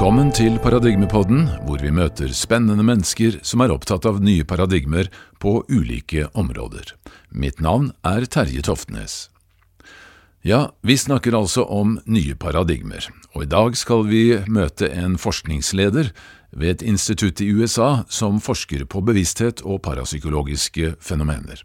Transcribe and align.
Velkommen 0.00 0.30
til 0.32 0.54
Paradigmepodden, 0.64 1.42
hvor 1.68 1.82
vi 1.84 1.90
møter 1.92 2.30
spennende 2.32 2.80
mennesker 2.88 3.34
som 3.44 3.60
er 3.60 3.74
opptatt 3.74 4.06
av 4.08 4.22
nye 4.24 4.46
paradigmer 4.48 5.10
på 5.44 5.58
ulike 5.68 6.22
områder. 6.32 6.94
Mitt 7.36 7.60
navn 7.60 7.90
er 8.00 8.24
Terje 8.24 8.64
Toftnes. 8.64 9.28
Ja, 10.40 10.70
vi 10.80 10.96
snakker 10.96 11.36
altså 11.36 11.66
om 11.68 11.98
nye 12.08 12.32
paradigmer, 12.32 13.10
og 13.36 13.44
i 13.44 13.50
dag 13.52 13.76
skal 13.76 14.08
vi 14.08 14.24
møte 14.48 14.88
en 14.88 15.20
forskningsleder 15.20 16.14
ved 16.48 16.78
et 16.78 16.88
institutt 16.96 17.44
i 17.44 17.52
USA 17.52 18.06
som 18.08 18.40
forsker 18.40 18.88
på 18.88 19.04
bevissthet 19.04 19.60
og 19.68 19.82
parapsykologiske 19.84 20.94
fenomener. 20.96 21.60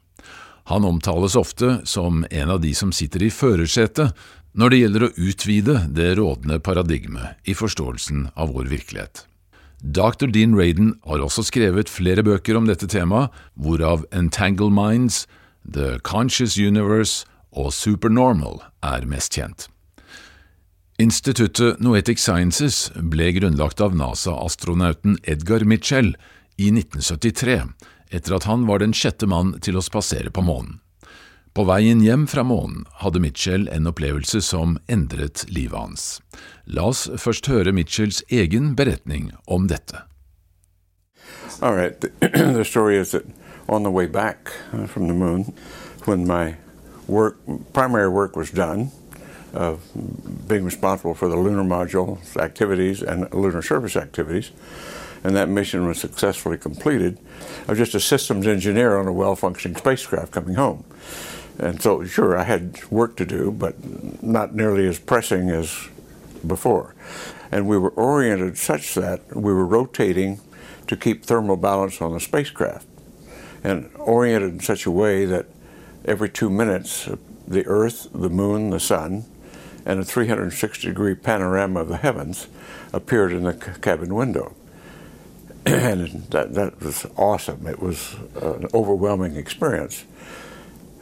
Han 0.68 0.83
omtales 0.83 1.39
ofte 1.39 1.78
som 1.88 2.25
en 2.28 2.52
av 2.52 2.60
de 2.60 2.75
som 2.75 2.92
sitter 2.92 3.24
i 3.24 3.32
førersetet 3.32 4.11
når 4.56 4.72
det 4.72 4.80
gjelder 4.80 5.06
å 5.06 5.14
utvide 5.20 5.78
det 5.92 6.10
rådende 6.20 6.60
paradigmet 6.64 7.48
i 7.48 7.56
forståelsen 7.57 8.29
av 8.39 8.54
vår 8.56 8.70
virkelighet. 8.71 9.25
Dr. 9.84 10.32
Dean 10.32 10.56
Radin 10.57 10.96
har 11.06 11.21
også 11.21 11.43
skrevet 11.46 11.92
flere 11.92 12.24
bøker 12.25 12.57
om 12.57 12.68
dette 12.70 12.88
temaet, 12.89 13.34
hvorav 13.60 14.07
Entangle 14.15 14.71
Minds, 14.74 15.26
The 15.62 16.00
Conscious 16.07 16.57
Universe 16.57 17.28
og 17.52 17.74
Supernormal 17.76 18.62
er 18.86 19.06
mest 19.10 19.36
kjent. 19.36 19.68
Instituttet 21.01 21.82
Noetic 21.84 22.21
Sciences 22.24 22.87
ble 22.96 23.34
grunnlagt 23.36 23.84
av 23.84 23.98
NASA-astronauten 24.00 25.20
Edgar 25.28 25.68
Mitchell 25.68 26.14
i 26.56 26.70
1973, 26.71 27.60
etter 28.15 28.37
at 28.37 28.48
han 28.48 28.64
var 28.70 28.79
den 28.79 28.96
sjette 28.96 29.28
mann 29.28 29.57
til 29.60 29.76
å 29.76 29.84
spasere 29.84 30.32
på 30.32 30.46
månen. 30.46 30.79
På 31.55 31.64
veien 31.64 32.02
hjem 32.03 32.25
fra 32.27 32.44
månen 32.44 32.81
hadde 33.00 33.22
Mitchell 33.23 33.69
en 33.72 33.88
opplevelse 33.88 34.41
som 34.44 34.73
endret 34.91 35.45
livet 35.47 35.80
hans. 35.80 36.03
La 36.67 36.89
oss 36.91 37.05
først 37.16 37.47
høre 37.47 37.72
Mitchells 37.72 38.20
egen 38.28 38.73
beretning 38.75 39.30
om 39.47 39.70
dette. 39.72 40.02
All 41.62 41.78
right. 41.78 41.95
The 42.20 42.66
story 42.72 42.97
is 42.97 43.12
that 43.12 43.23
on 43.70 43.84
the 43.84 43.89
way 43.89 44.06
back 44.06 44.52
uh, 44.73 44.86
from 44.86 45.08
the 45.08 45.14
moon, 45.14 45.53
when 46.03 46.28
my 46.28 46.56
primary 47.72 48.09
work 48.09 48.36
was 48.36 48.52
done, 48.52 48.92
of 49.53 49.80
being 50.50 50.66
responsible 50.66 51.14
for 51.14 51.30
the 51.30 51.38
lunar 51.38 51.64
module's 51.64 52.36
activities 52.36 53.02
and 53.02 53.34
lunar 53.34 53.62
surface 53.62 53.95
activities, 53.95 54.52
and 55.23 55.38
that 55.38 55.47
mission 55.47 55.88
was 55.88 56.02
successfully 56.02 56.58
completed. 56.58 57.17
I 57.66 57.72
was 57.72 57.80
just 57.80 57.95
a 57.95 58.02
systems 58.02 58.45
engineer 58.45 58.97
on 58.97 59.08
a 59.08 59.14
well 59.14 59.38
functioning 59.38 59.78
spacecraft 59.78 60.34
coming 60.34 60.56
home. 60.56 60.84
And 61.58 61.81
so, 61.81 62.03
sure, 62.06 62.38
I 62.38 62.44
had 62.44 62.84
work 62.92 63.16
to 63.17 63.25
do, 63.25 63.52
but 63.52 63.75
not 64.22 64.56
nearly 64.56 64.88
as 64.88 65.00
pressing 65.00 65.50
as 65.50 65.88
before. 66.45 66.95
And 67.52 67.67
we 67.67 67.78
were 67.78 67.92
oriented 67.92 68.58
such 68.58 68.95
that 68.95 69.36
we 69.36 69.53
were 69.53 69.66
rotating 69.66 70.42
to 70.88 70.97
keep 70.97 71.23
thermal 71.23 71.58
balance 71.58 72.02
on 72.02 72.14
the 72.14 72.20
spacecraft, 72.20 72.86
and 73.64 73.89
oriented 73.95 74.53
in 74.53 74.59
such 74.59 74.86
a 74.86 74.92
way 74.92 75.25
that 75.25 75.47
every 76.06 76.30
two 76.30 76.50
minutes, 76.50 77.08
uh, 77.08 77.16
the 77.47 77.66
Earth, 77.66 78.08
the 78.14 78.30
Moon, 78.30 78.69
the 78.69 78.80
Sun, 78.80 79.25
and 79.86 80.00
a 80.00 80.03
360 80.03 80.88
degree 80.88 81.16
panorama 81.16 81.81
of 81.81 81.88
the 81.88 81.97
heavens 81.97 82.47
appeared 82.92 83.31
in 83.31 83.44
the 83.44 83.53
cabin 83.53 84.14
window. 84.14 84.53
and 85.66 86.23
that, 86.30 86.53
that 86.53 86.81
was 86.81 87.06
awesome. 87.17 87.67
It 87.67 87.80
was 87.80 88.16
uh, 88.42 88.56
an 88.56 88.67
overwhelming 88.73 89.36
experience. 89.36 90.06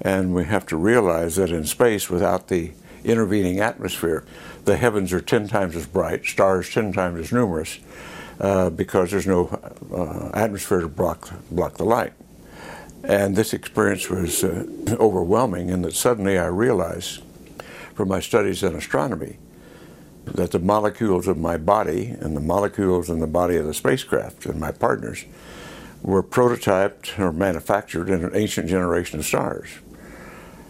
And 0.03 0.35
we 0.35 0.43
have 0.45 0.65
to 0.67 0.77
realize 0.77 1.37
that 1.37 1.49
in 1.49 1.65
space, 1.65 2.09
without 2.09 2.49
the 2.49 2.71
intervening 3.05 3.59
atmosphere, 3.59 4.25
the 4.65 4.77
heavens 4.77 5.13
are 5.13 5.21
10 5.21 5.47
times 5.47 5.75
as 5.75 5.87
bright, 5.87 6.25
stars 6.25 6.69
10 6.69 6.93
times 6.93 7.19
as 7.19 7.31
numerous, 7.31 7.79
uh, 8.39 8.69
because 8.69 9.11
there's 9.11 9.27
no 9.27 9.47
uh, 9.93 10.37
atmosphere 10.37 10.81
to 10.81 10.87
block, 10.87 11.29
block 11.49 11.77
the 11.77 11.85
light. 11.85 12.13
And 13.03 13.35
this 13.35 13.53
experience 13.53 14.09
was 14.09 14.43
uh, 14.43 14.65
overwhelming, 14.99 15.69
in 15.69 15.81
that 15.83 15.93
suddenly 15.93 16.37
I 16.37 16.47
realized 16.47 17.21
from 17.95 18.09
my 18.09 18.19
studies 18.19 18.63
in 18.63 18.75
astronomy 18.75 19.37
that 20.25 20.51
the 20.51 20.59
molecules 20.59 21.27
of 21.27 21.37
my 21.37 21.57
body 21.57 22.15
and 22.19 22.35
the 22.35 22.41
molecules 22.41 23.09
in 23.09 23.19
the 23.19 23.27
body 23.27 23.57
of 23.57 23.65
the 23.65 23.73
spacecraft 23.73 24.45
and 24.45 24.59
my 24.59 24.71
partners 24.71 25.25
were 26.01 26.23
prototyped 26.23 27.17
or 27.19 27.31
manufactured 27.31 28.09
in 28.09 28.23
an 28.23 28.31
ancient 28.33 28.69
generation 28.69 29.19
of 29.19 29.25
stars. 29.25 29.69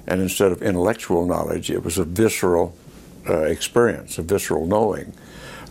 And 0.06 0.22
instead 0.22 0.52
of 0.52 0.62
intellectual 0.62 1.26
knowledge, 1.26 1.70
it 1.70 1.84
was 1.84 1.98
a 1.98 2.04
visceral 2.04 2.76
uh, 3.28 3.44
experience, 3.44 4.18
a 4.18 4.22
visceral 4.22 4.66
knowing, 4.66 5.14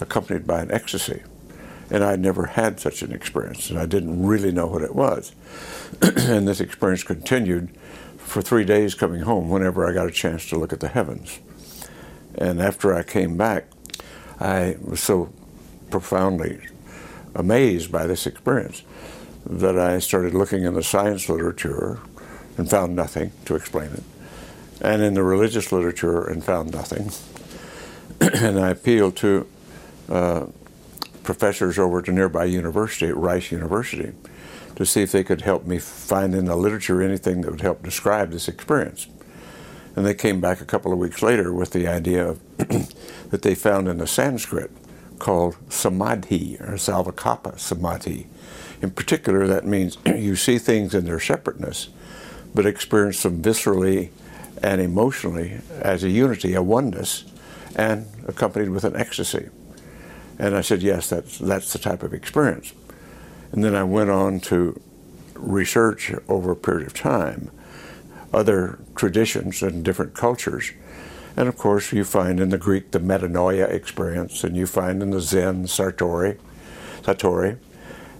accompanied 0.01 0.47
by 0.47 0.63
an 0.63 0.73
ecstasy. 0.73 1.23
And 1.91 2.03
I'd 2.03 2.21
never 2.21 2.47
had 2.47 2.81
such 2.81 3.03
an 3.03 3.13
experience, 3.13 3.69
and 3.69 3.79
I 3.79 3.85
didn't 3.85 4.25
really 4.25 4.51
know 4.51 4.67
what 4.67 4.83
it 4.83 4.95
was. 4.95 5.33
and 6.01 6.49
this 6.49 6.61
experience 6.61 7.05
continued 7.05 7.77
for 8.17 8.41
three 8.41 8.65
days 8.65 8.95
coming 8.95 9.23
home 9.23 9.51
whenever 9.51 9.87
I 9.87 9.93
got 9.93 10.07
a 10.07 10.13
chance 10.13 10.49
to 10.49 10.59
look 10.59 10.73
at 10.73 10.81
the 10.81 10.89
heavens. 10.89 11.41
And 12.37 12.63
after 12.63 12.95
I 12.95 13.03
came 13.03 13.37
back, 13.37 13.67
I 14.41 14.77
was 14.83 15.01
so 15.01 15.31
profoundly 15.91 16.61
amazed 17.35 17.93
by 17.93 18.07
this 18.07 18.27
experience 18.27 18.83
that 19.45 19.79
I 19.79 19.99
started 19.99 20.33
looking 20.33 20.65
in 20.65 20.73
the 20.73 20.83
science 20.83 21.29
literature 21.29 22.01
and 22.57 22.71
found 22.71 22.97
nothing 22.97 23.33
to 23.45 23.55
explain 23.55 23.91
it 23.91 24.03
and 24.83 25.01
in 25.01 25.15
the 25.15 25.23
religious 25.23 25.73
literature 25.73 26.25
and 26.25 26.45
found 26.45 26.73
nothing. 26.73 27.11
and 28.21 28.59
I 28.59 28.71
appealed 28.71 29.17
to 29.17 29.47
uh, 30.09 30.47
professors 31.23 31.79
over 31.79 32.01
at 32.01 32.09
a 32.09 32.13
nearby 32.13 32.45
university, 32.45 33.07
at 33.07 33.17
Rice 33.17 33.53
University, 33.53 34.13
to 34.75 34.85
see 34.85 35.03
if 35.03 35.13
they 35.13 35.23
could 35.23 35.43
help 35.43 35.65
me 35.65 35.79
find 35.79 36.35
in 36.35 36.47
the 36.47 36.57
literature 36.57 37.01
anything 37.01 37.43
that 37.43 37.51
would 37.53 37.61
help 37.61 37.83
describe 37.85 38.33
this 38.33 38.49
experience. 38.49 39.07
And 39.95 40.05
they 40.05 40.15
came 40.15 40.41
back 40.41 40.61
a 40.61 40.65
couple 40.65 40.93
of 40.93 40.99
weeks 40.99 41.23
later 41.23 41.53
with 41.53 41.71
the 41.71 41.87
idea 41.87 42.27
of 42.27 42.41
that 43.31 43.43
they 43.43 43.55
found 43.55 43.87
in 43.87 43.99
the 43.99 44.07
Sanskrit 44.07 44.71
called 45.21 45.57
samadhi 45.69 46.57
or 46.59 46.75
savikalpa 46.75 47.57
samadhi. 47.59 48.27
In 48.81 48.91
particular, 48.91 49.47
that 49.47 49.65
means 49.65 49.97
you 50.07 50.35
see 50.35 50.59
things 50.59 50.93
in 50.93 51.05
their 51.05 51.21
separateness, 51.21 51.89
but 52.53 52.67
experience 52.67 53.23
them 53.23 53.41
viscerally 53.41 54.11
and 54.63 54.81
emotionally 54.81 55.61
as 55.81 56.05
a 56.05 56.09
unity, 56.09 56.55
a 56.55 56.63
oneness, 56.63 57.25
and 57.75 58.07
accompanied 58.27 58.71
with 58.71 58.85
an 58.85 58.97
ecstasy. 58.97 59.49
And 60.39 60.57
I 60.57 60.61
said, 60.61 60.83
yes, 60.83 61.09
that's, 61.09 61.39
that's 61.39 61.73
the 61.73 61.79
type 61.79 62.03
of 62.03 62.15
experience. 62.15 62.73
And 63.51 63.63
then 63.63 63.75
I 63.75 63.85
went 63.85 64.11
on 64.11 64.41
to 64.41 64.81
research 65.35 66.13
over 66.29 66.53
a 66.53 66.57
period 66.57 66.87
of 66.87 66.95
time 66.95 67.51
other 68.33 68.79
traditions 68.95 69.63
and 69.63 69.85
different 69.85 70.15
cultures. 70.15 70.73
And 71.37 71.49
of 71.49 71.59
course, 71.59 71.93
you 71.93 72.03
find 72.05 72.41
in 72.41 72.49
the 72.49 72.57
Greek 72.57 72.91
the 72.91 72.99
metanoia 72.99 73.69
experience, 73.71 74.43
and 74.43 74.57
you 74.57 74.67
find 74.67 75.03
in 75.03 75.11
the 75.11 75.21
Zen 75.21 75.65
Sartori, 75.65 76.39
Satori, 77.03 77.59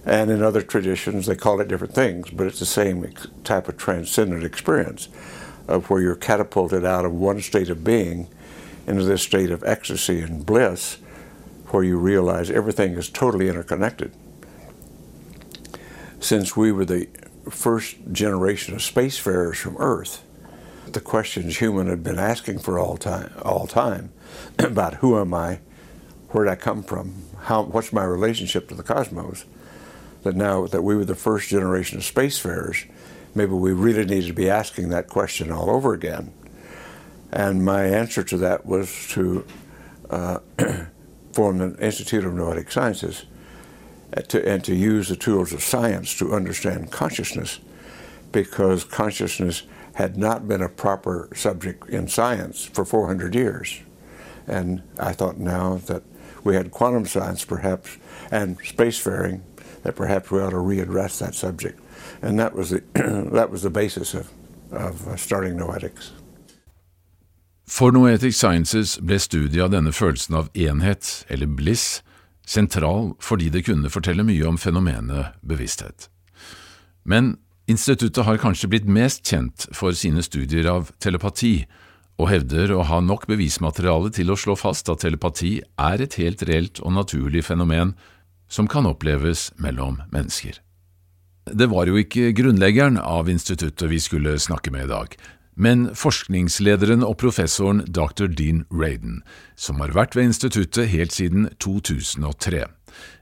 and 0.05 0.29
in 0.29 0.43
other 0.43 0.61
traditions 0.61 1.25
they 1.25 1.35
call 1.35 1.59
it 1.61 1.67
different 1.67 1.95
things, 1.95 2.29
but 2.29 2.45
it's 2.45 2.59
the 2.59 2.65
same 2.65 3.11
type 3.43 3.67
of 3.67 3.77
transcendent 3.77 4.43
experience 4.43 5.09
of 5.73 5.89
where 5.89 6.01
you're 6.01 6.15
catapulted 6.15 6.85
out 6.85 7.05
of 7.05 7.13
one 7.13 7.41
state 7.41 7.69
of 7.69 7.83
being 7.83 8.27
into 8.85 9.03
this 9.03 9.23
state 9.23 9.49
of 9.49 9.63
ecstasy 9.63 10.21
and 10.21 10.45
bliss 10.45 10.97
where 11.69 11.83
you 11.83 11.97
realize 11.97 12.51
everything 12.51 12.93
is 12.93 13.09
totally 13.09 13.49
interconnected. 13.49 14.13
Since 16.19 16.55
we 16.55 16.71
were 16.71 16.85
the 16.85 17.07
first 17.49 17.97
generation 18.11 18.75
of 18.75 18.81
spacefarers 18.81 19.57
from 19.57 19.75
Earth, 19.77 20.23
the 20.85 21.01
questions 21.01 21.57
human 21.57 21.87
had 21.87 22.03
been 22.03 22.19
asking 22.19 22.59
for 22.59 22.77
all 22.77 22.97
time, 22.97 23.33
all 23.41 23.65
time 23.65 24.11
about 24.59 24.95
who 24.95 25.17
am 25.19 25.33
I, 25.33 25.59
where 26.29 26.45
did 26.45 26.51
I 26.51 26.55
come 26.55 26.83
from, 26.83 27.23
how, 27.41 27.63
what's 27.63 27.91
my 27.91 28.03
relationship 28.03 28.69
to 28.69 28.75
the 28.75 28.83
cosmos, 28.83 29.45
that 30.21 30.35
now 30.35 30.67
that 30.67 30.83
we 30.83 30.95
were 30.95 31.05
the 31.05 31.15
first 31.15 31.49
generation 31.49 31.97
of 31.97 32.03
spacefarers, 32.03 32.85
maybe 33.35 33.53
we 33.53 33.71
really 33.71 34.05
need 34.05 34.25
to 34.27 34.33
be 34.33 34.49
asking 34.49 34.89
that 34.89 35.07
question 35.07 35.51
all 35.51 35.69
over 35.69 35.93
again. 35.93 36.33
And 37.31 37.65
my 37.65 37.83
answer 37.83 38.23
to 38.23 38.37
that 38.37 38.65
was 38.65 39.07
to 39.09 39.45
uh, 40.09 40.39
form 41.33 41.61
an 41.61 41.75
Institute 41.77 42.25
of 42.25 42.33
Noetic 42.33 42.71
Sciences 42.71 43.25
uh, 44.15 44.21
to, 44.21 44.47
and 44.47 44.63
to 44.63 44.75
use 44.75 45.09
the 45.09 45.15
tools 45.15 45.51
of 45.51 45.63
science 45.63 46.15
to 46.19 46.33
understand 46.33 46.91
consciousness 46.91 47.59
because 48.31 48.83
consciousness 48.83 49.63
had 49.93 50.17
not 50.17 50.47
been 50.47 50.61
a 50.61 50.69
proper 50.69 51.29
subject 51.35 51.89
in 51.89 52.07
science 52.07 52.65
for 52.65 52.85
400 52.85 53.33
years. 53.33 53.81
And 54.47 54.83
I 54.99 55.13
thought 55.13 55.37
now 55.37 55.77
that 55.85 56.03
we 56.43 56.55
had 56.55 56.71
quantum 56.71 57.05
science 57.05 57.45
perhaps 57.45 57.97
and 58.31 58.59
spacefaring 58.59 59.41
that 59.83 59.95
perhaps 59.95 60.31
we 60.31 60.39
ought 60.41 60.51
to 60.51 60.57
readdress 60.57 61.19
that 61.19 61.35
subject. 61.35 61.79
And 62.21 62.39
that 62.39 62.55
was 62.55 62.69
the, 62.69 62.81
that 63.33 63.51
was 63.51 63.61
the 63.61 63.69
basis 63.69 64.13
of, 64.13 64.29
of 64.71 65.07
uh, 65.07 65.15
starting 65.15 65.57
Noetics. 65.57 66.11
For 67.67 67.91
Noetic 67.91 68.33
Sciences 68.33 68.97
ble 68.99 69.17
studiet 69.23 69.63
av 69.63 69.71
denne 69.71 69.93
følelsen 69.95 70.35
av 70.35 70.49
enhet, 70.53 71.23
eller 71.31 71.47
bliss, 71.47 72.03
sentral 72.45 73.13
fordi 73.23 73.47
det 73.53 73.63
kunne 73.69 73.91
fortelle 73.91 74.25
mye 74.27 74.43
om 74.47 74.59
fenomenet 74.59 75.37
bevissthet. 75.47 76.09
Men 77.07 77.37
instituttet 77.71 78.25
har 78.27 78.41
kanskje 78.41 78.69
blitt 78.69 78.89
mest 78.89 79.23
kjent 79.25 79.69
for 79.75 79.95
sine 79.95 80.23
studier 80.23 80.67
av 80.69 80.91
telepati, 81.03 81.63
og 82.21 82.29
hevder 82.29 82.75
å 82.75 82.83
ha 82.85 82.99
nok 83.01 83.25
bevismateriale 83.31 84.11
til 84.13 84.29
å 84.29 84.37
slå 84.37 84.53
fast 84.59 84.91
at 84.91 85.01
telepati 85.01 85.55
er 85.81 86.03
et 86.03 86.19
helt 86.19 86.43
reelt 86.45 86.83
og 86.83 86.93
naturlig 86.99 87.41
fenomen 87.47 87.95
som 88.51 88.67
kan 88.69 88.85
oppleves 88.85 89.49
mellom 89.57 90.03
mennesker. 90.13 90.59
Det 91.45 91.67
var 91.67 91.89
jo 91.89 91.97
ikke 91.99 92.31
grunnleggeren 92.31 92.97
av 92.97 93.29
instituttet 93.29 93.89
vi 93.91 93.99
skulle 93.99 94.37
snakke 94.39 94.71
med 94.71 94.85
i 94.85 94.91
dag, 94.91 95.15
men 95.55 95.89
forskningslederen 95.95 97.03
og 97.03 97.17
professoren 97.19 97.83
dr. 97.83 98.29
Dean 98.31 98.63
Raden, 98.71 99.21
som 99.55 99.83
har 99.83 99.91
vært 99.91 100.15
ved 100.15 100.31
instituttet 100.31 100.87
helt 100.93 101.11
siden 101.11 101.49
2003. 101.59 102.63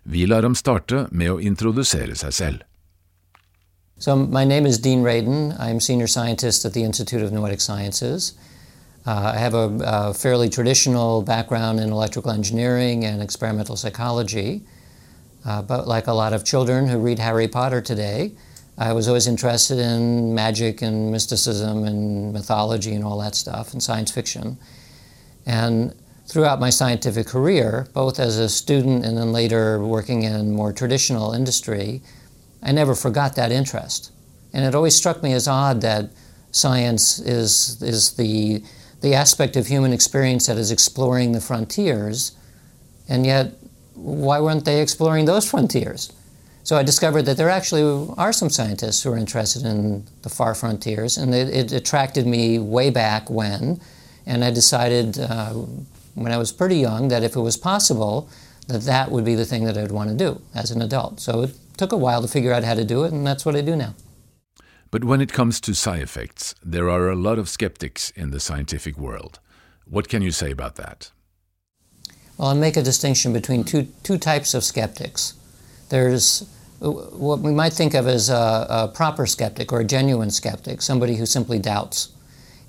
Vi 0.03 0.25
lar 0.29 0.45
ham 0.45 0.55
starte 0.55 1.07
med 1.11 1.31
å 1.33 1.39
introdusere 1.41 2.15
seg 2.15 2.33
selv. 2.33 2.67
So, 3.97 4.15
my 4.15 4.45
name 4.45 4.65
is 4.65 4.79
Dean 4.79 5.03
Raden. 5.03 5.55
I'm 5.59 5.79
senior 5.79 6.07
scientist 6.07 6.65
at 6.65 6.73
the 6.73 6.83
Institute 6.83 7.21
of 7.21 7.31
Noetic 7.31 7.61
Sciences. 7.61 8.33
Uh, 9.05 9.33
I 9.35 9.37
have 9.37 9.53
a, 9.53 9.69
a, 9.83 10.13
fairly 10.13 10.49
traditional 10.49 11.23
background 11.23 11.79
in 11.79 11.91
electrical 11.91 12.31
engineering 12.31 13.03
and 13.03 13.21
experimental 13.21 13.75
psychology. 13.75 14.61
Uh, 15.45 15.61
but 15.61 15.87
like 15.87 16.07
a 16.07 16.13
lot 16.13 16.33
of 16.33 16.45
children 16.45 16.87
who 16.87 16.99
read 16.99 17.19
Harry 17.19 17.47
Potter 17.47 17.81
today, 17.81 18.31
I 18.77 18.93
was 18.93 19.07
always 19.07 19.27
interested 19.27 19.79
in 19.79 20.33
magic 20.33 20.81
and 20.81 21.11
mysticism 21.11 21.83
and 21.83 22.33
mythology 22.33 22.93
and 22.93 23.03
all 23.03 23.19
that 23.19 23.35
stuff 23.35 23.73
and 23.73 23.81
science 23.81 24.11
fiction. 24.11 24.57
And 25.45 25.93
throughout 26.27 26.59
my 26.59 26.69
scientific 26.69 27.27
career, 27.27 27.87
both 27.93 28.19
as 28.19 28.37
a 28.37 28.47
student 28.47 29.05
and 29.05 29.17
then 29.17 29.31
later 29.31 29.83
working 29.83 30.23
in 30.23 30.51
more 30.51 30.71
traditional 30.71 31.33
industry, 31.33 32.01
I 32.63 32.71
never 32.71 32.95
forgot 32.95 33.35
that 33.35 33.51
interest. 33.51 34.11
And 34.53 34.65
it 34.65 34.75
always 34.75 34.95
struck 34.95 35.23
me 35.23 35.33
as 35.33 35.47
odd 35.47 35.81
that 35.81 36.09
science 36.51 37.19
is, 37.19 37.81
is 37.81 38.13
the, 38.13 38.63
the 39.01 39.13
aspect 39.13 39.55
of 39.55 39.67
human 39.67 39.93
experience 39.93 40.47
that 40.47 40.57
is 40.57 40.71
exploring 40.71 41.31
the 41.31 41.41
frontiers, 41.41 42.33
and 43.09 43.25
yet, 43.25 43.53
why 44.01 44.39
weren't 44.39 44.65
they 44.65 44.81
exploring 44.81 45.25
those 45.25 45.49
frontiers? 45.49 46.11
So 46.63 46.77
I 46.77 46.83
discovered 46.83 47.23
that 47.23 47.37
there 47.37 47.49
actually 47.49 48.13
are 48.17 48.31
some 48.31 48.49
scientists 48.49 49.01
who 49.01 49.11
are 49.11 49.17
interested 49.17 49.65
in 49.65 50.05
the 50.21 50.29
far 50.29 50.53
frontiers, 50.53 51.17
and 51.17 51.33
it, 51.33 51.49
it 51.49 51.71
attracted 51.71 52.27
me 52.27 52.59
way 52.59 52.89
back 52.89 53.29
when. 53.29 53.81
And 54.25 54.43
I 54.43 54.51
decided 54.51 55.17
uh, 55.17 55.53
when 56.13 56.31
I 56.31 56.37
was 56.37 56.51
pretty 56.51 56.77
young 56.77 57.07
that 57.07 57.23
if 57.23 57.35
it 57.35 57.41
was 57.41 57.57
possible, 57.57 58.29
that 58.67 58.81
that 58.83 59.11
would 59.11 59.25
be 59.25 59.35
the 59.35 59.45
thing 59.45 59.65
that 59.65 59.77
I'd 59.77 59.91
want 59.91 60.09
to 60.11 60.15
do 60.15 60.41
as 60.53 60.69
an 60.71 60.81
adult. 60.81 61.19
So 61.19 61.41
it 61.41 61.55
took 61.77 61.91
a 61.91 61.97
while 61.97 62.21
to 62.21 62.27
figure 62.27 62.53
out 62.53 62.63
how 62.63 62.75
to 62.75 62.85
do 62.85 63.03
it, 63.03 63.11
and 63.11 63.25
that's 63.25 63.45
what 63.45 63.55
I 63.55 63.61
do 63.61 63.75
now. 63.75 63.95
But 64.91 65.03
when 65.03 65.21
it 65.21 65.33
comes 65.33 65.59
to 65.61 65.73
psi 65.73 65.97
effects, 65.97 66.53
there 66.63 66.89
are 66.89 67.09
a 67.09 67.15
lot 67.15 67.39
of 67.39 67.49
skeptics 67.49 68.11
in 68.11 68.31
the 68.31 68.39
scientific 68.39 68.97
world. 68.97 69.39
What 69.85 70.09
can 70.09 70.21
you 70.21 70.31
say 70.31 70.51
about 70.51 70.75
that? 70.75 71.11
Well, 72.41 72.49
I'll 72.49 72.55
make 72.55 72.75
a 72.75 72.81
distinction 72.81 73.33
between 73.33 73.63
two, 73.63 73.87
two 74.01 74.17
types 74.17 74.55
of 74.55 74.63
skeptics. 74.63 75.35
There's 75.89 76.41
uh, 76.81 76.89
what 76.89 77.37
we 77.37 77.51
might 77.51 77.71
think 77.71 77.93
of 77.93 78.07
as 78.07 78.31
a, 78.31 78.65
a, 78.67 78.87
proper 78.87 79.27
skeptic 79.27 79.71
or 79.71 79.81
a 79.81 79.83
genuine 79.83 80.31
skeptic, 80.31 80.81
somebody 80.81 81.17
who 81.17 81.27
simply 81.27 81.59
doubts. 81.59 82.09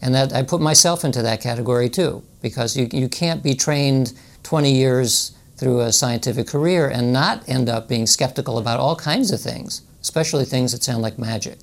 And 0.02 0.14
that 0.14 0.34
I 0.34 0.42
put 0.42 0.60
myself 0.60 1.06
into 1.06 1.22
that 1.22 1.40
category 1.40 1.88
too, 1.88 2.22
because 2.42 2.76
you, 2.76 2.86
you 2.92 3.08
can't 3.08 3.42
be 3.42 3.54
trained 3.54 4.12
20 4.42 4.70
years 4.70 5.32
through 5.56 5.80
a 5.80 5.90
scientific 5.90 6.48
career 6.48 6.86
and 6.86 7.10
not 7.10 7.48
end 7.48 7.70
up 7.70 7.88
being 7.88 8.06
skeptical 8.06 8.58
about 8.58 8.78
all 8.78 8.94
kinds 8.94 9.30
of 9.30 9.40
things, 9.40 9.80
especially 10.02 10.44
things 10.44 10.72
that 10.72 10.82
sound 10.82 11.00
like 11.00 11.18
magic. 11.18 11.60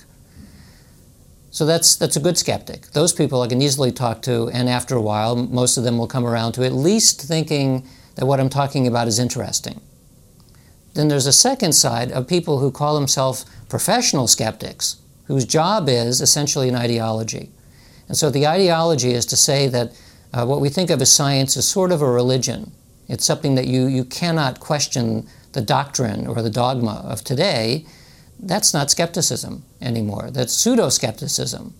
So 1.51 1.63
that's, 1.63 1.95
that's 1.95 2.15
a 2.15 2.19
good 2.19 2.39
skeptic. 2.39 2.87
Those 2.93 3.13
people 3.13 3.43
I 3.43 3.47
can 3.47 3.61
easily 3.61 3.91
talk 3.91 4.23
to, 4.23 4.49
and 4.49 4.67
after 4.67 4.95
a 4.95 5.01
while, 5.01 5.35
most 5.35 5.77
of 5.77 5.83
them 5.83 5.99
will 5.99 6.07
come 6.07 6.25
around 6.25 6.53
to 6.53 6.65
at 6.65 6.73
least 6.73 7.21
thinking 7.21 7.87
that 8.19 8.25
what 8.25 8.41
I'm 8.41 8.49
talking 8.49 8.85
about 8.85 9.07
is 9.07 9.17
interesting. 9.17 9.79
Then 10.93 11.07
there's 11.07 11.25
a 11.25 11.31
second 11.31 11.71
side 11.71 12.11
of 12.11 12.27
people 12.27 12.59
who 12.59 12.69
call 12.69 12.95
themselves 12.95 13.45
professional 13.69 14.27
skeptics, 14.27 14.97
whose 15.27 15.45
job 15.45 15.87
is 15.87 16.19
essentially 16.19 16.67
an 16.67 16.75
ideology. 16.75 17.49
And 18.09 18.17
so 18.17 18.29
the 18.29 18.45
ideology 18.45 19.11
is 19.11 19.25
to 19.27 19.37
say 19.37 19.69
that 19.69 19.97
uh, 20.33 20.45
what 20.45 20.59
we 20.59 20.67
think 20.67 20.89
of 20.89 21.01
as 21.01 21.09
science 21.09 21.55
is 21.55 21.65
sort 21.65 21.93
of 21.93 22.01
a 22.01 22.11
religion. 22.11 22.73
It's 23.07 23.23
something 23.23 23.55
that 23.55 23.67
you, 23.67 23.85
you 23.85 24.03
cannot 24.03 24.59
question 24.59 25.25
the 25.53 25.61
doctrine 25.61 26.27
or 26.27 26.41
the 26.41 26.49
dogma 26.49 27.01
of 27.05 27.23
today. 27.23 27.85
That's 28.37 28.73
not 28.73 28.91
skepticism 28.91 29.63
anymore. 29.79 30.29
That's 30.29 30.51
pseudo 30.51 30.89
skepticism. 30.89 31.73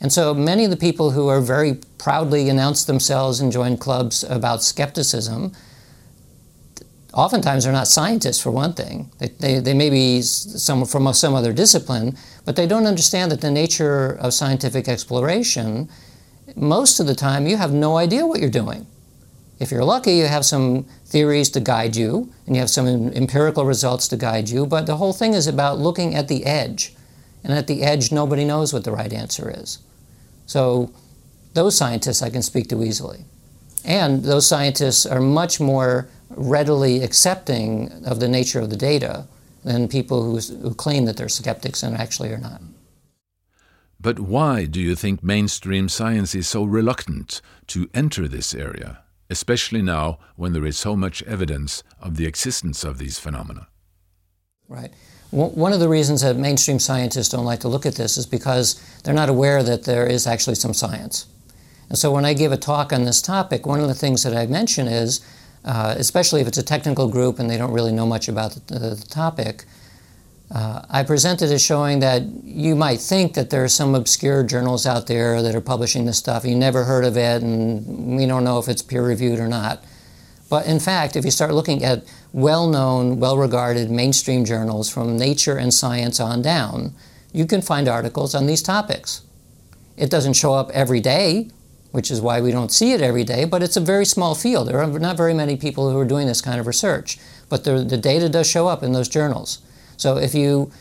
And 0.00 0.10
so 0.10 0.32
many 0.32 0.64
of 0.64 0.70
the 0.70 0.78
people 0.78 1.10
who 1.10 1.28
are 1.28 1.42
very 1.42 1.74
proudly 1.98 2.48
announce 2.48 2.86
themselves 2.86 3.38
and 3.38 3.52
join 3.52 3.76
clubs 3.76 4.24
about 4.24 4.62
skepticism 4.62 5.52
oftentimes 7.14 7.64
they're 7.64 7.72
not 7.72 7.88
scientists 7.88 8.40
for 8.40 8.50
one 8.50 8.74
thing. 8.74 9.10
They, 9.18 9.28
they, 9.28 9.58
they 9.60 9.74
may 9.74 9.88
be 9.88 10.20
some, 10.20 10.84
from 10.84 11.12
some 11.14 11.34
other 11.34 11.52
discipline, 11.52 12.16
but 12.44 12.56
they 12.56 12.66
don't 12.66 12.86
understand 12.86 13.30
that 13.32 13.40
the 13.40 13.50
nature 13.50 14.18
of 14.20 14.34
scientific 14.34 14.88
exploration, 14.88 15.88
most 16.56 17.00
of 17.00 17.06
the 17.06 17.14
time 17.14 17.46
you 17.46 17.56
have 17.56 17.72
no 17.72 17.96
idea 17.96 18.26
what 18.26 18.40
you're 18.40 18.50
doing. 18.50 18.86
If 19.60 19.70
you're 19.70 19.84
lucky, 19.84 20.14
you 20.14 20.26
have 20.26 20.44
some 20.44 20.84
theories 21.06 21.48
to 21.50 21.60
guide 21.60 21.94
you, 21.94 22.32
and 22.46 22.56
you 22.56 22.60
have 22.60 22.70
some 22.70 22.86
empirical 23.12 23.64
results 23.64 24.08
to 24.08 24.16
guide 24.16 24.48
you, 24.48 24.66
but 24.66 24.86
the 24.86 24.96
whole 24.96 25.12
thing 25.12 25.32
is 25.32 25.46
about 25.46 25.78
looking 25.78 26.14
at 26.16 26.26
the 26.26 26.44
edge. 26.44 26.94
And 27.44 27.52
at 27.52 27.68
the 27.68 27.82
edge, 27.82 28.10
nobody 28.10 28.44
knows 28.44 28.72
what 28.72 28.84
the 28.84 28.90
right 28.90 29.12
answer 29.12 29.52
is. 29.54 29.78
So 30.46 30.90
those 31.52 31.76
scientists 31.76 32.22
I 32.22 32.30
can 32.30 32.42
speak 32.42 32.68
to 32.70 32.82
easily. 32.82 33.24
And 33.84 34.24
those 34.24 34.46
scientists 34.46 35.06
are 35.06 35.20
much 35.20 35.60
more 35.60 36.08
readily 36.36 37.02
accepting 37.02 37.90
of 38.04 38.20
the 38.20 38.28
nature 38.28 38.60
of 38.60 38.70
the 38.70 38.76
data 38.76 39.26
than 39.64 39.88
people 39.88 40.22
who, 40.22 40.38
who 40.38 40.74
claim 40.74 41.04
that 41.06 41.16
they're 41.16 41.28
skeptics 41.28 41.82
and 41.82 41.96
actually 41.96 42.30
are 42.30 42.38
not. 42.38 42.60
But 44.00 44.20
why 44.20 44.66
do 44.66 44.80
you 44.80 44.94
think 44.94 45.22
mainstream 45.22 45.88
science 45.88 46.34
is 46.34 46.46
so 46.46 46.64
reluctant 46.64 47.40
to 47.68 47.88
enter 47.94 48.28
this 48.28 48.54
area, 48.54 48.98
especially 49.30 49.80
now 49.80 50.18
when 50.36 50.52
there 50.52 50.66
is 50.66 50.76
so 50.76 50.94
much 50.94 51.22
evidence 51.22 51.82
of 52.00 52.16
the 52.16 52.26
existence 52.26 52.84
of 52.84 52.98
these 52.98 53.18
phenomena? 53.18 53.68
Right. 54.68 54.92
One 55.30 55.72
of 55.72 55.80
the 55.80 55.88
reasons 55.88 56.20
that 56.20 56.36
mainstream 56.36 56.78
scientists 56.78 57.30
don't 57.30 57.44
like 57.44 57.60
to 57.60 57.68
look 57.68 57.86
at 57.86 57.96
this 57.96 58.16
is 58.16 58.26
because 58.26 58.80
they're 59.02 59.14
not 59.14 59.28
aware 59.28 59.62
that 59.62 59.84
there 59.84 60.06
is 60.06 60.26
actually 60.26 60.54
some 60.54 60.74
science. 60.74 61.26
And 61.88 61.98
so 61.98 62.12
when 62.12 62.24
I 62.24 62.34
give 62.34 62.52
a 62.52 62.56
talk 62.56 62.92
on 62.92 63.04
this 63.04 63.20
topic, 63.20 63.66
one 63.66 63.80
of 63.80 63.88
the 63.88 63.94
things 63.94 64.22
that 64.22 64.36
I 64.36 64.46
mention 64.46 64.86
is 64.86 65.20
uh, 65.64 65.94
especially 65.96 66.40
if 66.40 66.46
it's 66.46 66.58
a 66.58 66.62
technical 66.62 67.08
group 67.08 67.38
and 67.38 67.48
they 67.48 67.56
don't 67.56 67.72
really 67.72 67.92
know 67.92 68.06
much 68.06 68.28
about 68.28 68.52
the, 68.52 68.74
the, 68.74 68.88
the 68.94 69.06
topic. 69.06 69.64
Uh, 70.54 70.82
I 70.90 71.02
presented 71.02 71.50
as 71.50 71.62
showing 71.62 72.00
that 72.00 72.22
you 72.44 72.76
might 72.76 73.00
think 73.00 73.34
that 73.34 73.50
there 73.50 73.64
are 73.64 73.68
some 73.68 73.94
obscure 73.94 74.44
journals 74.44 74.86
out 74.86 75.06
there 75.06 75.42
that 75.42 75.54
are 75.54 75.60
publishing 75.60 76.04
this 76.04 76.18
stuff. 76.18 76.44
You 76.44 76.54
never 76.54 76.84
heard 76.84 77.04
of 77.04 77.16
it, 77.16 77.42
and 77.42 78.16
we 78.16 78.26
don't 78.26 78.44
know 78.44 78.58
if 78.58 78.68
it's 78.68 78.82
peer 78.82 79.04
reviewed 79.04 79.40
or 79.40 79.48
not. 79.48 79.82
But 80.50 80.66
in 80.66 80.78
fact, 80.78 81.16
if 81.16 81.24
you 81.24 81.30
start 81.30 81.54
looking 81.54 81.82
at 81.82 82.04
well 82.32 82.68
known, 82.68 83.18
well 83.18 83.38
regarded 83.38 83.90
mainstream 83.90 84.44
journals 84.44 84.90
from 84.90 85.16
Nature 85.16 85.56
and 85.56 85.72
Science 85.72 86.20
on 86.20 86.42
down, 86.42 86.92
you 87.32 87.46
can 87.46 87.62
find 87.62 87.88
articles 87.88 88.34
on 88.34 88.46
these 88.46 88.62
topics. 88.62 89.22
It 89.96 90.10
doesn't 90.10 90.34
show 90.34 90.52
up 90.52 90.70
every 90.70 91.00
day 91.00 91.48
which 91.94 92.10
is 92.10 92.20
why 92.20 92.40
we 92.40 92.50
don't 92.50 92.72
see 92.72 92.90
it 92.90 93.00
every 93.00 93.22
day, 93.22 93.44
but 93.44 93.62
it's 93.62 93.76
a 93.76 93.80
very 93.80 94.04
small 94.04 94.34
field. 94.34 94.66
There 94.66 94.82
are 94.82 94.98
not 94.98 95.16
very 95.16 95.32
many 95.32 95.56
people 95.56 95.88
who 95.88 95.96
are 95.96 96.04
doing 96.04 96.26
this 96.26 96.40
kind 96.40 96.58
of 96.58 96.66
research, 96.66 97.18
but 97.48 97.62
the, 97.62 97.84
the 97.84 97.96
data 97.96 98.28
does 98.28 98.50
show 98.50 98.66
up 98.66 98.82
in 98.82 98.90
those 98.90 99.08
journals. 99.08 99.62
So 99.96 100.16
if 100.16 100.34
you 100.34 100.72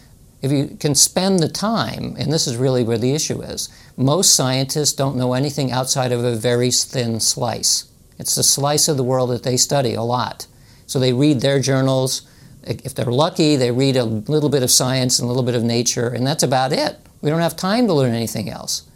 if 0.41 0.51
you 0.51 0.75
can 0.79 0.96
spend 0.96 1.38
the 1.38 1.50
time, 1.50 2.15
and 2.17 2.34
this 2.34 2.48
is 2.48 2.58
really 2.58 2.84
where 2.84 2.98
the 2.98 3.13
issue 3.13 3.43
is, 3.43 3.70
most 3.96 4.34
scientists 4.34 4.93
don't 4.93 5.15
know 5.15 5.34
anything 5.34 5.72
outside 5.72 6.12
of 6.12 6.25
a 6.25 6.36
very 6.36 6.72
thin 6.72 7.20
slice. 7.20 7.86
It's 8.17 8.34
the 8.34 8.41
slice 8.41 8.88
of 8.88 8.98
the 8.98 9.03
world 9.03 9.29
that 9.29 9.43
they 9.43 9.55
study 9.55 9.93
a 9.93 10.01
lot. 10.01 10.48
So 10.88 11.00
they 11.00 11.13
read 11.13 11.41
their 11.41 11.60
journals. 11.60 12.24
If 12.63 12.96
they're 12.96 13.05
lucky, 13.05 13.55
they 13.55 13.70
read 13.70 13.98
a 13.98 14.03
little 14.03 14.50
bit 14.50 14.63
of 14.63 14.72
science 14.72 15.20
and 15.20 15.27
a 15.27 15.29
little 15.29 15.43
bit 15.43 15.53
of 15.53 15.63
nature, 15.63 16.08
and 16.08 16.25
that's 16.25 16.41
about 16.41 16.74
it. 16.74 16.98
We 17.22 17.29
don't 17.29 17.39
have 17.39 17.55
time 17.55 17.86
to 17.86 17.93
learn 17.93 18.15
anything 18.15 18.50
else. 18.50 18.89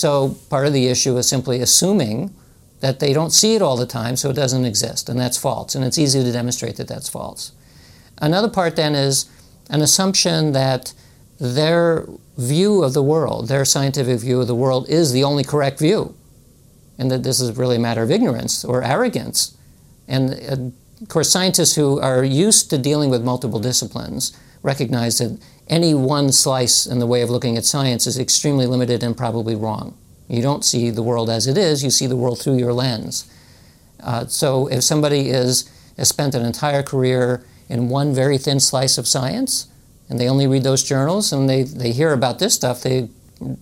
So 0.00 0.38
part 0.48 0.66
of 0.66 0.72
the 0.72 0.86
issue 0.86 1.14
is 1.18 1.28
simply 1.28 1.60
assuming 1.60 2.34
that 2.80 3.00
they 3.00 3.12
don't 3.12 3.32
see 3.32 3.54
it 3.54 3.60
all 3.60 3.76
the 3.76 3.84
time, 3.84 4.16
so 4.16 4.30
it 4.30 4.32
doesn't 4.32 4.64
exist, 4.64 5.10
and 5.10 5.20
that's 5.20 5.36
false. 5.36 5.74
And 5.74 5.84
it's 5.84 5.98
easy 5.98 6.24
to 6.24 6.32
demonstrate 6.32 6.76
that 6.76 6.88
that's 6.88 7.10
false. 7.10 7.52
Another 8.16 8.48
part 8.48 8.76
then 8.76 8.94
is 8.94 9.28
an 9.68 9.82
assumption 9.82 10.52
that 10.52 10.94
their 11.38 12.06
view 12.38 12.82
of 12.82 12.94
the 12.94 13.02
world, 13.02 13.48
their 13.48 13.66
scientific 13.66 14.20
view 14.20 14.40
of 14.40 14.46
the 14.46 14.54
world, 14.54 14.88
is 14.88 15.12
the 15.12 15.22
only 15.22 15.44
correct 15.44 15.78
view, 15.78 16.14
and 16.98 17.10
that 17.10 17.22
this 17.22 17.38
is 17.38 17.58
really 17.58 17.76
a 17.76 17.80
matter 17.80 18.02
of 18.02 18.10
ignorance 18.10 18.64
or 18.64 18.82
arrogance. 18.82 19.54
And 20.08 20.30
uh, 20.30 21.02
of 21.02 21.08
course, 21.08 21.28
scientists 21.28 21.76
who 21.76 22.00
are 22.00 22.24
used 22.24 22.70
to 22.70 22.78
dealing 22.78 23.10
with 23.10 23.22
multiple 23.22 23.60
disciplines 23.60 24.34
recognize 24.62 25.18
that 25.18 25.38
any 25.70 25.94
one 25.94 26.32
slice 26.32 26.84
in 26.84 26.98
the 26.98 27.06
way 27.06 27.22
of 27.22 27.30
looking 27.30 27.56
at 27.56 27.64
science 27.64 28.06
is 28.06 28.18
extremely 28.18 28.66
limited 28.66 29.02
and 29.02 29.16
probably 29.16 29.54
wrong. 29.54 29.96
You 30.28 30.42
don't 30.42 30.64
see 30.64 30.90
the 30.90 31.02
world 31.02 31.30
as 31.30 31.46
it 31.46 31.56
is, 31.56 31.82
you 31.82 31.90
see 31.90 32.06
the 32.06 32.16
world 32.16 32.40
through 32.40 32.58
your 32.58 32.72
lens. 32.72 33.30
Uh, 34.00 34.26
so 34.26 34.66
if 34.66 34.82
somebody 34.82 35.30
is, 35.30 35.70
has 35.96 36.08
spent 36.08 36.34
an 36.34 36.44
entire 36.44 36.82
career 36.82 37.44
in 37.68 37.88
one 37.88 38.12
very 38.12 38.36
thin 38.36 38.58
slice 38.58 38.98
of 38.98 39.06
science, 39.06 39.68
and 40.08 40.18
they 40.18 40.28
only 40.28 40.46
read 40.46 40.64
those 40.64 40.82
journals 40.82 41.32
and 41.32 41.48
they, 41.48 41.62
they 41.62 41.92
hear 41.92 42.12
about 42.12 42.40
this 42.40 42.54
stuff, 42.54 42.82
they 42.82 43.08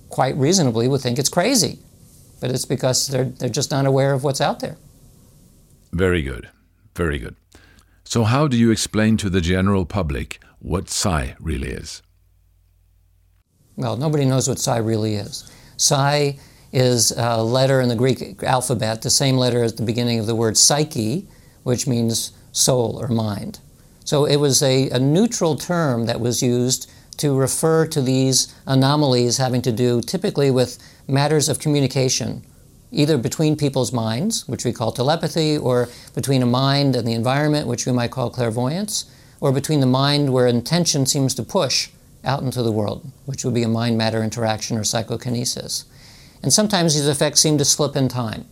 quite 0.09 0.35
reasonably 0.37 0.89
would 0.89 1.03
think 1.03 1.19
it's 1.19 1.29
crazy. 1.29 1.79
But 2.41 2.51
it's 2.51 2.65
because 2.65 3.09
they're, 3.09 3.25
they're 3.25 3.49
just 3.51 3.71
not 3.71 3.85
aware 3.85 4.15
of 4.15 4.25
what's 4.25 4.41
out 4.41 4.61
there. 4.61 4.79
Very 5.93 6.23
good. 6.23 6.49
Very 6.95 7.19
good. 7.19 7.37
So, 8.05 8.25
how 8.25 8.49
do 8.49 8.57
you 8.57 8.71
explain 8.71 9.19
to 9.19 9.29
the 9.29 9.41
general 9.41 9.85
public 9.85 10.41
what 10.61 10.89
psi 10.89 11.37
really 11.41 11.71
is? 11.71 12.03
Well, 13.77 13.97
nobody 13.97 14.25
knows 14.25 14.49
what 14.49 14.59
psi 14.59 14.79
really 14.79 15.15
is. 15.15 15.51
Psi 15.77 16.39
is 16.73 17.13
a 17.17 17.43
letter 17.43 17.81
in 17.81 17.89
the 17.89 17.97
Greek 17.97 18.43
alphabet, 18.43 19.03
the 19.03 19.11
same 19.11 19.37
letter 19.37 19.63
as 19.63 19.75
the 19.75 19.85
beginning 19.85 20.19
of 20.19 20.27
the 20.27 20.35
word 20.35 20.57
psyche, 20.57 21.27
which 21.63 21.87
means 21.87 22.33
soul 22.53 22.99
or 23.01 23.09
mind. 23.09 23.61
So 24.05 24.25
it 24.25 24.37
was 24.37 24.63
a, 24.63 24.89
a 24.91 24.99
neutral 24.99 25.57
term 25.57 26.07
that 26.07 26.21
was 26.21 26.43
used 26.43 26.91
to 27.19 27.37
refer 27.37 27.87
to 27.87 28.01
these 28.01 28.55
anomalies 28.67 29.37
having 29.37 29.63
to 29.63 29.73
do 29.73 30.01
typically 30.01 30.51
with 30.51 30.79
matters 31.07 31.49
of 31.49 31.59
communication, 31.59 32.45
either 32.91 33.19
between 33.19 33.57
people's 33.57 33.93
minds, 33.93 34.49
which 34.49 34.65
we 34.65 34.73
call 34.73 34.93
telepathy, 34.93 35.59
or 35.59 35.89
between 36.15 36.43
a 36.43 36.47
mind 36.47 36.97
and 36.97 37.07
the 37.07 37.13
environment, 37.13 37.67
which 37.67 37.87
we 37.87 37.93
might 37.93 38.11
call 38.11 38.31
clairvoyance, 38.31 39.11
or 39.41 39.53
between 39.53 39.81
the 39.81 39.87
mind 39.87 40.33
where 40.33 40.47
intention 40.47 41.07
seems 41.07 41.35
to 41.35 41.43
push 41.43 41.89
out 42.25 42.43
into 42.43 42.63
the 42.63 42.73
world, 42.73 43.11
which 43.27 43.45
would 43.45 43.55
be 43.55 43.63
a 43.63 43.69
mind 43.69 43.97
matter 43.97 44.23
interaction 44.23 44.77
or 44.77 44.85
psychokinesis. 44.85 45.85
And 46.43 46.53
sometimes 46.53 46.95
these 46.95 47.09
effects 47.09 47.41
seem 47.41 47.59
to 47.59 47.65
slip 47.65 47.97
in 47.97 48.09
time. 48.09 48.47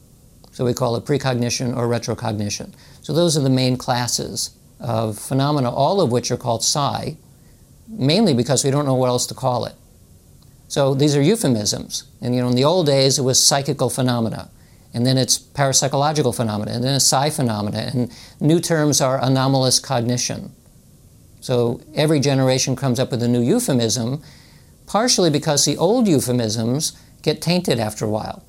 So 0.52 0.64
we 0.64 0.74
call 0.74 0.96
it 0.96 1.04
precognition 1.04 1.76
or 1.76 1.86
retrocognition. 1.86 2.72
So 3.02 3.12
those 3.12 3.36
are 3.36 3.42
the 3.42 3.50
main 3.50 3.76
classes 3.76 4.50
of 4.80 5.18
phenomena, 5.18 5.70
all 5.70 6.00
of 6.00 6.10
which 6.10 6.30
are 6.30 6.36
called 6.36 6.64
psi, 6.64 7.16
mainly 7.88 8.34
because 8.34 8.64
we 8.64 8.70
don't 8.70 8.86
know 8.86 8.94
what 8.94 9.08
else 9.08 9.26
to 9.26 9.34
call 9.34 9.64
it. 9.64 9.74
So 10.68 10.94
these 10.94 11.14
are 11.16 11.22
euphemisms. 11.22 12.04
And 12.20 12.34
you 12.34 12.40
know, 12.40 12.48
in 12.48 12.56
the 12.56 12.64
old 12.64 12.86
days, 12.86 13.18
it 13.18 13.22
was 13.22 13.44
psychical 13.44 13.90
phenomena, 13.90 14.50
and 14.92 15.06
then 15.06 15.18
it's 15.18 15.38
parapsychological 15.38 16.34
phenomena, 16.34 16.72
and 16.72 16.82
then 16.82 16.94
it's 16.94 17.06
psi 17.06 17.30
phenomena, 17.30 17.90
and 17.92 18.12
new 18.40 18.60
terms 18.60 19.00
are 19.00 19.22
anomalous 19.22 19.78
cognition. 19.78 20.52
So 21.46 21.80
every 21.94 22.18
generation 22.18 22.74
comes 22.74 22.98
up 22.98 23.12
with 23.12 23.22
a 23.22 23.28
new 23.28 23.40
euphemism, 23.40 24.20
partially 24.84 25.30
because 25.30 25.64
the 25.64 25.76
old 25.76 26.08
euphemisms 26.08 27.00
get 27.22 27.40
tainted 27.40 27.78
after 27.78 28.04
a 28.04 28.08
while. 28.08 28.42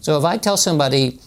So 0.00 0.16
if 0.16 0.24
I 0.24 0.38
tell 0.38 0.56
somebody 0.56 1.18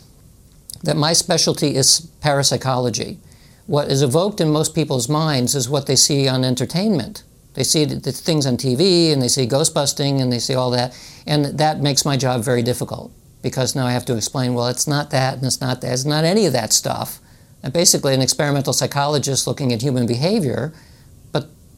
that 0.82 0.98
my 0.98 1.14
specialty 1.14 1.76
is 1.76 2.10
parapsychology, 2.22 3.20
what 3.68 3.92
is 3.92 4.02
evoked 4.02 4.42
in 4.42 4.50
most 4.50 4.74
people's 4.74 5.08
minds 5.08 5.54
is 5.54 5.70
what 5.70 5.86
they 5.86 5.96
see 5.96 6.28
on 6.28 6.44
entertainment. 6.44 7.22
They 7.54 7.64
see 7.64 7.86
the 7.86 8.12
things 8.12 8.48
on 8.48 8.58
TV 8.58 9.14
and 9.14 9.22
they 9.22 9.28
see 9.28 9.46
ghost 9.46 9.76
busting 9.76 10.22
and 10.22 10.34
they 10.34 10.40
see 10.40 10.56
all 10.56 10.72
that. 10.72 11.00
And 11.28 11.46
that 11.60 11.82
makes 11.82 12.04
my 12.04 12.18
job 12.18 12.42
very 12.42 12.64
difficult 12.64 13.12
because 13.44 13.76
now 13.76 13.86
I 13.86 13.92
have 13.92 14.06
to 14.06 14.18
explain, 14.18 14.56
well, 14.56 14.70
it's 14.70 14.88
not 14.88 15.12
that 15.12 15.36
and 15.36 15.44
it's 15.44 15.62
not 15.62 15.82
that. 15.82 15.94
It's 15.94 16.04
not 16.04 16.24
any 16.24 16.48
of 16.48 16.54
that 16.54 16.74
stuff. 16.74 17.20
I'm 17.64 17.72
basically 17.72 18.16
an 18.16 18.24
experimental 18.24 18.74
psychologist 18.74 19.46
looking 19.46 19.72
at 19.72 19.84
human 19.84 20.08
behavior, 20.08 20.74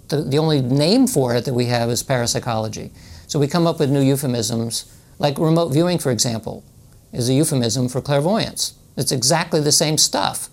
the, 0.09 0.21
the 0.21 0.37
only 0.37 0.61
name 0.61 1.07
for 1.07 1.35
it 1.35 1.45
that 1.45 1.53
we 1.53 1.65
have 1.65 1.89
is 1.89 2.03
parapsychology. 2.03 2.91
So 3.27 3.39
we 3.39 3.47
come 3.47 3.67
up 3.67 3.79
with 3.79 3.89
new 3.89 4.01
euphemisms, 4.01 4.93
like 5.19 5.37
remote 5.37 5.69
viewing, 5.69 5.99
for 5.99 6.11
example, 6.11 6.63
is 7.11 7.29
a 7.29 7.33
euphemism 7.33 7.89
for 7.89 8.01
clairvoyance. 8.01 8.73
It's 8.95 9.11
exactly 9.11 9.61
the 9.61 9.71
same 9.71 9.97
stuff 9.97 10.49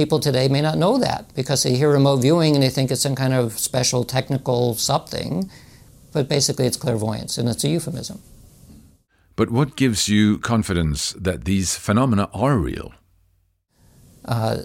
people 0.00 0.20
today 0.20 0.48
may 0.48 0.60
not 0.60 0.78
know 0.78 0.98
that 0.98 1.34
because 1.34 1.62
they 1.62 1.74
hear 1.74 1.90
remote 1.90 2.18
viewing 2.18 2.54
and 2.54 2.62
they 2.62 2.70
think 2.70 2.90
it's 2.90 3.02
some 3.02 3.14
kind 3.14 3.34
of 3.34 3.58
special 3.58 4.04
technical 4.04 4.74
something, 4.74 5.50
but 6.12 6.28
basically 6.28 6.66
it's 6.66 6.76
clairvoyance 6.76 7.36
and 7.38 7.48
it's 7.48 7.64
a 7.64 7.68
euphemism. 7.68 8.22
But 9.36 9.50
what 9.50 9.76
gives 9.76 10.08
you 10.08 10.38
confidence 10.38 11.12
that 11.12 11.44
these 11.44 11.76
phenomena 11.76 12.28
are 12.32 12.56
real? 12.56 12.92
Uh, 14.24 14.58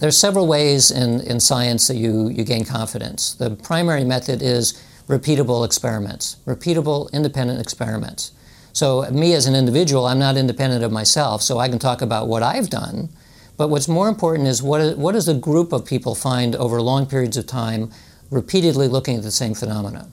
there's 0.00 0.18
several 0.18 0.46
ways 0.46 0.90
in, 0.90 1.20
in 1.20 1.40
science 1.40 1.86
that 1.88 1.96
you, 1.96 2.28
you 2.28 2.42
gain 2.42 2.64
confidence. 2.64 3.34
The 3.34 3.50
primary 3.50 4.02
method 4.02 4.42
is 4.42 4.82
repeatable 5.08 5.64
experiments, 5.64 6.36
repeatable 6.46 7.12
independent 7.12 7.60
experiments. 7.60 8.32
So, 8.72 9.02
me 9.10 9.34
as 9.34 9.46
an 9.46 9.54
individual, 9.54 10.06
I'm 10.06 10.18
not 10.18 10.36
independent 10.36 10.84
of 10.84 10.92
myself, 10.92 11.42
so 11.42 11.58
I 11.58 11.68
can 11.68 11.78
talk 11.78 12.02
about 12.02 12.28
what 12.28 12.42
I've 12.42 12.70
done, 12.70 13.08
but 13.56 13.68
what's 13.68 13.88
more 13.88 14.08
important 14.08 14.48
is 14.48 14.62
what, 14.62 14.80
is, 14.80 14.94
what 14.94 15.12
does 15.12 15.28
a 15.28 15.34
group 15.34 15.72
of 15.72 15.84
people 15.84 16.14
find 16.14 16.56
over 16.56 16.80
long 16.80 17.04
periods 17.04 17.36
of 17.36 17.46
time 17.46 17.90
repeatedly 18.30 18.88
looking 18.88 19.16
at 19.16 19.22
the 19.22 19.30
same 19.30 19.54
phenomena? 19.54 20.08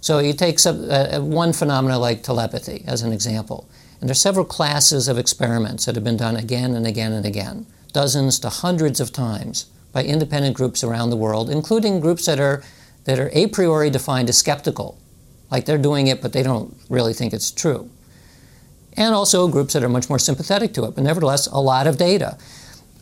So 0.00 0.18
you 0.18 0.34
take 0.34 0.58
some, 0.58 0.88
uh, 0.90 1.18
one 1.20 1.54
phenomena 1.54 1.98
like 1.98 2.22
telepathy 2.22 2.84
as 2.86 3.00
an 3.02 3.10
example. 3.10 3.66
And 4.00 4.08
there 4.08 4.12
are 4.12 4.14
several 4.14 4.44
classes 4.44 5.08
of 5.08 5.16
experiments 5.16 5.86
that 5.86 5.94
have 5.94 6.04
been 6.04 6.18
done 6.18 6.36
again 6.36 6.74
and 6.74 6.86
again 6.86 7.12
and 7.12 7.24
again, 7.24 7.66
dozens 7.94 8.38
to 8.40 8.50
hundreds 8.50 9.00
of 9.00 9.10
times 9.10 9.66
by 9.92 10.04
independent 10.04 10.54
groups 10.54 10.84
around 10.84 11.08
the 11.08 11.16
world, 11.16 11.48
including 11.48 12.00
groups 12.00 12.26
that 12.26 12.38
are, 12.38 12.62
that 13.04 13.18
are 13.18 13.30
a 13.32 13.46
priori 13.46 13.88
defined 13.88 14.28
as 14.28 14.36
skeptical. 14.36 14.98
Like 15.50 15.64
they're 15.64 15.78
doing 15.78 16.08
it, 16.08 16.20
but 16.20 16.34
they 16.34 16.42
don't 16.42 16.76
really 16.90 17.14
think 17.14 17.32
it's 17.32 17.50
true. 17.50 17.88
And 18.96 19.14
also 19.14 19.48
groups 19.48 19.72
that 19.72 19.82
are 19.82 19.88
much 19.88 20.08
more 20.08 20.18
sympathetic 20.18 20.74
to 20.74 20.84
it, 20.84 20.94
but 20.94 21.04
nevertheless, 21.04 21.46
a 21.46 21.60
lot 21.60 21.86
of 21.86 21.96
data. 21.96 22.36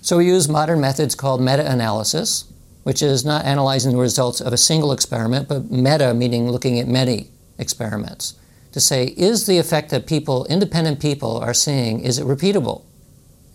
So 0.02 0.18
we 0.18 0.26
use 0.26 0.48
modern 0.48 0.80
methods 0.80 1.14
called 1.14 1.40
meta-analysis, 1.40 2.44
which 2.82 3.02
is 3.02 3.24
not 3.24 3.44
analyzing 3.44 3.92
the 3.92 3.98
results 3.98 4.40
of 4.40 4.52
a 4.52 4.56
single 4.56 4.92
experiment, 4.92 5.48
but 5.48 5.70
meta 5.70 6.12
meaning 6.14 6.50
looking 6.50 6.78
at 6.78 6.86
many 6.86 7.30
experiments 7.58 8.34
to 8.72 8.80
say, 8.80 9.06
is 9.16 9.46
the 9.46 9.58
effect 9.58 9.90
that 9.90 10.06
people, 10.06 10.46
independent 10.46 11.00
people, 11.00 11.36
are 11.38 11.54
seeing, 11.54 12.00
is 12.00 12.18
it 12.18 12.26
repeatable? 12.26 12.84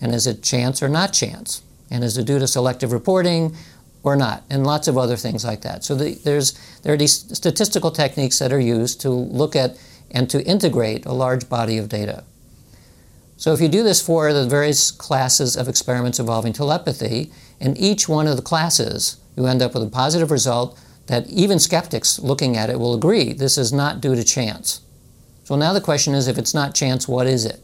And 0.02 0.14
is 0.14 0.28
it 0.28 0.44
chance 0.44 0.84
or 0.84 0.90
not 0.90 1.14
chance? 1.14 1.62
And 1.90 2.04
is 2.04 2.18
it 2.18 2.26
due 2.26 2.40
to 2.40 2.48
selective 2.48 2.92
reporting 2.92 3.56
or 4.04 4.16
not? 4.16 4.44
And 4.50 4.66
lots 4.66 4.88
of 4.88 4.98
other 4.98 5.16
things 5.16 5.44
like 5.44 5.62
that. 5.62 5.84
So 5.84 5.96
the, 5.96 6.14
there's, 6.24 6.54
there 6.84 6.94
are 6.94 6.98
these 6.98 7.14
statistical 7.36 7.92
techniques 7.92 8.40
that 8.40 8.52
are 8.52 8.60
used 8.60 9.02
to 9.02 9.10
look 9.10 9.56
at 9.56 9.78
and 10.12 10.30
to 10.30 10.44
integrate 10.46 11.06
a 11.06 11.14
large 11.14 11.50
body 11.50 11.78
of 11.78 11.90
data. 11.90 12.24
So 13.38 13.54
if 13.54 13.62
you 13.62 13.68
do 13.68 13.84
this 13.84 14.02
for 14.02 14.34
the 14.34 14.48
various 14.48 14.90
classes 14.90 15.56
of 15.56 15.68
experiments 15.68 16.20
involving 16.20 16.54
telepathy, 16.54 17.32
in 17.60 17.78
each 17.78 18.10
one 18.10 18.28
of 18.28 18.36
the 18.36 18.42
classes, 18.42 19.18
you 19.36 19.46
end 19.46 19.62
up 19.62 19.74
with 19.74 19.84
a 19.84 19.90
positive 19.90 20.32
result 20.32 20.80
that 21.06 21.28
even 21.28 21.60
skeptics 21.60 22.20
looking 22.20 22.58
at 22.58 22.70
it 22.70 22.80
will 22.80 22.94
agree 22.94 23.34
this 23.34 23.58
is 23.58 23.72
not 23.72 24.02
due 24.02 24.16
to 24.16 24.24
chance. 24.24 24.82
So 25.44 25.56
now 25.56 25.72
the 25.72 25.82
question 25.82 26.14
is 26.14 26.28
if 26.28 26.38
it's 26.38 26.54
not 26.54 26.76
chance, 26.76 27.08
what 27.08 27.28
is 27.28 27.46
it? 27.46 27.62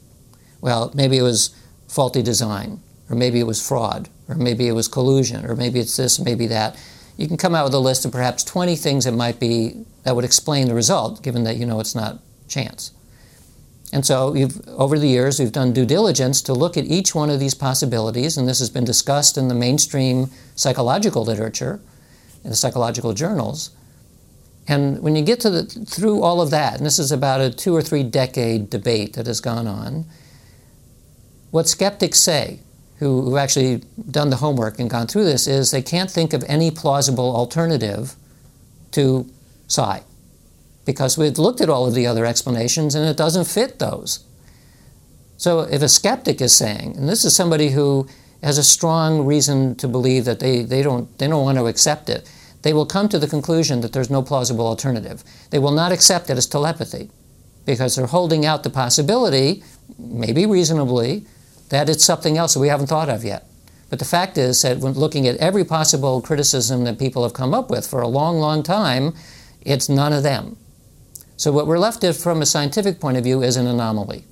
Well, 0.62 0.92
maybe 0.94 1.18
it 1.18 1.24
was 1.24 1.56
faulty 1.94 2.24
design, 2.24 2.80
or 3.10 3.16
maybe 3.16 3.40
it 3.40 3.46
was 3.46 3.66
fraud, 3.66 4.10
or 4.28 4.36
maybe 4.36 4.68
it 4.68 4.72
was 4.72 4.88
collusion, 4.88 5.46
or 5.46 5.56
maybe 5.56 5.80
it's 5.80 5.96
this, 5.96 6.20
maybe 6.20 6.48
that. 6.48 6.76
You 7.18 7.28
can 7.28 7.38
come 7.38 7.54
out 7.54 7.66
with 7.66 7.74
a 7.76 7.80
list 7.80 8.04
of 8.04 8.12
perhaps 8.12 8.44
20 8.44 8.76
things 8.76 9.06
that 9.06 9.12
might 9.12 9.40
be 9.40 9.86
that 10.04 10.16
would 10.16 10.26
explain 10.26 10.68
the 10.68 10.74
result, 10.74 11.22
given 11.22 11.44
that 11.44 11.58
you 11.58 11.66
know 11.68 11.80
it's 11.80 11.94
not 11.94 12.20
chance. 12.48 12.92
And 13.94 14.04
so 14.04 14.36
over 14.70 14.98
the 14.98 15.08
years, 15.08 15.40
we've 15.40 15.52
done 15.52 15.72
due 15.72 15.86
diligence 15.86 16.42
to 16.44 16.54
look 16.54 16.78
at 16.78 16.86
each 16.86 17.14
one 17.14 17.30
of 17.30 17.40
these 17.40 17.54
possibilities, 17.54 18.38
and 18.38 18.48
this 18.48 18.58
has 18.58 18.72
been 18.72 18.86
discussed 18.86 19.38
in 19.38 19.48
the 19.48 19.56
mainstream 19.56 20.32
psychological 20.56 21.24
literature, 21.24 21.80
in 22.44 22.50
the 22.50 22.56
psychological 22.56 23.14
journals. 23.14 23.70
And 24.68 25.00
when 25.04 25.16
you 25.16 25.22
get 25.22 25.40
to 25.42 25.52
the, 25.52 25.64
through 25.64 26.24
all 26.24 26.42
of 26.42 26.50
that, 26.50 26.78
and 26.78 26.86
this 26.86 26.98
is 26.98 27.12
about 27.12 27.40
a 27.40 27.52
two 27.52 27.76
or 27.76 27.84
three 27.84 28.02
decade 28.02 28.72
debate 28.72 29.14
that 29.14 29.28
has 29.28 29.40
gone 29.40 29.68
on, 29.68 30.06
what 31.54 31.68
skeptics 31.68 32.20
say, 32.20 32.60
who, 32.98 33.22
who 33.22 33.38
actually 33.38 33.84
done 34.10 34.32
the 34.32 34.38
homework 34.38 34.80
and 34.80 34.90
gone 34.90 35.06
through 35.06 35.26
this, 35.26 35.46
is 35.46 35.70
they 35.70 35.84
can't 35.84 36.10
think 36.10 36.34
of 36.34 36.44
any 36.48 36.72
plausible 36.72 37.36
alternative 37.36 38.16
to 38.90 39.32
psi 39.68 40.02
because 40.84 41.16
we've 41.16 41.38
looked 41.38 41.62
at 41.62 41.70
all 41.70 41.86
of 41.86 41.94
the 41.94 42.08
other 42.08 42.26
explanations 42.26 42.96
and 42.96 43.08
it 43.08 43.16
doesn't 43.16 43.46
fit 43.46 43.78
those. 43.78 44.26
So 45.38 45.60
if 45.60 45.84
a 45.84 45.90
skeptic 45.90 46.42
is 46.42 46.56
saying, 46.56 46.98
and 46.98 47.08
this 47.08 47.24
is 47.24 47.36
somebody 47.36 47.70
who 47.70 48.08
has 48.42 48.58
a 48.58 48.64
strong 48.64 49.24
reason 49.24 49.76
to 49.76 49.88
believe 49.88 50.26
that 50.26 50.40
they, 50.40 50.64
they, 50.64 50.82
don't, 50.82 51.16
they 51.20 51.28
don't 51.28 51.44
want 51.44 51.60
to 51.60 51.68
accept 51.68 52.10
it, 52.10 52.28
they 52.64 52.74
will 52.74 52.88
come 52.88 53.08
to 53.10 53.20
the 53.20 53.28
conclusion 53.28 53.82
that 53.82 53.94
there's 53.94 54.10
no 54.10 54.24
plausible 54.24 54.66
alternative. 54.66 55.24
They 55.52 55.60
will 55.60 55.72
not 55.72 55.92
accept 55.92 56.32
it 56.32 56.38
as 56.38 56.48
telepathy 56.48 57.12
because 57.64 57.96
they're 57.96 58.08
holding 58.08 58.44
out 58.44 58.64
the 58.64 58.72
possibility, 58.72 59.64
maybe 60.00 60.48
reasonably, 60.48 61.28
that 61.74 61.90
it's 61.90 62.06
something 62.06 62.38
else 62.38 62.54
that 62.54 62.60
we 62.60 62.68
haven't 62.68 62.86
thought 62.86 63.10
of 63.10 63.24
yet. 63.24 63.48
But 63.90 63.98
the 63.98 64.06
fact 64.06 64.38
is 64.38 64.62
that 64.62 64.78
when 64.78 64.94
looking 64.94 65.28
at 65.28 65.38
every 65.38 65.66
possible 65.66 66.22
criticism 66.22 66.84
that 66.84 67.00
people 67.00 67.24
have 67.24 67.34
come 67.34 67.52
up 67.54 67.72
with 67.72 67.88
for 67.88 68.00
a 68.02 68.08
long, 68.08 68.38
long 68.40 68.62
time, 68.62 69.16
it's 69.62 69.90
none 69.90 70.14
of 70.14 70.22
them. 70.22 70.56
So 71.36 71.52
what 71.52 71.66
we're 71.66 71.80
left 71.80 72.04
with 72.04 72.22
from 72.22 72.44
a 72.44 72.46
scientific 72.46 73.00
point 73.00 73.18
of 73.18 73.24
view 73.24 73.42
is 73.42 73.58
an 73.58 73.66
anomaly. 73.66 74.26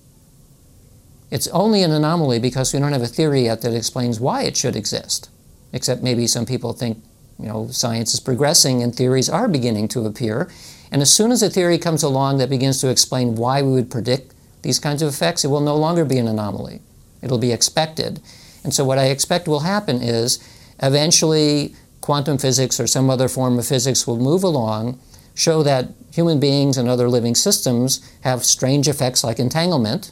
It's 1.32 1.48
only 1.48 1.82
an 1.82 1.92
anomaly 1.92 2.38
because 2.38 2.74
we 2.74 2.80
don't 2.80 2.94
have 2.94 3.02
a 3.02 3.08
theory 3.08 3.44
yet 3.46 3.64
that 3.64 3.74
explains 3.74 4.20
why 4.20 4.44
it 4.44 4.56
should 4.56 4.76
exist. 4.76 5.32
Except 5.74 6.04
maybe 6.04 6.28
some 6.28 6.46
people 6.46 6.74
think, 6.74 7.04
you 7.40 7.48
know, 7.48 7.70
science 7.70 8.14
is 8.14 8.20
progressing 8.20 8.84
and 8.84 8.96
theories 8.96 9.30
are 9.30 9.48
beginning 9.48 9.88
to 9.90 10.06
appear. 10.06 10.48
And 10.92 11.02
as 11.02 11.12
soon 11.12 11.32
as 11.32 11.42
a 11.42 11.50
theory 11.50 11.80
comes 11.80 12.04
along 12.04 12.38
that 12.38 12.52
begins 12.52 12.82
to 12.82 12.90
explain 12.90 13.34
why 13.34 13.64
we 13.64 13.72
would 13.72 13.90
predict 13.90 14.36
these 14.62 14.78
kinds 14.78 15.02
of 15.02 15.10
effects, 15.10 15.44
it 15.44 15.48
will 15.48 15.62
no 15.62 15.76
longer 15.76 16.06
be 16.06 16.20
an 16.20 16.28
anomaly. 16.28 16.82
It'll 17.22 17.38
be 17.38 17.52
expected. 17.52 18.20
And 18.64 18.74
so 18.74 18.84
what 18.84 18.98
I 18.98 19.06
expect 19.06 19.48
will 19.48 19.62
happen 19.62 20.02
is 20.02 20.40
eventually 20.82 21.76
quantum 22.02 22.38
physics 22.38 22.80
or 22.80 22.88
some 22.88 23.10
other 23.10 23.28
form 23.28 23.58
of 23.60 23.68
physics 23.68 24.06
will 24.06 24.18
move 24.18 24.44
along, 24.44 25.00
show 25.36 25.64
that 25.64 25.90
human 26.12 26.40
beings 26.40 26.78
and 26.78 26.90
other 26.90 27.08
living 27.08 27.36
systems 27.36 28.08
have 28.22 28.44
strange 28.44 28.88
effects 28.88 29.24
like 29.24 29.40
entanglement. 29.40 30.12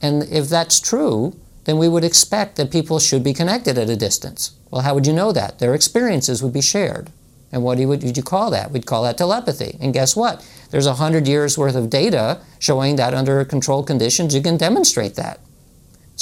And 0.00 0.24
if 0.24 0.48
that's 0.48 0.80
true, 0.80 1.36
then 1.64 1.78
we 1.78 1.88
would 1.88 2.04
expect 2.04 2.56
that 2.56 2.72
people 2.72 2.98
should 2.98 3.22
be 3.22 3.32
connected 3.32 3.78
at 3.78 3.88
a 3.88 3.96
distance. 3.96 4.52
Well, 4.70 4.82
how 4.82 4.94
would 4.94 5.06
you 5.06 5.12
know 5.12 5.32
that? 5.32 5.60
Their 5.60 5.74
experiences 5.74 6.42
would 6.42 6.52
be 6.52 6.60
shared. 6.60 7.10
And 7.52 7.62
what 7.62 7.78
would 7.78 8.16
you 8.16 8.22
call 8.22 8.50
that? 8.50 8.70
We'd 8.70 8.86
call 8.86 9.02
that 9.04 9.18
telepathy. 9.18 9.76
And 9.80 9.92
guess 9.92 10.16
what? 10.16 10.46
There's 10.70 10.86
a 10.86 10.94
hundred 10.94 11.28
years 11.28 11.58
worth 11.58 11.76
of 11.76 11.90
data 11.90 12.40
showing 12.58 12.96
that 12.96 13.14
under 13.14 13.44
controlled 13.44 13.86
conditions 13.86 14.34
you 14.34 14.42
can 14.42 14.56
demonstrate 14.56 15.14
that. 15.16 15.38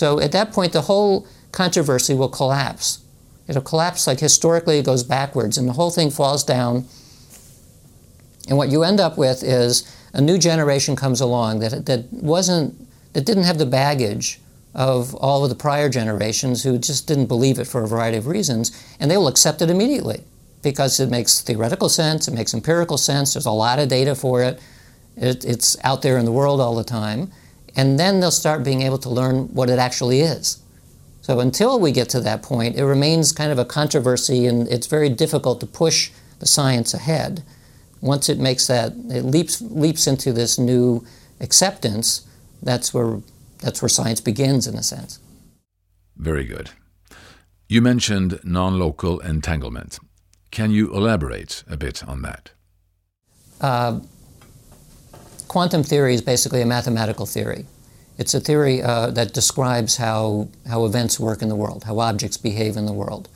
So 0.01 0.19
at 0.19 0.33
that 0.33 0.51
point, 0.51 0.73
the 0.73 0.81
whole 0.81 1.27
controversy 1.53 2.15
will 2.15 2.31
collapse. 2.31 3.01
It'll 3.47 3.61
collapse 3.61 4.07
like 4.07 4.19
historically 4.19 4.79
it 4.79 4.87
goes 4.87 5.05
backwards, 5.05 5.59
and 5.59 5.69
the 5.69 5.75
whole 5.75 5.91
thing 5.91 6.11
falls 6.11 6.43
down. 6.43 6.87
And 8.49 8.57
what 8.57 8.71
you 8.71 8.83
end 8.83 8.99
up 8.99 9.19
with 9.19 9.43
is 9.43 9.85
a 10.15 10.23
new 10.23 10.39
generation 10.39 10.97
comes 10.97 11.21
along 11.21 11.59
that, 11.59 11.85
that 11.85 12.11
wasn't 12.11 12.89
that 13.13 13.27
didn't 13.27 13.43
have 13.43 13.59
the 13.59 13.67
baggage 13.67 14.41
of 14.75 15.15
all 15.17 15.45
of 15.45 15.51
the 15.51 15.63
prior 15.67 15.91
generations 15.91 16.63
who 16.63 16.79
just 16.79 17.07
didn't 17.07 17.27
believe 17.27 17.59
it 17.59 17.67
for 17.67 17.85
a 17.85 17.87
variety 17.87 18.17
of 18.17 18.27
reasons, 18.27 18.73
and 18.99 19.11
they 19.11 19.19
will 19.19 19.29
accept 19.29 19.61
it 19.61 19.69
immediately 19.69 20.25
because 20.63 20.99
it 20.99 21.11
makes 21.11 21.43
theoretical 21.43 21.91
sense, 21.91 22.27
it 22.27 22.33
makes 22.33 22.55
empirical 22.55 22.97
sense, 22.97 23.35
there's 23.35 23.45
a 23.45 23.51
lot 23.51 23.79
of 23.79 23.91
data 23.91 24.15
for 24.15 24.43
it, 24.43 24.59
it 25.19 25.45
it's 25.45 25.77
out 25.85 26.01
there 26.01 26.17
in 26.17 26.25
the 26.25 26.33
world 26.33 26.59
all 26.59 26.75
the 26.75 26.85
time, 26.85 27.31
and 27.77 27.99
then 27.99 28.21
they'll 28.21 28.31
start 28.31 28.65
being 28.65 28.83
able 28.83 28.99
to 28.99 29.09
learn 29.09 29.49
what 29.55 29.71
it 29.71 29.79
actually 29.79 30.21
is. 30.21 30.63
So 31.21 31.41
until 31.41 31.79
we 31.79 31.93
get 31.93 32.09
to 32.11 32.21
that 32.21 32.43
point, 32.43 32.77
it 32.77 32.85
remains 32.85 33.33
kind 33.33 33.53
of 33.53 33.59
a 33.59 33.65
controversy, 33.65 34.47
and 34.47 34.67
it's 34.69 34.87
very 34.87 35.09
difficult 35.09 35.61
to 35.61 35.67
push 35.67 36.11
the 36.39 36.47
science 36.47 36.95
ahead. 36.95 37.43
Once 38.01 38.29
it 38.29 38.39
makes 38.39 38.67
that, 38.67 38.93
it 39.11 39.25
leaps, 39.25 39.61
leaps 39.61 40.07
into 40.07 40.33
this 40.33 40.59
new 40.59 41.05
acceptance, 41.41 42.27
that's 42.63 42.93
where, 42.95 43.21
that's 43.59 43.83
where 43.83 43.89
science 43.89 44.21
begins, 44.21 44.67
in 44.67 44.75
a 44.75 44.83
sense. 44.83 45.19
Very 46.17 46.45
good. 46.45 46.71
You 47.69 47.83
mentioned 47.83 48.41
non 48.43 48.79
local 48.79 49.21
entanglement. 49.21 49.99
Can 50.51 50.71
you 50.71 50.93
elaborate 50.93 51.63
a 51.69 51.77
bit 51.77 52.03
on 52.09 52.23
that? 52.23 52.51
Uh, 53.61 54.01
quantum 55.51 55.83
theory 55.83 56.15
is 56.15 56.23
basically 56.23 56.63
a 56.63 56.65
mathematical 56.65 57.27
theory. 57.27 57.67
It's 58.19 58.35
a 58.35 58.41
theory 58.41 58.81
uh, 58.81 59.11
that 59.11 59.35
describes 59.35 59.97
how, 59.97 60.49
how 60.69 60.85
events 60.85 61.19
work 61.19 61.43
in 61.43 61.49
the 61.49 61.57
world, 61.57 61.83
how 61.83 61.99
objects 61.99 62.37
behave 62.37 62.77
in 62.77 62.87
the 62.87 62.93
world. 62.93 63.29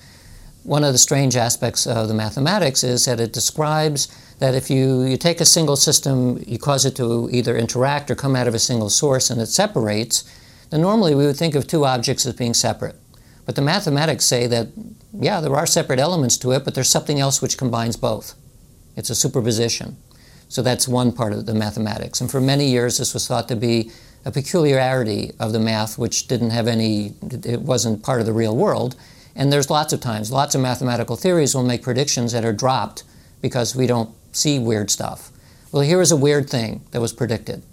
One 0.63 0.85
of 0.85 0.93
the 0.93 0.99
strange 0.99 1.35
aspects 1.35 1.89
of 1.89 2.07
the 2.07 2.15
mathematics 2.15 2.85
is 2.85 3.05
that 3.07 3.19
it 3.19 3.33
describes 3.33 4.07
that 4.39 4.55
if 4.55 4.71
you, 4.71 5.03
you 5.03 5.17
take 5.17 5.41
a 5.41 5.45
single 5.45 5.75
system, 5.75 6.41
you 6.47 6.57
cause 6.57 6.87
it 6.87 6.95
to 6.99 7.29
either 7.33 7.57
interact 7.57 8.13
or 8.13 8.15
come 8.15 8.37
out 8.37 8.47
of 8.47 8.55
a 8.55 8.61
single 8.61 8.91
source 8.91 9.29
and 9.29 9.41
it 9.41 9.47
separates, 9.47 10.23
then 10.71 10.83
normally 10.83 11.17
we 11.17 11.27
would 11.27 11.37
think 11.37 11.57
of 11.57 11.67
two 11.67 11.85
objects 11.85 12.25
as 12.27 12.35
being 12.35 12.55
separate. 12.55 12.95
But 13.45 13.57
the 13.57 13.63
mathematics 13.63 14.25
say 14.25 14.47
that, 14.47 14.69
yeah, 15.13 15.41
there 15.41 15.57
are 15.57 15.67
separate 15.67 15.99
elements 15.99 16.39
to 16.39 16.53
it, 16.53 16.65
but 16.65 16.77
there's 16.77 16.89
something 16.89 17.19
else 17.19 17.43
which 17.43 17.59
combines 17.59 17.97
both. 17.97 18.37
It's 18.95 19.11
a 19.11 19.17
superposition. 19.17 19.97
So 20.55 20.63
that's 20.63 20.87
one 20.87 21.11
part 21.11 21.33
of 21.33 21.47
the 21.47 21.55
mathematics. 21.55 22.21
And 22.21 22.31
for 22.31 22.41
many 22.41 22.67
years, 22.67 22.99
this 22.99 23.13
was 23.13 23.27
thought 23.27 23.49
to 23.49 23.57
be 23.57 23.91
a 24.25 24.31
peculiarity 24.31 25.33
of 25.41 25.51
the 25.51 25.59
math, 25.59 25.99
which 25.99 26.29
didn't 26.29 26.51
have 26.51 26.69
any, 26.69 27.15
it 27.45 27.63
wasn't 27.63 28.05
part 28.05 28.21
of 28.21 28.27
the 28.27 28.33
real 28.33 28.57
world. 28.57 28.95
And 29.35 29.53
there's 29.53 29.69
lots 29.69 29.93
of 29.93 30.01
times, 30.01 30.31
lots 30.31 30.55
of 30.55 30.61
mathematical 30.61 31.17
theories 31.17 31.57
will 31.57 31.65
make 31.65 31.83
predictions 31.83 32.31
that 32.31 32.45
are 32.45 32.53
dropped 32.53 33.03
because 33.43 33.75
we 33.75 33.89
don't 33.89 34.15
see 34.31 34.61
weird 34.61 34.93
stuff. 34.93 35.33
Well, 35.73 35.83
here 35.83 36.01
is 36.01 36.13
a 36.13 36.17
weird 36.17 36.49
thing 36.49 36.83
that 36.93 37.01
was 37.01 37.13
predicted. 37.13 37.65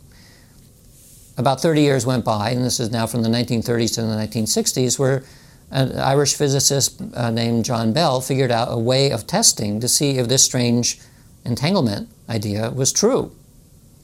About 1.37 1.61
30 1.61 1.81
years 1.81 2.03
went 2.03 2.25
by, 2.25 2.49
and 2.49 2.65
this 2.65 2.79
is 2.79 2.89
now 2.89 3.05
from 3.05 3.21
the 3.21 3.29
1930s 3.29 3.93
to 3.93 4.01
the 4.01 4.07
1960s, 4.07 4.97
where 4.97 5.23
an 5.69 5.99
Irish 5.99 6.33
physicist 6.33 6.99
uh, 7.13 7.29
named 7.29 7.63
John 7.63 7.93
Bell 7.93 8.21
figured 8.21 8.49
out 8.49 8.69
a 8.71 8.79
way 8.79 9.11
of 9.11 9.27
testing 9.27 9.79
to 9.81 9.87
see 9.87 10.17
if 10.17 10.27
this 10.27 10.43
strange 10.43 10.99
entanglement 11.45 12.09
idea 12.31 12.71
was 12.71 12.91
true. 12.91 13.31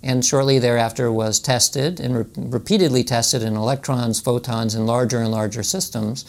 And 0.04 0.24
shortly 0.24 0.60
thereafter 0.60 1.12
was 1.12 1.40
tested 1.40 2.00
and 2.00 2.18
re- 2.18 2.26
repeatedly 2.36 3.04
tested 3.04 3.42
in 3.42 3.56
electrons, 3.56 4.20
photons, 4.20 4.76
and 4.76 4.86
larger 4.86 5.20
and 5.20 5.32
larger 5.32 5.64
systems 5.64 6.26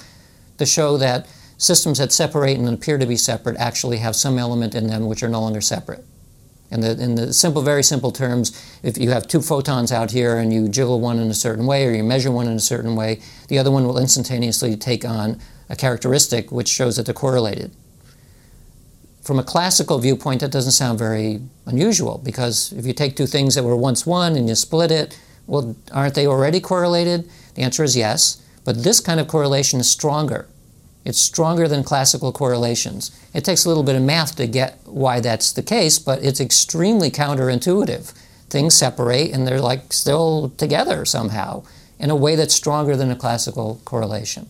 to 0.57 0.65
show 0.65 0.97
that 0.97 1.27
systems 1.59 1.99
that 1.99 2.13
separate 2.13 2.57
and 2.57 2.69
appear 2.69 2.99
to 2.99 3.07
be 3.07 3.17
separate 3.17 3.57
actually 3.59 3.99
have 3.99 4.15
some 4.15 4.39
element 4.39 4.75
in 4.75 4.87
them 4.87 5.07
which 5.07 5.23
are 5.23 5.29
no 5.29 5.41
longer 5.41 5.61
separate. 5.61 6.05
In 6.71 6.81
the, 6.81 6.91
in 7.03 7.15
the 7.15 7.33
simple, 7.33 7.63
very 7.63 7.83
simple 7.83 8.13
terms, 8.13 8.53
if 8.83 8.99
you 8.99 9.11
have 9.11 9.27
two 9.27 9.41
photons 9.41 9.91
out 9.91 10.11
here 10.11 10.37
and 10.37 10.53
you 10.53 10.69
jiggle 10.69 11.01
one 11.01 11.19
in 11.19 11.31
a 11.31 11.35
certain 11.35 11.67
way 11.67 11.87
or 11.87 11.93
you 11.93 12.05
measure 12.05 12.31
one 12.31 12.47
in 12.47 12.57
a 12.57 12.61
certain 12.61 12.95
way, 12.95 13.21
the 13.49 13.59
other 13.59 13.71
one 13.71 13.87
will 13.87 13.99
instantaneously 13.99 14.77
take 14.77 15.05
on 15.05 15.41
a 15.71 15.77
characteristic 15.77 16.53
which 16.53 16.69
shows 16.69 16.97
that 16.97 17.07
they're 17.07 17.15
correlated. 17.15 17.75
From 19.29 19.39
a 19.39 19.45
classical 19.45 19.99
viewpoint, 19.99 20.41
that 20.41 20.51
doesn't 20.51 20.73
sound 20.73 20.99
very 20.99 21.43
unusual 21.67 22.17
because 22.25 22.73
if 22.73 22.87
you 22.87 22.95
take 22.95 23.15
two 23.15 23.27
things 23.27 23.57
that 23.57 23.63
were 23.63 23.77
once 23.77 24.07
one 24.07 24.37
and 24.37 24.49
you 24.49 24.55
split 24.55 24.91
it, 24.91 25.21
well, 25.47 25.77
aren't 25.93 26.15
they 26.15 26.27
already 26.27 26.61
correlated? 26.61 27.29
The 27.55 27.61
answer 27.61 27.85
is 27.85 27.95
yes, 27.95 28.43
but 28.65 28.85
this 28.85 29.01
kind 29.01 29.21
of 29.21 29.29
correlation 29.29 29.81
is 29.81 29.91
stronger 29.91 30.49
it's 31.05 31.19
stronger 31.19 31.69
than 31.69 31.85
classical 31.85 32.33
correlations. 32.33 33.11
It 33.35 33.45
takes 33.45 33.67
a 33.67 33.69
little 33.69 33.83
bit 33.83 33.97
of 33.97 34.03
math 34.03 34.37
to 34.37 34.47
get 34.47 34.79
why 34.87 35.21
that's 35.21 35.53
the 35.53 35.63
case, 35.63 35.99
but 35.99 36.25
it's 36.25 36.41
extremely 36.41 37.11
counterintuitive. 37.11 38.13
Things 38.49 38.75
separate 38.75 39.33
and 39.33 39.47
they're 39.47 39.61
like 39.61 39.93
still 39.93 40.55
together 40.57 41.05
somehow 41.05 41.65
in 41.99 42.09
a 42.09 42.17
way 42.17 42.35
that's 42.35 42.55
stronger 42.55 42.97
than 42.97 43.11
a 43.11 43.17
classical 43.17 43.83
correlation. 43.85 44.49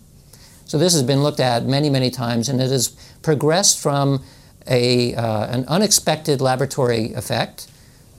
So 0.67 0.79
this 0.79 0.93
has 0.93 1.03
been 1.03 1.25
looked 1.25 1.41
at 1.41 1.65
many, 1.65 1.91
many 1.91 2.11
times, 2.11 2.49
and 2.49 2.61
it 2.61 2.71
has 2.71 2.89
progressed 3.23 3.81
from 3.81 4.23
a, 4.67 5.15
uh, 5.15 5.47
an 5.47 5.65
unexpected 5.67 6.41
laboratory 6.41 7.13
effect 7.15 7.69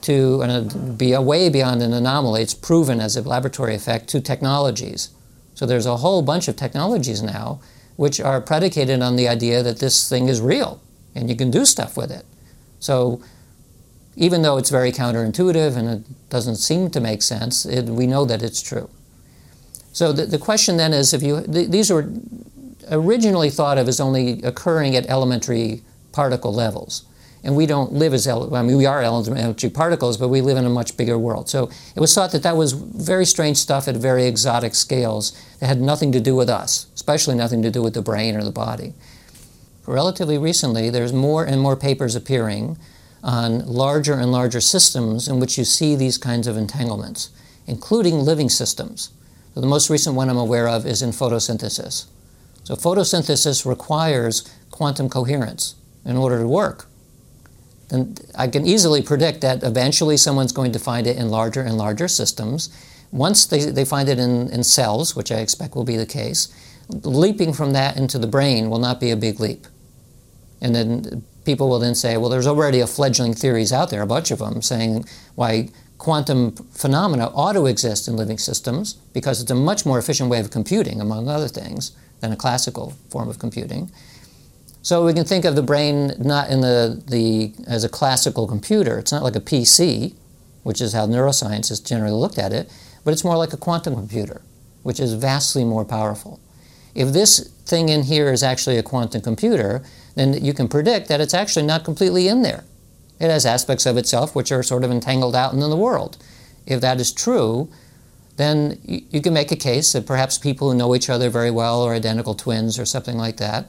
to 0.02 0.42
an, 0.42 0.96
be 0.96 1.12
a 1.12 1.20
way 1.20 1.48
beyond 1.48 1.82
an 1.82 1.92
anomaly. 1.92 2.42
It's 2.42 2.54
proven 2.54 3.00
as 3.00 3.16
a 3.16 3.22
laboratory 3.22 3.74
effect 3.74 4.08
to 4.08 4.20
technologies. 4.20 5.10
So 5.54 5.66
there's 5.66 5.86
a 5.86 5.98
whole 5.98 6.22
bunch 6.22 6.48
of 6.48 6.56
technologies 6.56 7.22
now 7.22 7.60
which 7.96 8.20
are 8.20 8.40
predicated 8.40 9.02
on 9.02 9.16
the 9.16 9.28
idea 9.28 9.62
that 9.62 9.78
this 9.78 10.08
thing 10.08 10.28
is 10.28 10.40
real 10.40 10.80
and 11.14 11.28
you 11.28 11.36
can 11.36 11.50
do 11.50 11.64
stuff 11.66 11.96
with 11.96 12.10
it. 12.10 12.24
So 12.78 13.20
even 14.16 14.42
though 14.42 14.56
it's 14.56 14.70
very 14.70 14.90
counterintuitive 14.90 15.76
and 15.76 15.88
it 15.88 16.30
doesn't 16.30 16.56
seem 16.56 16.90
to 16.90 17.00
make 17.00 17.20
sense, 17.20 17.66
it, 17.66 17.86
we 17.86 18.06
know 18.06 18.24
that 18.24 18.42
it's 18.42 18.62
true. 18.62 18.88
So 19.92 20.12
the, 20.12 20.24
the 20.24 20.38
question 20.38 20.76
then 20.76 20.92
is 20.92 21.12
if 21.12 21.22
you, 21.22 21.42
th- 21.42 21.68
these 21.68 21.90
were 21.90 22.10
originally 22.90 23.50
thought 23.50 23.76
of 23.76 23.86
as 23.86 24.00
only 24.00 24.42
occurring 24.42 24.96
at 24.96 25.06
elementary 25.06 25.82
particle 26.12 26.52
levels 26.52 27.04
and 27.42 27.56
we 27.56 27.66
don't 27.66 27.92
live 27.92 28.12
as 28.12 28.26
ele- 28.26 28.54
I 28.54 28.62
mean 28.62 28.76
we 28.76 28.86
are 28.86 29.02
elementary 29.02 29.70
particles, 29.70 30.16
but 30.16 30.28
we 30.28 30.40
live 30.40 30.56
in 30.56 30.64
a 30.64 30.70
much 30.70 30.96
bigger 30.96 31.18
world. 31.18 31.48
So 31.48 31.70
it 31.94 32.00
was 32.00 32.14
thought 32.14 32.32
that 32.32 32.42
that 32.42 32.56
was 32.56 32.72
very 32.72 33.24
strange 33.24 33.56
stuff 33.56 33.88
at 33.88 33.96
very 33.96 34.26
exotic 34.26 34.74
scales 34.74 35.32
that 35.58 35.66
had 35.66 35.80
nothing 35.80 36.12
to 36.12 36.20
do 36.20 36.34
with 36.34 36.50
us, 36.50 36.86
especially 36.94 37.34
nothing 37.34 37.62
to 37.62 37.70
do 37.70 37.82
with 37.82 37.94
the 37.94 38.02
brain 38.02 38.36
or 38.36 38.44
the 38.44 38.50
body. 38.50 38.92
Relatively 39.86 40.38
recently, 40.38 40.90
there's 40.90 41.12
more 41.12 41.44
and 41.44 41.60
more 41.60 41.76
papers 41.76 42.14
appearing 42.14 42.78
on 43.22 43.66
larger 43.66 44.14
and 44.14 44.30
larger 44.30 44.60
systems 44.60 45.26
in 45.28 45.40
which 45.40 45.58
you 45.58 45.64
see 45.64 45.94
these 45.96 46.18
kinds 46.18 46.46
of 46.46 46.56
entanglements, 46.56 47.30
including 47.66 48.16
living 48.16 48.48
systems. 48.48 49.10
So 49.54 49.60
the 49.60 49.66
most 49.66 49.90
recent 49.90 50.14
one 50.14 50.28
I'm 50.28 50.36
aware 50.36 50.68
of 50.68 50.86
is 50.86 51.02
in 51.02 51.10
photosynthesis. 51.10 52.06
So 52.64 52.76
photosynthesis 52.76 53.66
requires 53.66 54.48
quantum 54.70 55.08
coherence 55.08 55.74
in 56.04 56.16
order 56.16 56.38
to 56.38 56.46
work 56.46 56.86
then 57.90 58.14
I 58.36 58.48
can 58.48 58.66
easily 58.66 59.02
predict 59.02 59.42
that 59.42 59.62
eventually 59.62 60.16
someone's 60.16 60.52
going 60.52 60.72
to 60.72 60.78
find 60.78 61.06
it 61.06 61.16
in 61.16 61.28
larger 61.28 61.60
and 61.60 61.76
larger 61.76 62.08
systems. 62.08 62.70
Once 63.12 63.44
they, 63.44 63.66
they 63.66 63.84
find 63.84 64.08
it 64.08 64.18
in, 64.18 64.48
in 64.50 64.64
cells, 64.64 65.14
which 65.14 65.30
I 65.30 65.40
expect 65.40 65.74
will 65.74 65.84
be 65.84 65.96
the 65.96 66.06
case, 66.06 66.48
leaping 66.88 67.52
from 67.52 67.72
that 67.72 67.96
into 67.96 68.18
the 68.18 68.26
brain 68.26 68.70
will 68.70 68.78
not 68.78 69.00
be 69.00 69.10
a 69.10 69.16
big 69.16 69.40
leap. 69.40 69.66
And 70.60 70.74
then 70.74 71.24
people 71.44 71.68
will 71.68 71.80
then 71.80 71.94
say, 71.94 72.16
well, 72.16 72.28
there's 72.30 72.46
already 72.46 72.80
a 72.80 72.86
fledgling 72.86 73.34
theories 73.34 73.72
out 73.72 73.90
there, 73.90 74.02
a 74.02 74.06
bunch 74.06 74.30
of 74.30 74.38
them, 74.38 74.62
saying 74.62 75.04
why 75.34 75.70
quantum 75.98 76.52
phenomena 76.52 77.30
ought 77.34 77.54
to 77.54 77.66
exist 77.66 78.06
in 78.08 78.16
living 78.16 78.38
systems 78.38 78.94
because 79.12 79.42
it's 79.42 79.50
a 79.50 79.54
much 79.54 79.84
more 79.84 79.98
efficient 79.98 80.30
way 80.30 80.38
of 80.38 80.50
computing, 80.50 81.00
among 81.00 81.28
other 81.28 81.48
things, 81.48 81.92
than 82.20 82.32
a 82.32 82.36
classical 82.36 82.94
form 83.10 83.28
of 83.28 83.38
computing. 83.38 83.90
So 84.82 85.04
we 85.04 85.12
can 85.12 85.24
think 85.24 85.44
of 85.44 85.56
the 85.56 85.62
brain 85.62 86.14
not 86.18 86.48
in 86.48 86.62
the, 86.62 87.02
the 87.06 87.52
as 87.66 87.84
a 87.84 87.88
classical 87.88 88.46
computer. 88.46 88.98
It's 88.98 89.12
not 89.12 89.22
like 89.22 89.36
a 89.36 89.40
PC, 89.40 90.14
which 90.62 90.80
is 90.80 90.92
how 90.92 91.06
neuroscience 91.06 91.68
has 91.68 91.80
generally 91.80 92.14
looked 92.14 92.38
at 92.38 92.52
it, 92.52 92.72
but 93.04 93.12
it's 93.12 93.24
more 93.24 93.36
like 93.36 93.52
a 93.52 93.58
quantum 93.58 93.94
computer, 93.94 94.42
which 94.82 94.98
is 94.98 95.12
vastly 95.14 95.64
more 95.64 95.84
powerful. 95.84 96.40
If 96.94 97.12
this 97.12 97.48
thing 97.66 97.88
in 97.88 98.04
here 98.04 98.32
is 98.32 98.42
actually 98.42 98.78
a 98.78 98.82
quantum 98.82 99.20
computer, 99.20 99.82
then 100.14 100.42
you 100.44 100.54
can 100.54 100.66
predict 100.66 101.08
that 101.08 101.20
it's 101.20 101.34
actually 101.34 101.66
not 101.66 101.84
completely 101.84 102.26
in 102.26 102.42
there. 102.42 102.64
It 103.20 103.30
has 103.30 103.44
aspects 103.44 103.84
of 103.84 103.96
itself 103.96 104.34
which 104.34 104.50
are 104.50 104.62
sort 104.62 104.82
of 104.82 104.90
entangled 104.90 105.36
out 105.36 105.52
in 105.52 105.60
the 105.60 105.76
world. 105.76 106.16
If 106.66 106.80
that 106.80 107.00
is 107.00 107.12
true, 107.12 107.68
then 108.36 108.80
you 108.84 109.20
can 109.20 109.34
make 109.34 109.52
a 109.52 109.56
case 109.56 109.92
that 109.92 110.06
perhaps 110.06 110.38
people 110.38 110.70
who 110.70 110.76
know 110.76 110.94
each 110.94 111.10
other 111.10 111.28
very 111.28 111.50
well 111.50 111.82
are 111.82 111.92
identical 111.92 112.34
twins 112.34 112.78
or 112.78 112.86
something 112.86 113.18
like 113.18 113.36
that. 113.36 113.68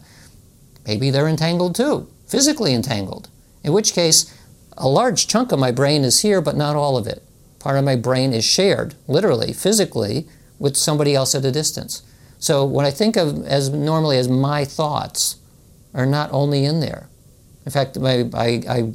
Maybe 0.85 1.09
they're 1.09 1.27
entangled 1.27 1.75
too, 1.75 2.07
physically 2.27 2.73
entangled. 2.73 3.29
In 3.63 3.73
which 3.73 3.93
case, 3.93 4.35
a 4.77 4.87
large 4.87 5.27
chunk 5.27 5.51
of 5.51 5.59
my 5.59 5.71
brain 5.71 6.03
is 6.03 6.21
here, 6.21 6.41
but 6.41 6.55
not 6.55 6.75
all 6.75 6.97
of 6.97 7.07
it. 7.07 7.23
Part 7.59 7.77
of 7.77 7.85
my 7.85 7.95
brain 7.95 8.33
is 8.33 8.43
shared, 8.43 8.95
literally, 9.07 9.53
physically, 9.53 10.27
with 10.57 10.75
somebody 10.75 11.13
else 11.13 11.35
at 11.35 11.45
a 11.45 11.51
distance. 11.51 12.01
So 12.39 12.65
what 12.65 12.85
I 12.85 12.91
think 12.91 13.17
of 13.17 13.45
as 13.45 13.69
normally 13.69 14.17
as 14.17 14.27
my 14.27 14.65
thoughts 14.65 15.35
are 15.93 16.05
not 16.07 16.31
only 16.31 16.65
in 16.65 16.79
there. 16.79 17.07
In 17.65 17.71
fact, 17.71 17.97
I, 18.01 18.29
I, 18.33 18.93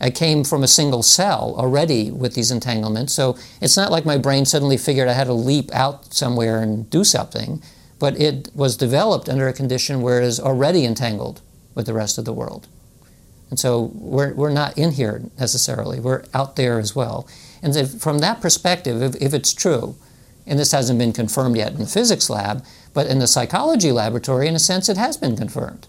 I 0.00 0.10
came 0.10 0.42
from 0.42 0.64
a 0.64 0.68
single 0.68 1.04
cell 1.04 1.54
already 1.56 2.10
with 2.10 2.34
these 2.34 2.50
entanglements, 2.50 3.12
so 3.12 3.36
it's 3.60 3.76
not 3.76 3.92
like 3.92 4.04
my 4.04 4.18
brain 4.18 4.44
suddenly 4.44 4.76
figured 4.76 5.08
I 5.08 5.12
had 5.12 5.28
to 5.28 5.32
leap 5.32 5.72
out 5.72 6.12
somewhere 6.12 6.60
and 6.60 6.88
do 6.90 7.04
something, 7.04 7.62
but 7.98 8.20
it 8.20 8.50
was 8.54 8.76
developed 8.76 9.28
under 9.28 9.48
a 9.48 9.52
condition 9.52 10.02
where 10.02 10.20
it 10.20 10.26
is 10.26 10.40
already 10.40 10.84
entangled 10.84 11.40
with 11.74 11.86
the 11.86 11.94
rest 11.94 12.18
of 12.18 12.24
the 12.24 12.32
world. 12.32 12.68
And 13.50 13.58
so 13.58 13.90
we're, 13.94 14.34
we're 14.34 14.52
not 14.52 14.76
in 14.76 14.92
here 14.92 15.22
necessarily, 15.38 16.00
we're 16.00 16.24
out 16.34 16.56
there 16.56 16.78
as 16.78 16.94
well. 16.94 17.26
And 17.62 17.90
from 18.00 18.18
that 18.18 18.40
perspective, 18.40 19.02
if, 19.02 19.16
if 19.20 19.34
it's 19.34 19.54
true, 19.54 19.96
and 20.46 20.58
this 20.58 20.72
hasn't 20.72 20.98
been 20.98 21.12
confirmed 21.12 21.56
yet 21.56 21.72
in 21.72 21.80
the 21.80 21.86
physics 21.86 22.30
lab, 22.30 22.64
but 22.94 23.06
in 23.06 23.18
the 23.18 23.26
psychology 23.26 23.92
laboratory, 23.92 24.48
in 24.48 24.54
a 24.54 24.58
sense, 24.58 24.88
it 24.88 24.96
has 24.96 25.16
been 25.16 25.36
confirmed. 25.36 25.86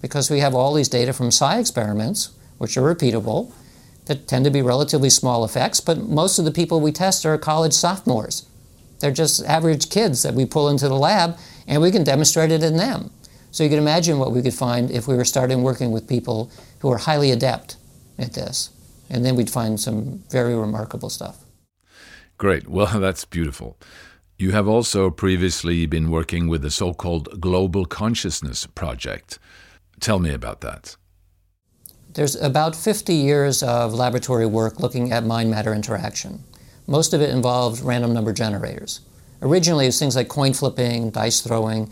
Because 0.00 0.30
we 0.30 0.40
have 0.40 0.54
all 0.54 0.74
these 0.74 0.88
data 0.88 1.12
from 1.12 1.30
psi 1.30 1.58
experiments, 1.58 2.30
which 2.58 2.76
are 2.76 2.94
repeatable, 2.94 3.52
that 4.06 4.26
tend 4.26 4.44
to 4.44 4.50
be 4.50 4.62
relatively 4.62 5.10
small 5.10 5.44
effects, 5.44 5.80
but 5.80 5.98
most 5.98 6.38
of 6.38 6.44
the 6.44 6.50
people 6.50 6.80
we 6.80 6.90
test 6.90 7.24
are 7.24 7.38
college 7.38 7.72
sophomores. 7.72 8.46
They're 9.02 9.10
just 9.10 9.44
average 9.46 9.90
kids 9.90 10.22
that 10.22 10.34
we 10.34 10.46
pull 10.46 10.68
into 10.68 10.88
the 10.88 10.94
lab, 10.94 11.36
and 11.66 11.82
we 11.82 11.90
can 11.90 12.04
demonstrate 12.04 12.52
it 12.52 12.62
in 12.62 12.76
them. 12.76 13.10
So 13.50 13.64
you 13.64 13.68
can 13.68 13.80
imagine 13.80 14.20
what 14.20 14.30
we 14.30 14.42
could 14.42 14.54
find 14.54 14.92
if 14.92 15.08
we 15.08 15.16
were 15.16 15.24
starting 15.24 15.64
working 15.64 15.90
with 15.90 16.08
people 16.08 16.52
who 16.78 16.90
are 16.92 16.98
highly 16.98 17.32
adept 17.32 17.76
at 18.16 18.34
this. 18.34 18.70
And 19.10 19.24
then 19.24 19.34
we'd 19.34 19.50
find 19.50 19.80
some 19.80 20.22
very 20.30 20.54
remarkable 20.54 21.10
stuff. 21.10 21.44
Great. 22.38 22.68
Well, 22.68 23.00
that's 23.00 23.24
beautiful. 23.24 23.76
You 24.38 24.52
have 24.52 24.68
also 24.68 25.10
previously 25.10 25.84
been 25.86 26.08
working 26.08 26.46
with 26.46 26.62
the 26.62 26.70
so 26.70 26.94
called 26.94 27.40
Global 27.40 27.86
Consciousness 27.86 28.66
Project. 28.66 29.40
Tell 29.98 30.20
me 30.20 30.30
about 30.30 30.60
that. 30.60 30.96
There's 32.14 32.36
about 32.36 32.76
50 32.76 33.14
years 33.14 33.64
of 33.64 33.94
laboratory 33.94 34.46
work 34.46 34.78
looking 34.78 35.10
at 35.10 35.24
mind 35.24 35.50
matter 35.50 35.74
interaction. 35.74 36.44
Most 36.86 37.14
of 37.14 37.20
it 37.20 37.30
involved 37.30 37.82
random 37.82 38.12
number 38.12 38.32
generators. 38.32 39.00
Originally, 39.40 39.86
it 39.86 39.88
was 39.88 39.98
things 39.98 40.16
like 40.16 40.28
coin 40.28 40.52
flipping, 40.52 41.10
dice 41.10 41.40
throwing. 41.40 41.90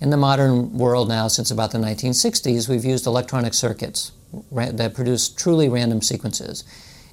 In 0.00 0.10
the 0.10 0.16
modern 0.16 0.76
world 0.76 1.08
now, 1.08 1.28
since 1.28 1.50
about 1.50 1.70
the 1.70 1.78
1960s, 1.78 2.68
we've 2.68 2.84
used 2.84 3.06
electronic 3.06 3.54
circuits 3.54 4.12
that 4.50 4.94
produce 4.94 5.28
truly 5.28 5.68
random 5.68 6.02
sequences. 6.02 6.64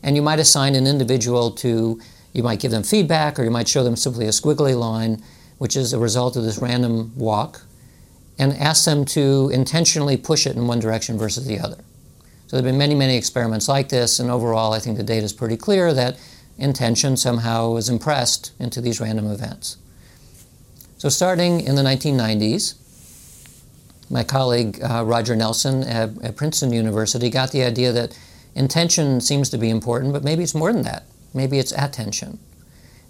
And 0.01 0.15
you 0.15 0.21
might 0.21 0.39
assign 0.39 0.75
an 0.75 0.87
individual 0.87 1.51
to 1.51 1.99
you 2.31 2.43
might 2.43 2.59
give 2.59 2.71
them 2.71 2.83
feedback, 2.83 3.39
or 3.39 3.43
you 3.43 3.51
might 3.51 3.67
show 3.67 3.83
them 3.83 3.95
simply 3.95 4.25
a 4.25 4.29
squiggly 4.29 4.77
line, 4.77 5.23
which 5.57 5.75
is 5.75 5.93
a 5.93 5.99
result 5.99 6.35
of 6.35 6.43
this 6.43 6.59
random 6.59 7.11
walk, 7.15 7.63
and 8.37 8.53
ask 8.53 8.85
them 8.85 9.03
to 9.03 9.49
intentionally 9.51 10.15
push 10.15 10.45
it 10.45 10.55
in 10.55 10.67
one 10.67 10.79
direction 10.79 11.17
versus 11.17 11.45
the 11.45 11.59
other. 11.59 11.83
So 12.47 12.55
there 12.55 12.63
have 12.63 12.71
been 12.71 12.77
many, 12.77 12.95
many 12.95 13.17
experiments 13.17 13.67
like 13.67 13.89
this, 13.89 14.19
and 14.19 14.29
overall, 14.29 14.73
I 14.73 14.79
think 14.79 14.97
the 14.97 15.03
data 15.03 15.25
is 15.25 15.33
pretty 15.33 15.57
clear 15.57 15.93
that 15.93 16.17
intention 16.59 17.17
somehow 17.17 17.75
is 17.77 17.89
impressed 17.89 18.51
into 18.59 18.81
these 18.81 18.99
random 18.99 19.29
events. 19.31 19.77
So, 20.97 21.09
starting 21.09 21.61
in 21.61 21.75
the 21.75 21.81
1990s, 21.81 22.75
my 24.09 24.23
colleague 24.23 24.79
uh, 24.83 25.03
Roger 25.05 25.35
Nelson 25.35 25.83
at, 25.83 26.09
at 26.21 26.35
Princeton 26.35 26.73
University 26.73 27.29
got 27.29 27.51
the 27.51 27.63
idea 27.63 27.91
that 27.91 28.17
intention 28.55 29.21
seems 29.21 29.49
to 29.51 29.57
be 29.57 29.69
important, 29.69 30.13
but 30.13 30.23
maybe 30.23 30.43
it's 30.43 30.55
more 30.55 30.73
than 30.73 30.81
that. 30.83 31.03
Maybe 31.33 31.59
it's 31.59 31.71
attention. 31.71 32.39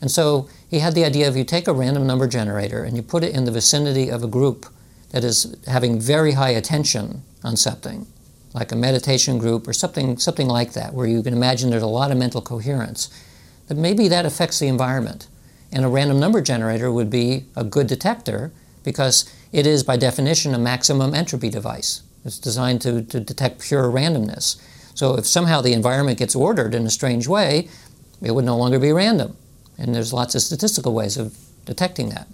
And 0.02 0.12
so 0.12 0.50
he 0.70 0.80
had 0.80 0.96
the 0.96 1.06
idea 1.06 1.28
of 1.28 1.36
you 1.36 1.44
take 1.44 1.68
a 1.68 1.74
random 1.74 2.06
number 2.06 2.28
generator 2.28 2.84
and 2.84 2.96
you 2.96 3.04
put 3.04 3.24
it 3.24 3.34
in 3.34 3.46
the 3.46 3.52
vicinity 3.52 4.10
of 4.10 4.24
a 4.24 4.28
group 4.28 4.66
that 5.12 5.24
is 5.24 5.56
having 5.68 6.00
very 6.00 6.34
high 6.34 6.52
attention 6.52 7.24
on 7.44 7.58
something, 7.58 8.06
like 8.54 8.72
a 8.72 8.76
meditation 8.76 9.40
group 9.40 9.68
or 9.68 9.74
something, 9.74 10.18
something 10.18 10.48
like 10.48 10.74
that, 10.74 10.94
where 10.94 11.08
you 11.08 11.24
can 11.24 11.34
imagine 11.34 11.70
there's 11.70 11.82
a 11.82 11.88
lot 11.88 12.12
of 12.12 12.18
mental 12.18 12.42
coherence, 12.42 13.10
that 13.70 13.78
maybe 13.78 14.08
that 14.10 14.26
affects 14.26 14.60
the 14.60 14.68
environment. 14.68 15.28
And 15.72 15.86
a 15.86 15.88
random 15.88 16.20
number 16.20 16.42
generator 16.42 16.92
would 16.92 17.10
be 17.10 17.46
a 17.56 17.64
good 17.64 17.88
detector 17.88 18.52
because 18.84 19.32
it 19.52 19.66
is, 19.66 19.84
by 19.84 19.96
definition, 19.96 20.54
a 20.54 20.60
maximum 20.60 21.14
entropy 21.14 21.50
device. 21.50 22.02
It's 22.26 22.40
designed 22.40 22.82
to, 22.82 23.04
to 23.04 23.20
detect 23.20 23.62
pure 23.62 23.84
randomness. 23.84 24.62
So 24.96 25.16
if 25.16 25.26
somehow 25.26 25.62
the 25.62 25.74
environment 25.74 26.18
gets 26.18 26.36
ordered 26.36 26.74
in 26.74 26.86
a 26.86 26.90
strange 26.90 27.28
way, 27.28 27.70
it 28.22 28.32
would 28.32 28.44
no 28.44 28.58
longer 28.58 28.80
be 28.80 28.92
random. 28.92 29.38
And 29.78 29.96
there's 29.96 30.12
lots 30.12 30.36
of 30.36 30.42
statistical 30.42 30.94
ways 30.94 31.16
of 31.16 31.38
detecting 31.66 32.10
that. 32.10 32.28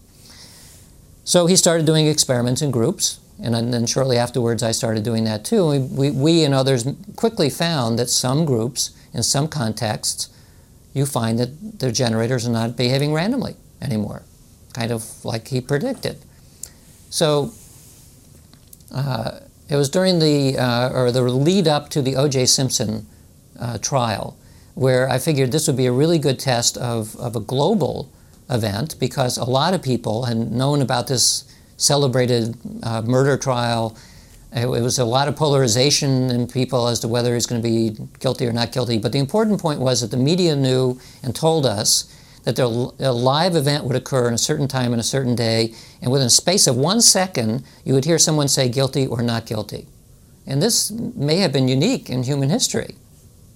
So 1.26 1.48
he 1.48 1.56
started 1.56 1.86
doing 1.86 2.08
experiments 2.08 2.62
in 2.62 2.72
groups, 2.72 3.20
and 3.42 3.54
then 3.74 3.86
shortly 3.86 4.18
afterwards 4.18 4.64
I 4.64 4.72
started 4.72 5.04
doing 5.04 5.26
that 5.26 5.44
too. 5.44 5.68
We, 5.68 5.80
we, 5.80 6.12
we, 6.12 6.44
and 6.44 6.54
others 6.54 6.88
quickly 7.16 7.50
found 7.50 8.00
that 8.00 8.10
some 8.10 8.46
groups, 8.46 8.96
in 9.14 9.24
some 9.24 9.48
contexts, 9.48 10.30
you 10.96 11.06
find 11.06 11.38
that 11.38 11.80
their 11.80 11.92
generators 11.92 12.48
are 12.48 12.52
not 12.52 12.76
behaving 12.76 13.14
randomly 13.14 13.56
anymore, 13.82 14.24
kind 14.74 14.92
of 14.92 15.04
like 15.24 15.50
he 15.50 15.62
predicted. 15.62 16.18
So 17.12 17.52
uh, 18.92 19.42
it 19.70 19.76
was 19.76 19.90
during 19.90 20.18
the, 20.20 20.58
uh, 20.58 20.90
or 20.92 21.12
the 21.12 21.22
lead 21.22 21.68
up 21.68 21.90
to 21.90 22.02
the 22.02 22.16
O.J. 22.16 22.48
Simpson 22.48 23.06
uh, 23.60 23.78
trial 23.78 24.38
where 24.76 25.10
I 25.10 25.20
figured 25.20 25.52
this 25.52 25.68
would 25.68 25.78
be 25.78 25.86
a 25.86 25.92
really 25.92 26.20
good 26.20 26.38
test 26.38 26.78
of, 26.78 27.16
of 27.16 27.36
a 27.36 27.40
global 27.40 28.12
event 28.50 29.00
because 29.00 29.38
a 29.38 29.46
lot 29.46 29.74
of 29.74 29.82
people 29.82 30.26
had 30.26 30.38
known 30.52 30.82
about 30.82 31.08
this 31.08 31.46
celebrated 31.78 32.58
uh, 32.84 33.02
murder 33.02 33.38
trial. 33.38 33.98
It, 34.56 34.68
was 34.68 35.00
a 35.00 35.06
lot 35.06 35.28
of 35.28 35.36
polarization 35.36 36.30
in 36.30 36.48
people 36.48 36.88
as 36.88 37.00
to 37.02 37.08
whether 37.10 37.34
he's 37.34 37.46
going 37.46 37.62
to 37.62 37.68
be 37.68 37.98
guilty 38.20 38.48
or 38.48 38.54
not 38.54 38.72
guilty. 38.72 38.98
But 38.98 39.12
the 39.12 39.20
important 39.20 39.60
point 39.60 39.82
was 39.82 40.02
that 40.02 40.12
the 40.12 40.18
media 40.18 40.56
knew 40.56 41.00
and 41.22 41.36
told 41.36 41.66
us 41.66 42.12
that 42.46 42.58
a 42.60 42.68
live 42.68 43.56
event 43.56 43.84
would 43.84 43.96
occur 43.96 44.28
in 44.28 44.34
a 44.34 44.38
certain 44.38 44.68
time 44.68 44.94
and 44.94 45.00
a 45.00 45.04
certain 45.04 45.36
day, 45.36 45.74
and 46.02 46.12
within 46.12 46.28
a 46.28 46.30
space 46.30 46.68
of 46.68 46.78
one 46.78 47.02
second, 47.02 47.66
you 47.84 47.94
would 47.94 48.06
hear 48.06 48.20
someone 48.20 48.48
say 48.48 48.70
guilty 48.70 49.06
or 49.06 49.22
not 49.22 49.46
guilty. 49.46 49.88
And 50.48 50.62
this 50.62 50.92
may 50.92 51.38
have 51.38 51.52
been 51.52 51.68
unique 51.68 52.10
in 52.10 52.24
human 52.24 52.50
history 52.50 52.96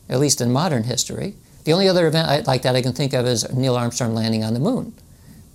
at 0.10 0.20
least 0.20 0.42
in 0.42 0.52
modern 0.52 0.84
history. 0.84 1.36
The 1.64 1.74
only 1.74 1.88
other 1.88 2.08
event 2.08 2.48
like 2.48 2.64
that 2.64 2.76
I 2.76 2.82
can 2.82 2.94
think 2.94 3.14
of 3.14 3.26
is 3.26 3.52
Neil 3.54 3.76
Armstrong 3.76 4.16
landing 4.16 4.44
on 4.44 4.54
the 4.54 4.60
moon. 4.60 4.94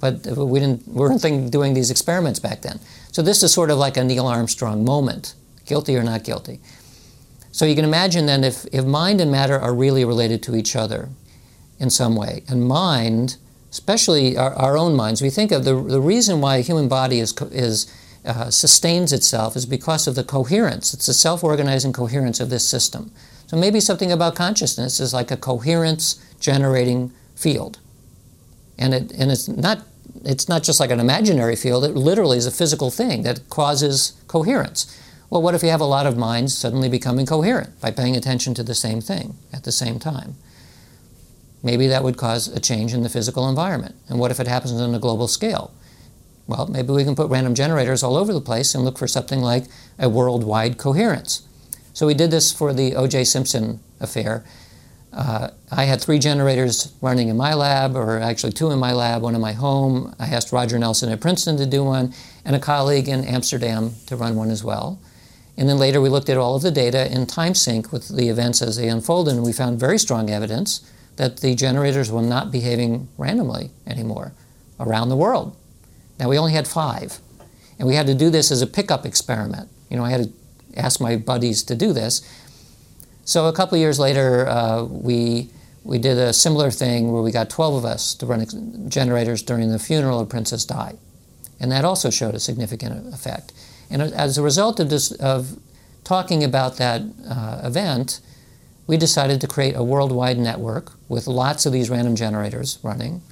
But 0.00 0.26
we, 0.26 0.60
didn't, 0.60 0.86
we 0.86 0.94
weren't 0.94 1.50
doing 1.50 1.74
these 1.74 1.90
experiments 1.90 2.38
back 2.38 2.62
then. 2.62 2.78
So 3.14 3.22
this 3.22 3.44
is 3.44 3.52
sort 3.52 3.70
of 3.70 3.78
like 3.78 3.96
a 3.96 4.02
Neil 4.02 4.26
Armstrong 4.26 4.84
moment, 4.84 5.36
guilty 5.66 5.96
or 5.96 6.02
not 6.02 6.24
guilty. 6.24 6.58
So 7.52 7.64
you 7.64 7.76
can 7.76 7.84
imagine 7.84 8.26
then 8.26 8.42
if, 8.42 8.66
if 8.72 8.84
mind 8.84 9.20
and 9.20 9.30
matter 9.30 9.56
are 9.56 9.72
really 9.72 10.04
related 10.04 10.42
to 10.42 10.56
each 10.56 10.74
other 10.74 11.10
in 11.78 11.90
some 11.90 12.16
way, 12.16 12.42
and 12.48 12.66
mind, 12.66 13.36
especially 13.70 14.36
our, 14.36 14.52
our 14.54 14.76
own 14.76 14.96
minds, 14.96 15.22
we 15.22 15.30
think 15.30 15.52
of 15.52 15.64
the, 15.64 15.80
the 15.80 16.00
reason 16.00 16.40
why 16.40 16.56
a 16.56 16.60
human 16.60 16.88
body 16.88 17.20
is, 17.20 17.32
is, 17.52 17.86
uh, 18.24 18.50
sustains 18.50 19.12
itself 19.12 19.54
is 19.54 19.64
because 19.64 20.08
of 20.08 20.16
the 20.16 20.24
coherence. 20.24 20.92
It's 20.92 21.06
the 21.06 21.14
self 21.14 21.44
organizing 21.44 21.92
coherence 21.92 22.40
of 22.40 22.50
this 22.50 22.68
system. 22.68 23.12
So 23.46 23.56
maybe 23.56 23.78
something 23.78 24.10
about 24.10 24.34
consciousness 24.34 24.98
is 24.98 25.14
like 25.14 25.30
a 25.30 25.36
coherence 25.36 26.20
generating 26.40 27.12
field. 27.36 27.78
And, 28.76 28.92
it, 28.92 29.12
and 29.12 29.30
it's 29.30 29.46
not 29.46 29.86
it's 30.24 30.48
not 30.48 30.62
just 30.62 30.80
like 30.80 30.90
an 30.90 31.00
imaginary 31.00 31.56
field, 31.56 31.84
it 31.84 31.94
literally 31.94 32.38
is 32.38 32.46
a 32.46 32.50
physical 32.50 32.90
thing 32.90 33.22
that 33.22 33.48
causes 33.50 34.12
coherence. 34.26 35.00
Well, 35.30 35.42
what 35.42 35.54
if 35.54 35.62
you 35.62 35.70
have 35.70 35.80
a 35.80 35.84
lot 35.84 36.06
of 36.06 36.16
minds 36.16 36.56
suddenly 36.56 36.88
becoming 36.88 37.26
coherent 37.26 37.80
by 37.80 37.90
paying 37.90 38.16
attention 38.16 38.54
to 38.54 38.62
the 38.62 38.74
same 38.74 39.00
thing 39.00 39.36
at 39.52 39.64
the 39.64 39.72
same 39.72 39.98
time? 39.98 40.36
Maybe 41.62 41.86
that 41.88 42.04
would 42.04 42.16
cause 42.16 42.48
a 42.48 42.60
change 42.60 42.92
in 42.92 43.02
the 43.02 43.08
physical 43.08 43.48
environment. 43.48 43.94
And 44.08 44.18
what 44.18 44.30
if 44.30 44.38
it 44.38 44.46
happens 44.46 44.72
on 44.72 44.94
a 44.94 44.98
global 44.98 45.26
scale? 45.26 45.72
Well, 46.46 46.66
maybe 46.66 46.92
we 46.92 47.04
can 47.04 47.16
put 47.16 47.30
random 47.30 47.54
generators 47.54 48.02
all 48.02 48.16
over 48.16 48.32
the 48.32 48.40
place 48.40 48.74
and 48.74 48.84
look 48.84 48.98
for 48.98 49.08
something 49.08 49.40
like 49.40 49.64
a 49.98 50.08
worldwide 50.08 50.76
coherence. 50.76 51.48
So 51.94 52.06
we 52.06 52.14
did 52.14 52.30
this 52.30 52.52
for 52.52 52.72
the 52.72 52.94
O.J. 52.94 53.24
Simpson 53.24 53.80
affair. 53.98 54.44
Uh, 55.14 55.48
I 55.70 55.84
had 55.84 56.00
three 56.00 56.18
generators 56.18 56.92
running 57.00 57.28
in 57.28 57.36
my 57.36 57.54
lab, 57.54 57.94
or 57.94 58.18
actually 58.18 58.52
two 58.52 58.72
in 58.72 58.80
my 58.80 58.92
lab, 58.92 59.22
one 59.22 59.36
in 59.36 59.40
my 59.40 59.52
home. 59.52 60.12
I 60.18 60.26
asked 60.26 60.52
Roger 60.52 60.76
Nelson 60.76 61.10
at 61.10 61.20
Princeton 61.20 61.56
to 61.58 61.66
do 61.66 61.84
one, 61.84 62.12
and 62.44 62.56
a 62.56 62.58
colleague 62.58 63.08
in 63.08 63.24
Amsterdam 63.24 63.92
to 64.06 64.16
run 64.16 64.34
one 64.34 64.50
as 64.50 64.64
well. 64.64 64.98
And 65.56 65.68
then 65.68 65.78
later 65.78 66.00
we 66.00 66.08
looked 66.08 66.28
at 66.28 66.36
all 66.36 66.56
of 66.56 66.62
the 66.62 66.72
data 66.72 67.10
in 67.12 67.26
time 67.26 67.54
sync 67.54 67.92
with 67.92 68.08
the 68.08 68.28
events 68.28 68.60
as 68.60 68.76
they 68.76 68.88
unfolded, 68.88 69.34
and 69.34 69.44
we 69.44 69.52
found 69.52 69.78
very 69.78 69.98
strong 69.98 70.30
evidence 70.30 70.80
that 71.14 71.36
the 71.38 71.54
generators 71.54 72.10
were 72.10 72.22
not 72.22 72.50
behaving 72.50 73.06
randomly 73.16 73.70
anymore 73.86 74.32
around 74.80 75.10
the 75.10 75.16
world. 75.16 75.56
Now, 76.18 76.28
we 76.28 76.38
only 76.38 76.54
had 76.54 76.66
five, 76.66 77.20
and 77.78 77.86
we 77.86 77.94
had 77.94 78.08
to 78.08 78.14
do 78.14 78.30
this 78.30 78.50
as 78.50 78.62
a 78.62 78.66
pickup 78.66 79.06
experiment. 79.06 79.68
You 79.90 79.96
know, 79.96 80.04
I 80.04 80.10
had 80.10 80.24
to 80.24 80.32
ask 80.76 81.00
my 81.00 81.16
buddies 81.16 81.62
to 81.64 81.76
do 81.76 81.92
this. 81.92 82.28
So 83.24 83.46
a 83.46 83.52
couple 83.52 83.78
years 83.78 83.98
later, 83.98 84.46
uh, 84.46 84.84
we, 84.84 85.48
we 85.82 85.98
did 85.98 86.18
a 86.18 86.32
similar 86.32 86.70
thing 86.70 87.12
where 87.12 87.22
we 87.22 87.32
got 87.32 87.48
12 87.48 87.74
of 87.74 87.84
us 87.84 88.14
to 88.16 88.26
run 88.26 88.88
generators 88.88 89.42
during 89.42 89.70
the 89.70 89.78
funeral 89.78 90.20
of 90.20 90.28
Princess 90.28 90.64
Di. 90.64 90.94
And 91.58 91.72
that 91.72 91.84
also 91.84 92.10
showed 92.10 92.34
a 92.34 92.40
significant 92.40 93.14
effect. 93.14 93.52
And 93.90 94.02
as 94.02 94.36
a 94.36 94.42
result 94.42 94.78
of, 94.80 94.90
this, 94.90 95.12
of 95.12 95.58
talking 96.04 96.44
about 96.44 96.76
that 96.76 97.02
uh, 97.26 97.62
event, 97.64 98.20
we 98.86 98.98
decided 98.98 99.40
to 99.40 99.46
create 99.46 99.74
a 99.74 99.82
worldwide 99.82 100.38
network 100.38 100.92
with 101.08 101.26
lots 101.26 101.64
of 101.64 101.72
these 101.72 101.88
random 101.88 102.16
generators 102.16 102.78
running 102.82 103.22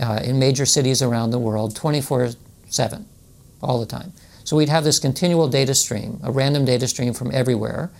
uh, 0.00 0.20
in 0.24 0.38
major 0.38 0.64
cities 0.64 1.02
around 1.02 1.30
the 1.30 1.38
world 1.38 1.76
24 1.76 2.30
7, 2.68 3.04
all 3.62 3.80
the 3.80 3.86
time. 3.86 4.12
So 4.44 4.56
we'd 4.56 4.68
have 4.68 4.84
this 4.84 4.98
continual 4.98 5.48
data 5.48 5.74
stream, 5.74 6.20
a 6.22 6.30
random 6.30 6.64
data 6.64 6.88
stream 6.88 7.12
from 7.12 7.30
everywhere, 7.34 7.90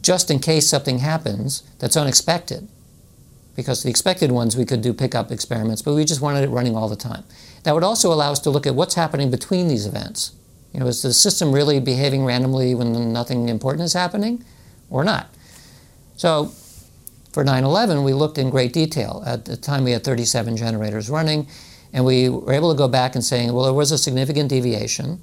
just 0.00 0.30
in 0.30 0.38
case 0.38 0.68
something 0.68 0.98
happens 0.98 1.62
that's 1.78 1.96
unexpected. 1.96 2.68
Because 3.54 3.82
the 3.82 3.90
expected 3.90 4.32
ones 4.32 4.56
we 4.56 4.64
could 4.64 4.80
do 4.80 4.94
pickup 4.94 5.30
experiments, 5.30 5.82
but 5.82 5.94
we 5.94 6.04
just 6.04 6.22
wanted 6.22 6.44
it 6.44 6.48
running 6.48 6.74
all 6.74 6.88
the 6.88 6.96
time. 6.96 7.24
That 7.64 7.74
would 7.74 7.84
also 7.84 8.12
allow 8.12 8.32
us 8.32 8.38
to 8.40 8.50
look 8.50 8.66
at 8.66 8.74
what's 8.74 8.94
happening 8.94 9.30
between 9.30 9.68
these 9.68 9.86
events. 9.86 10.32
You 10.72 10.80
know, 10.80 10.86
is 10.86 11.02
the 11.02 11.12
system 11.12 11.52
really 11.52 11.78
behaving 11.78 12.24
randomly 12.24 12.74
when 12.74 13.12
nothing 13.12 13.50
important 13.50 13.84
is 13.84 13.92
happening 13.92 14.42
or 14.88 15.04
not? 15.04 15.28
So 16.16 16.46
for 17.32 17.44
9-11, 17.44 18.04
we 18.04 18.14
looked 18.14 18.38
in 18.38 18.48
great 18.48 18.72
detail. 18.72 19.22
At 19.26 19.44
the 19.44 19.56
time, 19.56 19.84
we 19.84 19.92
had 19.92 20.02
37 20.02 20.56
generators 20.56 21.10
running, 21.10 21.46
and 21.92 22.06
we 22.06 22.30
were 22.30 22.54
able 22.54 22.72
to 22.72 22.78
go 22.78 22.88
back 22.88 23.14
and 23.14 23.22
saying, 23.22 23.52
well, 23.52 23.64
there 23.64 23.74
was 23.74 23.92
a 23.92 23.98
significant 23.98 24.48
deviation. 24.48 25.20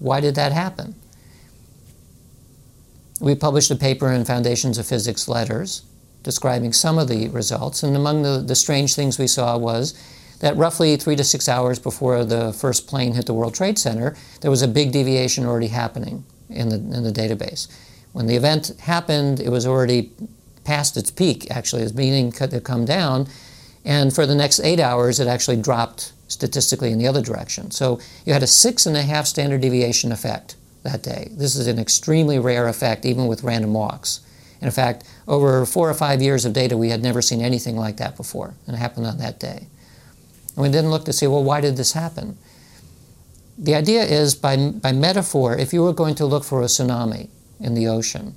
Why 0.00 0.20
did 0.20 0.34
that 0.34 0.50
happen? 0.50 0.96
We 3.22 3.36
published 3.36 3.70
a 3.70 3.76
paper 3.76 4.10
in 4.10 4.24
Foundations 4.24 4.78
of 4.78 4.86
Physics 4.86 5.28
Letters 5.28 5.84
describing 6.24 6.72
some 6.72 6.98
of 6.98 7.06
the 7.06 7.28
results, 7.28 7.84
and 7.84 7.94
among 7.94 8.22
the, 8.22 8.42
the 8.44 8.56
strange 8.56 8.96
things 8.96 9.16
we 9.16 9.28
saw 9.28 9.56
was 9.56 9.94
that 10.40 10.56
roughly 10.56 10.96
three 10.96 11.14
to 11.14 11.22
six 11.22 11.48
hours 11.48 11.78
before 11.78 12.24
the 12.24 12.52
first 12.52 12.88
plane 12.88 13.14
hit 13.14 13.26
the 13.26 13.32
World 13.32 13.54
Trade 13.54 13.78
Center, 13.78 14.16
there 14.40 14.50
was 14.50 14.62
a 14.62 14.66
big 14.66 14.90
deviation 14.90 15.46
already 15.46 15.68
happening 15.68 16.24
in 16.50 16.68
the, 16.68 16.74
in 16.74 17.04
the 17.04 17.12
database. 17.12 17.68
When 18.12 18.26
the 18.26 18.34
event 18.34 18.72
happened, 18.80 19.38
it 19.38 19.50
was 19.50 19.68
already 19.68 20.10
past 20.64 20.96
its 20.96 21.12
peak, 21.12 21.48
actually, 21.48 21.82
as 21.82 21.92
beginning 21.92 22.32
to 22.32 22.60
come 22.60 22.84
down. 22.84 23.28
And 23.84 24.12
for 24.12 24.26
the 24.26 24.34
next 24.34 24.58
eight 24.58 24.80
hours, 24.80 25.20
it 25.20 25.28
actually 25.28 25.62
dropped 25.62 26.12
statistically 26.26 26.90
in 26.90 26.98
the 26.98 27.06
other 27.06 27.22
direction. 27.22 27.70
So 27.70 28.00
you 28.24 28.32
had 28.32 28.42
a 28.42 28.48
six 28.48 28.84
and 28.84 28.96
a 28.96 29.02
half 29.02 29.26
standard 29.26 29.60
deviation 29.60 30.10
effect 30.10 30.56
that 30.82 31.02
day. 31.02 31.28
This 31.32 31.56
is 31.56 31.66
an 31.66 31.78
extremely 31.78 32.38
rare 32.38 32.68
effect, 32.68 33.04
even 33.04 33.26
with 33.26 33.42
random 33.42 33.72
walks. 33.72 34.20
In 34.60 34.70
fact, 34.70 35.04
over 35.26 35.66
four 35.66 35.90
or 35.90 35.94
five 35.94 36.22
years 36.22 36.44
of 36.44 36.52
data, 36.52 36.76
we 36.76 36.90
had 36.90 37.02
never 37.02 37.20
seen 37.20 37.40
anything 37.40 37.76
like 37.76 37.96
that 37.96 38.16
before, 38.16 38.54
and 38.66 38.76
it 38.76 38.78
happened 38.78 39.06
on 39.06 39.18
that 39.18 39.40
day. 39.40 39.66
And 40.54 40.62
we 40.62 40.68
then 40.68 40.90
looked 40.90 41.06
to 41.06 41.12
see, 41.12 41.26
well, 41.26 41.42
why 41.42 41.60
did 41.60 41.76
this 41.76 41.92
happen? 41.92 42.38
The 43.58 43.74
idea 43.74 44.02
is, 44.02 44.34
by, 44.34 44.56
by 44.56 44.92
metaphor, 44.92 45.56
if 45.56 45.72
you 45.72 45.82
were 45.82 45.92
going 45.92 46.14
to 46.16 46.26
look 46.26 46.44
for 46.44 46.62
a 46.62 46.66
tsunami, 46.66 47.28
in 47.62 47.74
the 47.74 47.86
ocean. 47.86 48.36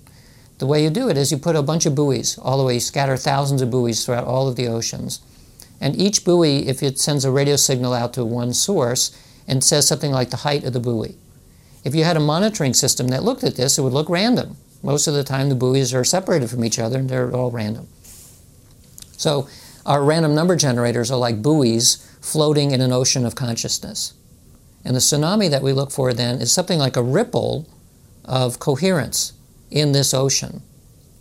The 0.60 0.68
way 0.68 0.84
you 0.84 0.90
do 0.90 1.10
it 1.10 1.18
is 1.18 1.32
you 1.32 1.38
put 1.38 1.56
a 1.56 1.64
bunch 1.64 1.86
of 1.86 1.96
buoys 1.96 2.38
all 2.38 2.58
the 2.58 2.64
way, 2.64 2.76
you 2.76 2.80
scatter 2.80 3.18
thousands 3.18 3.62
of 3.62 3.72
buoys 3.72 4.06
throughout 4.06 4.24
all 4.24 4.48
of 4.48 4.56
the 4.56 4.68
oceans. 4.68 5.20
And 5.82 5.96
each 6.00 6.24
buoy, 6.24 6.68
if 6.68 6.82
it 6.82 7.00
sends 7.00 7.26
a 7.26 7.32
radio 7.32 7.58
signal 7.58 7.94
out 7.94 8.14
to 8.14 8.24
one 8.24 8.54
source 8.54 9.12
and 9.48 9.64
says 9.64 9.88
something 9.88 10.12
like 10.12 10.30
the 10.30 10.38
height 10.38 10.64
of 10.64 10.74
the 10.74 10.80
buoy. 10.80 11.18
If 11.86 11.94
you 11.94 12.04
had 12.04 12.18
a 12.18 12.20
monitoring 12.20 12.74
system 12.74 13.10
that 13.10 13.24
looked 13.24 13.44
at 13.44 13.56
this, 13.56 13.78
it 13.78 13.84
would 13.84 13.94
look 13.94 14.10
random. 14.10 14.58
Most 14.82 15.08
of 15.08 15.14
the 15.14 15.24
time, 15.24 15.50
the 15.50 15.56
buoys 15.56 15.94
are 15.94 16.04
separated 16.04 16.50
from 16.50 16.66
each 16.66 16.80
other 16.80 16.98
and 16.98 17.10
they're 17.10 17.32
all 17.32 17.52
random. 17.52 17.88
So, 19.18 19.48
our 19.86 20.04
random 20.04 20.34
number 20.34 20.56
generators 20.56 21.12
are 21.12 21.18
like 21.18 21.44
buoys 21.44 21.98
floating 22.20 22.72
in 22.72 22.82
an 22.82 22.92
ocean 22.92 23.24
of 23.24 23.36
consciousness. 23.36 24.16
And 24.84 24.96
the 24.96 25.00
tsunami 25.00 25.50
that 25.52 25.62
we 25.62 25.74
look 25.74 25.92
for 25.92 26.12
then 26.12 26.42
is 26.42 26.52
something 26.52 26.80
like 26.80 26.98
a 26.98 27.04
ripple 27.04 27.70
of 28.26 28.58
coherence 28.58 29.34
in 29.70 29.92
this 29.92 30.14
ocean. 30.14 30.64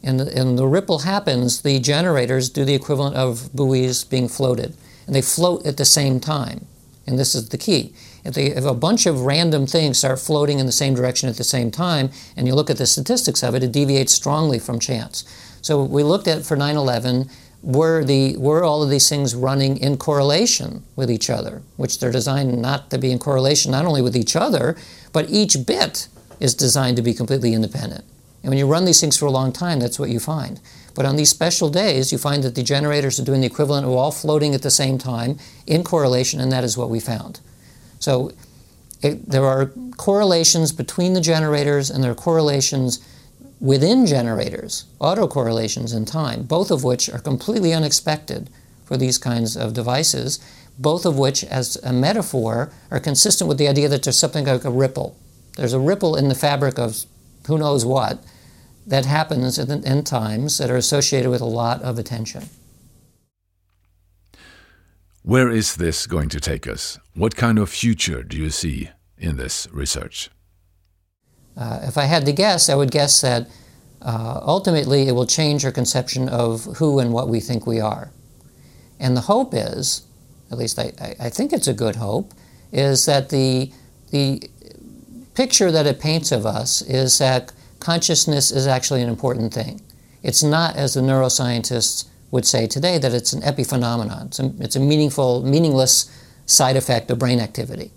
And 0.02 0.20
the, 0.20 0.38
and 0.38 0.58
the 0.58 0.66
ripple 0.66 1.00
happens, 1.00 1.62
the 1.62 1.78
generators 1.78 2.48
do 2.48 2.64
the 2.64 2.74
equivalent 2.74 3.16
of 3.16 3.50
buoys 3.54 4.04
being 4.04 4.28
floated. 4.28 4.74
And 5.06 5.14
they 5.14 5.22
float 5.22 5.66
at 5.66 5.76
the 5.76 5.84
same 5.84 6.20
time. 6.20 6.66
And 7.06 7.18
this 7.18 7.34
is 7.34 7.50
the 7.50 7.58
key. 7.58 7.94
If, 8.24 8.34
they, 8.34 8.46
if 8.46 8.64
a 8.64 8.74
bunch 8.74 9.06
of 9.06 9.22
random 9.22 9.66
things 9.66 9.98
start 9.98 10.18
floating 10.18 10.58
in 10.58 10.66
the 10.66 10.72
same 10.72 10.94
direction 10.94 11.28
at 11.28 11.36
the 11.36 11.44
same 11.44 11.70
time, 11.70 12.10
and 12.36 12.46
you 12.46 12.54
look 12.54 12.70
at 12.70 12.78
the 12.78 12.86
statistics 12.86 13.42
of 13.42 13.54
it, 13.54 13.62
it 13.62 13.72
deviates 13.72 14.14
strongly 14.14 14.58
from 14.58 14.78
chance. 14.78 15.24
So 15.60 15.82
we 15.82 16.02
looked 16.02 16.28
at 16.28 16.44
for 16.44 16.56
9 16.56 16.76
11 16.76 17.28
were, 17.62 18.04
the, 18.04 18.36
were 18.36 18.62
all 18.62 18.82
of 18.82 18.90
these 18.90 19.08
things 19.08 19.34
running 19.34 19.78
in 19.78 19.96
correlation 19.96 20.84
with 20.96 21.10
each 21.10 21.30
other, 21.30 21.62
which 21.76 21.98
they're 21.98 22.12
designed 22.12 22.60
not 22.60 22.90
to 22.90 22.98
be 22.98 23.10
in 23.10 23.18
correlation 23.18 23.72
not 23.72 23.86
only 23.86 24.02
with 24.02 24.16
each 24.16 24.36
other, 24.36 24.76
but 25.12 25.30
each 25.30 25.66
bit 25.66 26.08
is 26.40 26.54
designed 26.54 26.96
to 26.96 27.02
be 27.02 27.14
completely 27.14 27.54
independent. 27.54 28.04
And 28.42 28.50
when 28.50 28.58
you 28.58 28.66
run 28.66 28.84
these 28.84 29.00
things 29.00 29.16
for 29.16 29.24
a 29.24 29.30
long 29.30 29.52
time, 29.52 29.80
that's 29.80 29.98
what 29.98 30.10
you 30.10 30.20
find. 30.20 30.60
But 30.94 31.06
on 31.06 31.16
these 31.16 31.30
special 31.30 31.70
days, 31.70 32.12
you 32.12 32.18
find 32.18 32.42
that 32.44 32.54
the 32.54 32.62
generators 32.62 33.18
are 33.18 33.24
doing 33.24 33.40
the 33.40 33.46
equivalent 33.46 33.86
of 33.86 33.92
all 33.92 34.12
floating 34.12 34.54
at 34.54 34.60
the 34.60 34.70
same 34.70 34.98
time 34.98 35.38
in 35.66 35.82
correlation, 35.82 36.40
and 36.40 36.52
that 36.52 36.64
is 36.64 36.76
what 36.76 36.90
we 36.90 37.00
found. 37.00 37.40
So 37.98 38.32
it, 39.02 39.28
there 39.28 39.44
are 39.44 39.70
correlations 39.96 40.72
between 40.72 41.14
the 41.14 41.20
generators, 41.20 41.90
and 41.90 42.02
there 42.02 42.12
are 42.12 42.16
correlations 42.16 43.06
within 43.60 44.06
generators, 44.06 44.84
autocorrelations 45.00 45.96
in 45.96 46.04
time, 46.04 46.42
both 46.42 46.70
of 46.70 46.84
which 46.84 47.08
are 47.08 47.18
completely 47.18 47.72
unexpected 47.72 48.50
for 48.84 48.96
these 48.96 49.16
kinds 49.16 49.56
of 49.56 49.72
devices, 49.72 50.38
both 50.78 51.06
of 51.06 51.18
which, 51.18 51.44
as 51.44 51.76
a 51.76 51.92
metaphor, 51.92 52.72
are 52.90 53.00
consistent 53.00 53.48
with 53.48 53.58
the 53.58 53.68
idea 53.68 53.88
that 53.88 54.02
there's 54.02 54.18
something 54.18 54.44
like 54.44 54.64
a 54.64 54.70
ripple 54.70 55.16
there's 55.56 55.72
a 55.72 55.80
ripple 55.80 56.16
in 56.16 56.28
the 56.28 56.34
fabric 56.34 56.78
of 56.78 57.04
who 57.46 57.58
knows 57.58 57.84
what 57.84 58.24
that 58.86 59.04
happens 59.04 59.58
in, 59.58 59.84
in 59.84 60.04
times 60.04 60.58
that 60.58 60.70
are 60.70 60.76
associated 60.76 61.30
with 61.30 61.40
a 61.40 61.46
lot 61.46 61.80
of 61.82 61.98
attention. 61.98 62.48
Where 65.26 65.48
is 65.48 65.76
this 65.76 66.06
going 66.06 66.28
to 66.28 66.38
take 66.38 66.66
us? 66.68 66.98
What 67.14 67.34
kind 67.34 67.58
of 67.58 67.70
future 67.70 68.22
do 68.22 68.36
you 68.36 68.50
see 68.50 68.90
in 69.16 69.38
this 69.38 69.66
research? 69.72 70.28
Uh, 71.56 71.80
if 71.84 71.96
I 71.96 72.04
had 72.04 72.26
to 72.26 72.32
guess, 72.32 72.68
I 72.68 72.74
would 72.74 72.90
guess 72.90 73.22
that 73.22 73.48
uh, 74.02 74.40
ultimately 74.42 75.08
it 75.08 75.12
will 75.12 75.26
change 75.26 75.64
our 75.64 75.72
conception 75.72 76.28
of 76.28 76.64
who 76.76 76.98
and 76.98 77.10
what 77.10 77.28
we 77.28 77.40
think 77.40 77.66
we 77.66 77.80
are. 77.80 78.10
And 79.00 79.16
the 79.16 79.22
hope 79.22 79.54
is, 79.54 80.02
at 80.52 80.58
least 80.58 80.78
I, 80.78 80.92
I 81.18 81.30
think 81.30 81.54
it's 81.54 81.68
a 81.68 81.72
good 81.72 81.96
hope, 81.96 82.34
is 82.70 83.06
that 83.06 83.30
the, 83.30 83.72
the 84.10 84.42
picture 85.34 85.72
that 85.72 85.86
it 85.86 86.00
paints 86.00 86.32
of 86.32 86.44
us 86.44 86.82
is 86.82 87.16
that 87.16 87.50
consciousness 87.80 88.50
is 88.50 88.66
actually 88.66 89.00
an 89.00 89.08
important 89.08 89.54
thing. 89.54 89.80
It's 90.22 90.42
not, 90.42 90.76
as 90.76 90.92
the 90.92 91.00
neuroscientists 91.00 92.08
would 92.30 92.46
say 92.46 92.66
today, 92.66 92.98
that 92.98 93.12
it's 93.12 93.32
an 93.32 93.42
epiphenomenon. 93.42 94.26
It's 94.26 94.40
a, 94.40 94.52
it's 94.58 94.76
a 94.76 94.80
meaningful, 94.80 95.44
meaningless 95.44 96.10
side 96.46 96.76
effect 96.76 97.10
of 97.10 97.18
brain 97.18 97.40
activity. 97.40 97.92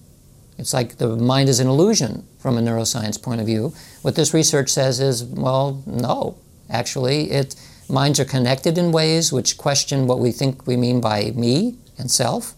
It's 0.57 0.73
like 0.73 0.97
the 0.97 1.15
mind 1.15 1.49
is 1.49 1.59
an 1.59 1.67
illusion 1.67 2.27
from 2.39 2.57
a 2.57 2.61
neuroscience 2.61 3.21
point 3.21 3.41
of 3.41 3.47
view. 3.47 3.73
What 4.01 4.15
this 4.15 4.33
research 4.33 4.69
says 4.69 4.99
is, 4.99 5.23
well, 5.23 5.83
no. 5.85 6.37
Actually, 6.69 7.31
it, 7.31 7.55
minds 7.89 8.19
are 8.19 8.25
connected 8.25 8.77
in 8.77 8.91
ways 8.91 9.31
which 9.31 9.57
question 9.57 10.07
what 10.07 10.19
we 10.19 10.31
think 10.31 10.65
we 10.67 10.75
mean 10.75 10.99
by 10.99 11.31
me 11.35 11.77
and 11.97 12.09
self. 12.09 12.53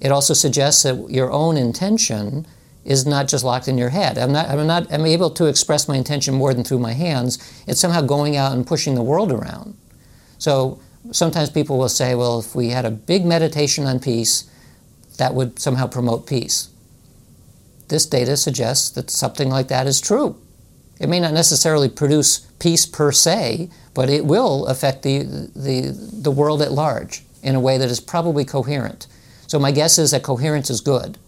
It 0.00 0.12
also 0.12 0.34
suggests 0.34 0.82
that 0.82 1.10
your 1.10 1.30
own 1.30 1.56
intention 1.56 2.46
is 2.84 3.06
not 3.06 3.28
just 3.28 3.44
locked 3.44 3.68
in 3.68 3.76
your 3.76 3.90
head. 3.90 4.16
I'm 4.16 4.32
not, 4.32 4.48
I'm 4.48 4.66
not 4.66 4.90
I'm 4.92 5.04
able 5.04 5.30
to 5.30 5.46
express 5.46 5.88
my 5.88 5.96
intention 5.96 6.34
more 6.34 6.54
than 6.54 6.64
through 6.64 6.78
my 6.78 6.92
hands. 6.92 7.38
It's 7.66 7.80
somehow 7.80 8.00
going 8.00 8.36
out 8.36 8.52
and 8.52 8.66
pushing 8.66 8.94
the 8.94 9.02
world 9.02 9.32
around. 9.32 9.76
So 10.38 10.80
sometimes 11.12 11.50
people 11.50 11.78
will 11.78 11.88
say, 11.88 12.14
well, 12.14 12.40
if 12.40 12.54
we 12.54 12.68
had 12.70 12.84
a 12.84 12.90
big 12.90 13.24
meditation 13.24 13.86
on 13.86 14.00
peace, 14.00 14.50
that 15.18 15.34
would 15.34 15.58
somehow 15.58 15.86
promote 15.86 16.26
peace. 16.26 16.68
This 17.88 18.06
data 18.06 18.36
suggests 18.36 18.90
that 18.90 19.10
something 19.10 19.48
like 19.48 19.68
that 19.68 19.86
is 19.86 20.00
true. 20.00 20.40
It 21.00 21.08
may 21.08 21.18
not 21.18 21.32
necessarily 21.32 21.88
produce 21.88 22.40
peace 22.58 22.86
per 22.86 23.10
se, 23.10 23.70
but 23.94 24.08
it 24.08 24.24
will 24.24 24.66
affect 24.66 25.02
the, 25.02 25.22
the, 25.56 25.90
the 26.12 26.30
world 26.30 26.62
at 26.62 26.72
large 26.72 27.22
in 27.42 27.54
a 27.54 27.60
way 27.60 27.78
that 27.78 27.90
is 27.90 28.00
probably 28.00 28.44
coherent. 28.44 29.06
So 29.46 29.58
my 29.58 29.72
guess 29.72 29.98
is 29.98 30.12
that 30.12 30.22
coherence 30.22 30.70
is 30.70 30.80
good 30.80 31.18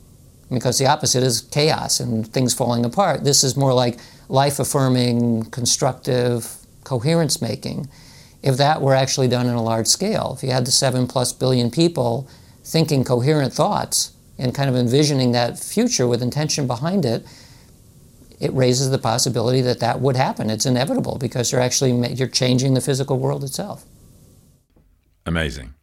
because 0.50 0.78
the 0.78 0.86
opposite 0.86 1.22
is 1.22 1.40
chaos 1.40 1.98
and 1.98 2.26
things 2.26 2.54
falling 2.54 2.84
apart. 2.84 3.24
This 3.24 3.42
is 3.42 3.56
more 3.56 3.72
like 3.72 3.98
life 4.28 4.58
affirming, 4.58 5.44
constructive 5.50 6.54
coherence 6.84 7.40
making. 7.40 7.88
If 8.42 8.56
that 8.56 8.82
were 8.82 8.94
actually 8.94 9.28
done 9.28 9.46
in 9.46 9.54
a 9.54 9.62
large 9.62 9.86
scale, 9.86 10.34
if 10.36 10.42
you 10.42 10.50
had 10.50 10.66
the 10.66 10.72
seven 10.72 11.06
plus 11.06 11.32
billion 11.32 11.70
people 11.70 12.28
thinking 12.64 13.04
coherent 13.04 13.52
thoughts 13.52 14.12
and 14.38 14.54
kind 14.54 14.68
of 14.68 14.76
envisioning 14.76 15.32
that 15.32 15.58
future 15.58 16.06
with 16.06 16.22
intention 16.22 16.66
behind 16.66 17.04
it, 17.04 17.24
it 18.40 18.52
raises 18.52 18.90
the 18.90 18.98
possibility 18.98 19.60
that 19.60 19.78
that 19.78 20.00
would 20.00 20.16
happen. 20.16 20.50
It's 20.50 20.66
inevitable 20.66 21.18
because 21.18 21.52
you're 21.52 21.60
actually 21.60 21.92
you're 22.14 22.26
changing 22.26 22.74
the 22.74 22.80
physical 22.80 23.18
world 23.18 23.44
itself. 23.44 23.84
Amazing. 25.24 25.74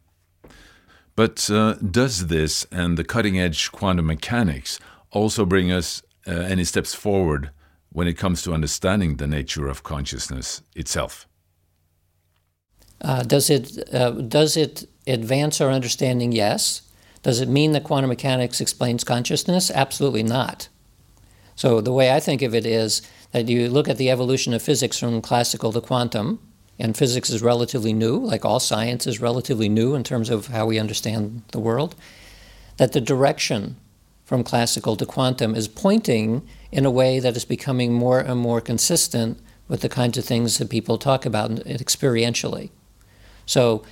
But 1.16 1.50
uh, 1.50 1.74
does 1.74 2.26
this 2.26 2.66
and 2.70 2.98
the 2.98 3.04
cutting 3.04 3.40
edge 3.40 3.72
quantum 3.72 4.06
mechanics 4.06 4.78
also 5.10 5.46
bring 5.46 5.72
us 5.72 6.02
uh, 6.26 6.32
any 6.32 6.64
steps 6.64 6.94
forward 6.94 7.50
when 7.92 8.06
it 8.06 8.14
comes 8.14 8.42
to 8.42 8.52
understanding 8.52 9.16
the 9.16 9.26
nature 9.26 9.66
of 9.66 9.82
consciousness 9.82 10.62
itself? 10.74 11.26
Uh, 13.00 13.22
does 13.22 13.50
it 13.50 13.94
uh, 13.94 14.10
does 14.10 14.56
it 14.56 14.88
advance 15.06 15.60
our 15.60 15.70
understanding? 15.70 16.32
Yes. 16.32 16.82
Does 17.22 17.40
it 17.40 17.48
mean 17.48 17.72
that 17.72 17.84
quantum 17.84 18.08
mechanics 18.08 18.60
explains 18.60 19.04
consciousness? 19.04 19.70
Absolutely 19.70 20.22
not. 20.22 20.68
So 21.54 21.80
the 21.80 21.92
way 21.92 22.10
I 22.10 22.20
think 22.20 22.40
of 22.40 22.54
it 22.54 22.64
is 22.64 23.02
that 23.32 23.48
you 23.48 23.68
look 23.68 23.88
at 23.88 23.98
the 23.98 24.10
evolution 24.10 24.54
of 24.54 24.62
physics 24.62 24.98
from 24.98 25.20
classical 25.20 25.72
to 25.72 25.80
quantum, 25.80 26.40
and 26.78 26.96
physics 26.96 27.28
is 27.28 27.42
relatively 27.42 27.92
new, 27.92 28.16
like 28.16 28.44
all 28.44 28.58
science 28.58 29.06
is 29.06 29.20
relatively 29.20 29.68
new 29.68 29.94
in 29.94 30.02
terms 30.02 30.30
of 30.30 30.46
how 30.46 30.64
we 30.64 30.78
understand 30.78 31.42
the 31.52 31.60
world, 31.60 31.94
that 32.78 32.92
the 32.92 33.00
direction 33.00 33.76
from 34.24 34.42
classical 34.42 34.96
to 34.96 35.04
quantum 35.04 35.54
is 35.54 35.68
pointing 35.68 36.40
in 36.72 36.86
a 36.86 36.90
way 36.90 37.20
that 37.20 37.36
is 37.36 37.44
becoming 37.44 37.92
more 37.92 38.20
and 38.20 38.40
more 38.40 38.60
consistent 38.60 39.38
with 39.68 39.82
the 39.82 39.88
kinds 39.88 40.16
of 40.16 40.24
things 40.24 40.56
that 40.56 40.70
people 40.70 40.96
talk 40.96 41.26
about 41.26 41.50
experientially. 41.66 42.70
So 43.50 43.82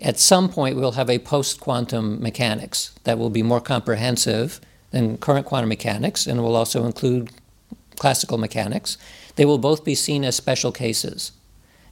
at 0.00 0.18
some 0.18 0.48
point, 0.48 0.76
we'll 0.76 0.92
have 0.92 1.10
a 1.10 1.18
post 1.18 1.60
quantum 1.60 2.22
mechanics 2.22 2.94
that 3.04 3.18
will 3.18 3.28
be 3.28 3.42
more 3.42 3.60
comprehensive 3.60 4.62
than 4.92 5.18
current 5.18 5.44
quantum 5.44 5.68
mechanics 5.68 6.26
and 6.26 6.42
will 6.42 6.56
also 6.56 6.86
include 6.86 7.28
classical 7.96 8.38
mechanics. 8.38 8.96
They 9.36 9.44
will 9.44 9.58
both 9.58 9.84
be 9.84 9.94
seen 9.94 10.24
as 10.24 10.36
special 10.36 10.72
cases. 10.72 11.32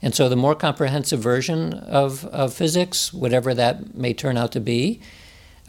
And 0.00 0.14
so 0.14 0.30
the 0.30 0.36
more 0.36 0.54
comprehensive 0.54 1.20
version 1.20 1.74
of, 1.74 2.24
of 2.26 2.54
physics, 2.54 3.12
whatever 3.12 3.52
that 3.52 3.94
may 3.94 4.14
turn 4.14 4.38
out 4.38 4.52
to 4.52 4.60
be, 4.60 4.98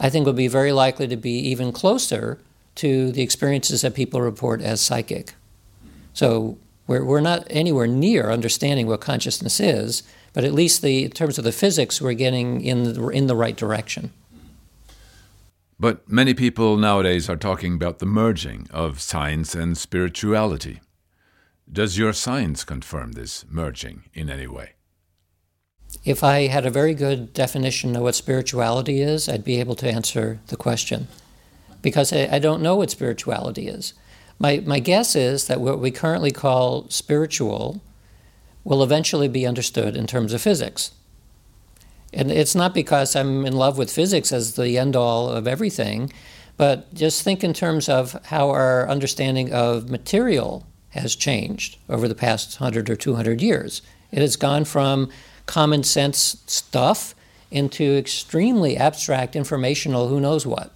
I 0.00 0.08
think 0.08 0.24
will 0.24 0.32
be 0.32 0.48
very 0.48 0.72
likely 0.72 1.06
to 1.08 1.16
be 1.16 1.38
even 1.50 1.72
closer 1.72 2.38
to 2.76 3.12
the 3.12 3.22
experiences 3.22 3.82
that 3.82 3.94
people 3.94 4.22
report 4.22 4.62
as 4.62 4.80
psychic. 4.80 5.34
So 6.14 6.56
we're, 6.86 7.04
we're 7.04 7.20
not 7.20 7.46
anywhere 7.50 7.86
near 7.86 8.30
understanding 8.30 8.86
what 8.86 9.02
consciousness 9.02 9.60
is, 9.60 10.04
but 10.34 10.44
at 10.44 10.52
least 10.52 10.82
the, 10.82 11.04
in 11.04 11.12
terms 11.12 11.38
of 11.38 11.44
the 11.44 11.52
physics, 11.52 12.02
we're 12.02 12.12
getting 12.12 12.60
in 12.60 12.82
the, 12.82 13.08
in 13.08 13.28
the 13.28 13.36
right 13.36 13.56
direction. 13.56 14.12
But 15.80 16.08
many 16.10 16.34
people 16.34 16.76
nowadays 16.76 17.28
are 17.28 17.36
talking 17.36 17.74
about 17.74 18.00
the 18.00 18.06
merging 18.06 18.68
of 18.72 19.00
science 19.00 19.54
and 19.54 19.78
spirituality. 19.78 20.80
Does 21.70 21.96
your 21.96 22.12
science 22.12 22.64
confirm 22.64 23.12
this 23.12 23.44
merging 23.48 24.04
in 24.12 24.28
any 24.28 24.46
way? 24.46 24.72
If 26.04 26.24
I 26.24 26.48
had 26.48 26.66
a 26.66 26.70
very 26.70 26.94
good 26.94 27.32
definition 27.32 27.96
of 27.96 28.02
what 28.02 28.14
spirituality 28.14 29.00
is, 29.00 29.28
I'd 29.28 29.44
be 29.44 29.60
able 29.60 29.76
to 29.76 29.90
answer 29.90 30.40
the 30.48 30.56
question. 30.56 31.08
Because 31.80 32.12
I, 32.12 32.28
I 32.32 32.38
don't 32.40 32.62
know 32.62 32.76
what 32.76 32.90
spirituality 32.90 33.68
is. 33.68 33.94
My, 34.38 34.62
my 34.66 34.80
guess 34.80 35.14
is 35.14 35.46
that 35.46 35.60
what 35.60 35.78
we 35.78 35.90
currently 35.90 36.32
call 36.32 36.88
spiritual 36.90 37.80
will 38.64 38.82
eventually 38.82 39.28
be 39.28 39.46
understood 39.46 39.96
in 39.96 40.06
terms 40.06 40.32
of 40.32 40.40
physics. 40.40 40.90
And 42.12 42.30
it's 42.30 42.54
not 42.54 42.74
because 42.74 43.14
I'm 43.14 43.44
in 43.44 43.54
love 43.54 43.76
with 43.76 43.92
physics 43.92 44.32
as 44.32 44.56
the 44.56 44.78
end 44.78 44.96
all 44.96 45.28
of 45.28 45.46
everything, 45.46 46.12
but 46.56 46.92
just 46.94 47.22
think 47.22 47.42
in 47.42 47.52
terms 47.52 47.88
of 47.88 48.12
how 48.26 48.50
our 48.50 48.88
understanding 48.88 49.52
of 49.52 49.90
material 49.90 50.64
has 50.90 51.16
changed 51.16 51.76
over 51.88 52.06
the 52.06 52.14
past 52.14 52.60
100 52.60 52.88
or 52.88 52.96
200 52.96 53.42
years. 53.42 53.82
It 54.12 54.20
has 54.20 54.36
gone 54.36 54.64
from 54.64 55.10
common 55.46 55.82
sense 55.82 56.42
stuff 56.46 57.14
into 57.50 57.96
extremely 57.96 58.76
abstract 58.76 59.34
informational 59.34 60.08
who 60.08 60.20
knows 60.20 60.46
what. 60.46 60.72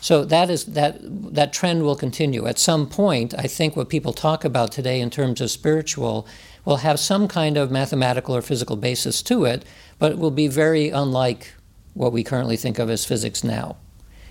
So 0.00 0.24
that 0.24 0.50
is 0.50 0.66
that 0.66 0.98
that 1.34 1.52
trend 1.52 1.82
will 1.82 1.96
continue. 1.96 2.46
At 2.46 2.58
some 2.58 2.88
point, 2.88 3.34
I 3.36 3.46
think 3.46 3.76
what 3.76 3.88
people 3.88 4.12
talk 4.12 4.44
about 4.44 4.70
today 4.70 5.00
in 5.00 5.10
terms 5.10 5.40
of 5.40 5.50
spiritual 5.50 6.26
will 6.66 6.78
have 6.78 7.00
some 7.00 7.26
kind 7.26 7.56
of 7.56 7.70
mathematical 7.70 8.36
or 8.36 8.42
physical 8.42 8.76
basis 8.76 9.22
to 9.22 9.46
it, 9.46 9.64
but 9.98 10.12
it 10.12 10.18
will 10.18 10.30
be 10.30 10.48
very 10.48 10.90
unlike 10.90 11.54
what 11.94 12.12
we 12.12 12.22
currently 12.22 12.58
think 12.58 12.78
of 12.78 12.90
as 12.90 13.06
physics 13.06 13.42
now. 13.42 13.76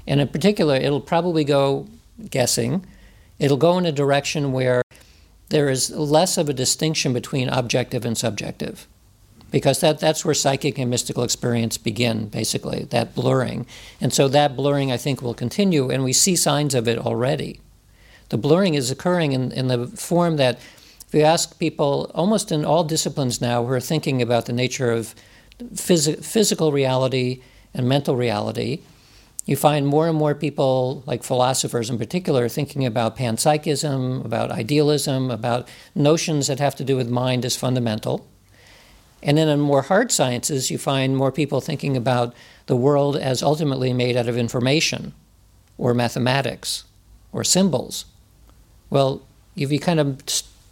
And 0.06 0.22
in 0.22 0.28
particular, 0.28 0.76
it'll 0.76 1.02
probably 1.02 1.44
go 1.44 1.88
guessing. 2.30 2.86
It'll 3.40 3.58
go 3.58 3.80
in 3.80 3.88
a 3.88 3.92
direction 3.92 4.52
where 4.52 4.84
there 5.50 5.70
is 5.70 5.90
less 5.90 6.38
of 6.38 6.48
a 6.48 6.54
distinction 6.54 7.14
between 7.14 7.50
objective 7.50 8.06
and 8.06 8.16
subjective 8.16 8.88
because 9.52 9.80
that, 9.80 10.00
that's 10.00 10.26
where 10.26 10.34
psychic 10.34 10.78
and 10.78 10.90
mystical 10.90 11.24
experience 11.24 11.78
begin, 11.78 12.28
basically, 12.28 12.84
that 12.90 13.16
blurring. 13.16 13.66
And 14.02 14.12
so 14.12 14.28
that 14.28 14.56
blurring, 14.56 14.92
I 14.92 14.98
think, 14.98 15.22
will 15.22 15.34
continue, 15.34 15.90
and 15.90 16.04
we 16.04 16.12
see 16.12 16.36
signs 16.36 16.76
of 16.76 16.90
it 16.90 16.98
already. 16.98 17.62
The 18.30 18.38
blurring 18.38 18.74
is 18.74 18.92
occurring 18.92 19.32
in, 19.32 19.52
in 19.54 19.68
the 19.68 19.88
form 19.88 20.38
that, 20.38 20.60
you 21.16 21.22
ask 21.22 21.58
people, 21.60 22.12
almost 22.14 22.52
in 22.52 22.66
all 22.66 22.84
disciplines 22.84 23.42
now, 23.42 23.64
who 23.64 23.72
are 23.72 23.80
thinking 23.80 24.22
about 24.22 24.46
the 24.46 24.54
nature 24.54 24.92
of 24.92 25.16
phys- 25.60 26.24
physical 26.24 26.72
reality 26.72 27.42
and 27.74 27.88
mental 27.88 28.16
reality, 28.16 28.82
you 29.46 29.56
find 29.56 29.86
more 29.86 30.08
and 30.08 30.18
more 30.18 30.34
people, 30.34 31.04
like 31.06 31.24
philosophers 31.24 31.90
in 31.90 31.98
particular, 32.00 32.50
thinking 32.50 32.86
about 32.86 33.16
panpsychism, 33.16 34.26
about 34.26 34.52
idealism, 34.52 35.30
about 35.30 35.70
notions 35.94 36.48
that 36.48 36.60
have 36.60 36.76
to 36.76 36.84
do 36.84 36.98
with 36.98 37.08
mind 37.08 37.46
as 37.46 37.56
fundamental. 37.56 38.28
And 39.22 39.38
then 39.38 39.48
in 39.48 39.60
more 39.60 39.84
hard 39.84 40.12
sciences, 40.12 40.72
you 40.72 40.78
find 40.78 41.16
more 41.16 41.32
people 41.32 41.62
thinking 41.62 41.96
about 41.96 42.34
the 42.66 42.76
world 42.76 43.16
as 43.16 43.44
ultimately 43.44 43.94
made 43.94 44.18
out 44.18 44.28
of 44.28 44.38
information 44.38 45.14
or 45.78 45.94
mathematics 45.94 46.84
or 47.32 47.44
symbols. 47.44 48.06
Well, 48.90 49.22
if 49.56 49.72
you 49.72 49.80
kind 49.80 50.00
of 50.00 50.20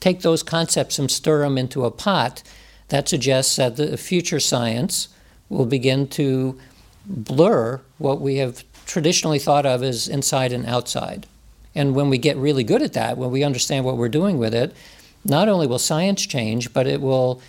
take 0.04 0.20
those 0.20 0.44
concepts 0.44 1.00
and 1.00 1.10
stir 1.10 1.44
them 1.44 1.58
into 1.58 1.86
a 1.86 1.92
pot, 1.92 2.44
that 2.89 3.08
suggests 3.08 3.56
that 3.56 3.78
the 3.78 3.96
future 3.96 4.39
science 4.39 5.08
will 5.47 5.66
begin 5.66 6.10
to 6.10 6.60
blur 7.06 7.80
what 7.99 8.20
we 8.20 8.36
have 8.36 8.66
traditionally 8.86 9.39
thought 9.39 9.66
of 9.66 9.82
as 9.82 10.10
inside 10.10 10.51
and 10.51 10.66
outside. 10.66 11.26
And 11.74 11.95
when 11.95 12.10
we 12.10 12.18
get 12.18 12.36
really 12.36 12.66
good 12.66 12.82
at 12.82 12.91
that, 12.93 13.18
when 13.18 13.32
we 13.32 13.45
understand 13.45 13.86
what 13.86 13.95
we're 13.95 14.10
doing 14.10 14.38
with 14.38 14.54
it, 14.54 14.76
not 15.24 15.47
only 15.47 15.68
will 15.68 15.80
science 15.80 16.26
change, 16.26 16.74
but 16.74 16.86
it 16.86 17.01
will 17.01 17.41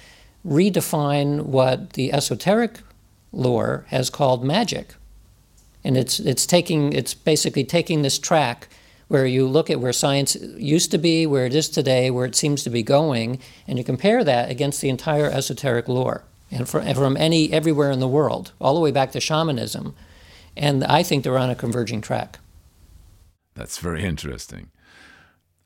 redefine 0.47 1.43
what 1.47 1.95
the 1.95 2.13
esoteric 2.13 2.79
lore 3.33 3.85
has 3.89 4.11
called 4.11 4.45
magic. 4.45 4.95
And 5.83 5.97
it's, 5.97 6.21
it's, 6.21 6.47
taking, 6.47 6.93
it's 6.93 7.15
basically 7.15 7.65
taking 7.65 8.03
this 8.03 8.17
track 8.17 8.69
where 9.15 9.27
you 9.27 9.47
look 9.47 9.71
at 9.71 9.79
where 9.79 9.93
science 9.93 10.35
used 10.57 10.91
to 10.91 10.99
be, 10.99 11.25
where 11.25 11.47
it 11.47 11.55
is 11.55 11.69
today, 11.69 12.11
where 12.11 12.27
it 12.27 12.35
seems 12.35 12.65
to 12.65 12.69
be 12.69 12.83
going, 12.83 13.39
and 13.69 13.79
you 13.79 13.85
compare 13.85 14.25
that 14.25 14.51
against 14.51 14.81
the 14.81 14.89
entire 14.89 15.31
esoteric 15.31 15.87
lore 15.87 16.25
and 16.51 16.69
from 16.69 17.17
any 17.17 17.53
everywhere 17.53 17.93
in 17.93 18.01
the 18.01 18.09
world, 18.09 18.51
all 18.61 18.75
the 18.75 18.81
way 18.81 18.91
back 18.91 19.13
to 19.13 19.21
shamanism. 19.21 19.95
And 20.57 20.83
I 20.83 21.05
think 21.05 21.23
they're 21.23 21.39
on 21.39 21.49
a 21.49 21.55
converging 21.55 22.01
track. 22.01 22.41
That's 23.55 23.79
very 23.79 24.03
interesting. 24.03 24.73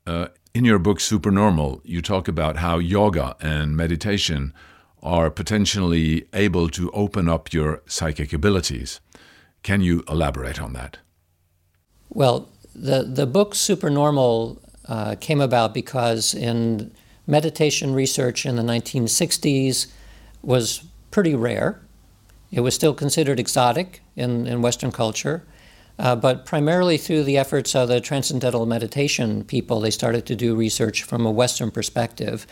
Uh, 0.05 0.27
in 0.53 0.63
your 0.63 0.77
book, 0.77 0.99
Supernormal, 0.99 1.81
you 1.83 2.03
talk 2.03 2.27
about 2.27 2.57
how 2.57 2.77
yoga 2.77 3.35
and 3.41 3.75
meditation 3.75 4.53
are 5.01 5.31
potentially 5.31 6.27
able 6.33 6.69
to 6.69 6.91
open 6.91 7.27
up 7.27 7.51
your 7.51 7.81
psychic 7.87 8.31
abilities. 8.31 8.99
Can 9.63 9.81
you 9.81 10.03
elaborate 10.07 10.61
on 10.61 10.73
that? 10.73 10.99
Well, 12.09 12.47
the, 12.79 13.03
the 13.03 13.27
book 13.27 13.55
Supernormal 13.55 14.61
uh, 14.87 15.15
came 15.19 15.41
about 15.41 15.73
because 15.73 16.33
in 16.33 16.91
meditation 17.27 17.93
research 17.93 18.45
in 18.45 18.55
the 18.55 18.63
1960s 18.63 19.87
was 20.41 20.83
pretty 21.11 21.35
rare. 21.35 21.81
It 22.51 22.61
was 22.61 22.73
still 22.73 22.93
considered 22.93 23.39
exotic 23.39 24.01
in, 24.15 24.47
in 24.47 24.61
Western 24.61 24.91
culture, 24.91 25.45
uh, 25.99 26.15
but 26.15 26.45
primarily 26.45 26.97
through 26.97 27.23
the 27.23 27.37
efforts 27.37 27.75
of 27.75 27.89
the 27.89 27.99
transcendental 27.99 28.65
meditation 28.65 29.43
people, 29.43 29.81
they 29.81 29.91
started 29.91 30.25
to 30.27 30.35
do 30.35 30.55
research 30.55 31.03
from 31.03 31.25
a 31.25 31.31
Western 31.31 31.69
perspective. 31.69 32.47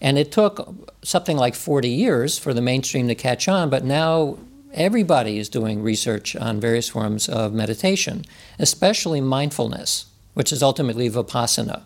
And 0.00 0.16
it 0.16 0.32
took 0.32 0.94
something 1.02 1.36
like 1.36 1.54
40 1.54 1.88
years 1.88 2.38
for 2.38 2.54
the 2.54 2.62
mainstream 2.62 3.08
to 3.08 3.14
catch 3.14 3.48
on, 3.48 3.68
but 3.68 3.84
now 3.84 4.38
everybody 4.74 5.38
is 5.38 5.48
doing 5.48 5.82
research 5.82 6.36
on 6.36 6.60
various 6.60 6.88
forms 6.88 7.28
of 7.28 7.52
meditation, 7.52 8.24
especially 8.58 9.20
mindfulness, 9.20 10.06
which 10.34 10.52
is 10.52 10.62
ultimately 10.62 11.08
vipassana. 11.08 11.82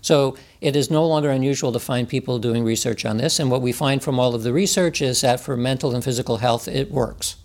So 0.00 0.36
it 0.60 0.74
is 0.74 0.90
no 0.90 1.06
longer 1.06 1.30
unusual 1.30 1.72
to 1.72 1.78
find 1.78 2.08
people 2.08 2.38
doing 2.38 2.64
research 2.64 3.04
on 3.04 3.18
this, 3.18 3.38
and 3.38 3.50
what 3.50 3.62
we 3.62 3.72
find 3.72 4.02
from 4.02 4.18
all 4.18 4.34
of 4.34 4.42
the 4.42 4.52
research 4.52 5.00
is 5.00 5.20
that 5.20 5.40
for 5.40 5.56
mental 5.56 5.94
and 5.94 6.02
physical 6.02 6.38
health, 6.38 6.66
it 6.66 6.90
works. 6.90 7.36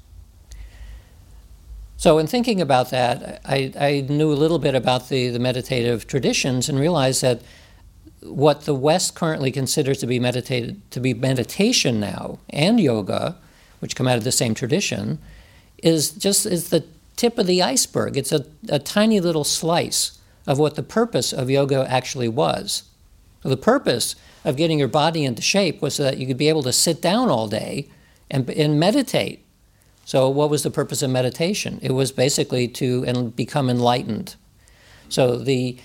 So, 2.00 2.20
in 2.20 2.28
thinking 2.28 2.62
about 2.62 2.92
that, 2.92 3.42
I, 3.44 3.74
I 3.80 4.06
knew 4.08 4.32
a 4.32 4.36
little 4.36 4.60
bit 4.60 4.76
about 4.76 5.10
the, 5.10 5.30
the 5.30 5.40
meditative 5.40 6.06
traditions 6.06 6.70
and 6.70 6.80
realized 6.80 7.24
that 7.24 7.42
what 8.22 8.66
the 8.66 8.76
West 8.76 9.16
currently 9.16 9.52
considers 9.52 9.98
to 10.00 10.08
be 10.08 10.20
meditated 10.20 10.80
to 10.92 11.00
be 11.00 11.14
meditation 11.14 12.00
now 12.00 12.40
and 12.50 12.80
yoga 12.80 13.36
which 13.80 13.96
come 13.96 14.08
out 14.08 14.18
of 14.18 14.24
the 14.24 14.32
same 14.32 14.54
tradition, 14.54 15.20
is 15.84 16.12
just 16.12 16.46
is 16.46 16.70
the 16.70 16.84
tip 17.16 17.38
of 17.38 17.48
the 17.48 17.62
iceberg. 17.62 18.18
It's 18.18 18.32
a, 18.32 18.46
a 18.70 18.80
tiny 18.80 19.20
little 19.20 19.44
slice 19.44 20.20
of 20.46 20.60
what 20.60 20.76
the 20.76 20.84
purpose 20.84 21.34
of 21.34 21.50
yoga 21.50 21.86
actually 21.90 22.30
was. 22.30 22.84
The 23.42 23.58
purpose 23.58 24.16
of 24.46 24.56
getting 24.56 24.80
your 24.80 24.88
body 24.88 25.26
into 25.26 25.42
shape 25.42 25.82
was 25.82 25.96
so 25.96 26.04
that 26.04 26.18
you 26.18 26.26
could 26.26 26.38
be 26.38 26.50
able 26.50 26.64
to 26.64 26.74
sit 26.74 27.02
down 27.02 27.30
all 27.30 27.48
day 27.48 27.90
and, 28.32 28.50
and 28.50 28.80
meditate. 28.80 29.44
So, 30.06 30.30
what 30.30 30.50
was 30.50 30.64
the 30.64 30.72
purpose 30.72 31.02
of 31.02 31.10
meditation? 31.10 31.80
It 31.82 31.92
was 31.92 32.14
basically 32.14 32.68
to 32.70 33.04
en- 33.06 33.30
become 33.32 33.70
enlightened. 33.70 34.36
So, 35.10 35.38
the, 35.38 35.78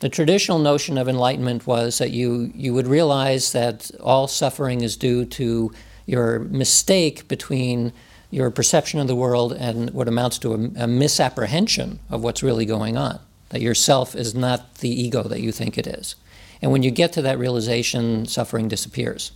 the 0.00 0.08
traditional 0.08 0.58
notion 0.58 0.98
of 0.98 1.08
enlightenment 1.08 1.68
was 1.68 1.98
that 1.98 2.10
you, 2.10 2.50
you 2.54 2.74
would 2.74 2.88
realize 2.88 3.52
that 3.52 3.90
all 4.00 4.26
suffering 4.26 4.80
is 4.80 4.96
due 4.96 5.24
to 5.26 5.72
your 6.10 6.40
mistake 6.40 7.28
between 7.28 7.92
your 8.30 8.50
perception 8.50 8.98
of 8.98 9.06
the 9.06 9.14
world 9.14 9.52
and 9.52 9.90
what 9.90 10.08
amounts 10.08 10.38
to 10.38 10.54
a, 10.54 10.84
a 10.84 10.86
misapprehension 10.86 12.00
of 12.10 12.22
what's 12.22 12.42
really 12.42 12.66
going 12.66 12.96
on. 12.96 13.20
That 13.50 13.60
yourself 13.60 14.16
is 14.16 14.34
not 14.34 14.76
the 14.76 14.88
ego 14.88 15.22
that 15.22 15.40
you 15.40 15.52
think 15.52 15.78
it 15.78 15.86
is. 15.86 16.16
And 16.60 16.72
when 16.72 16.82
you 16.82 16.90
get 16.90 17.12
to 17.12 17.22
that 17.22 17.38
realization, 17.38 18.26
suffering 18.26 18.68
disappears. 18.68 19.32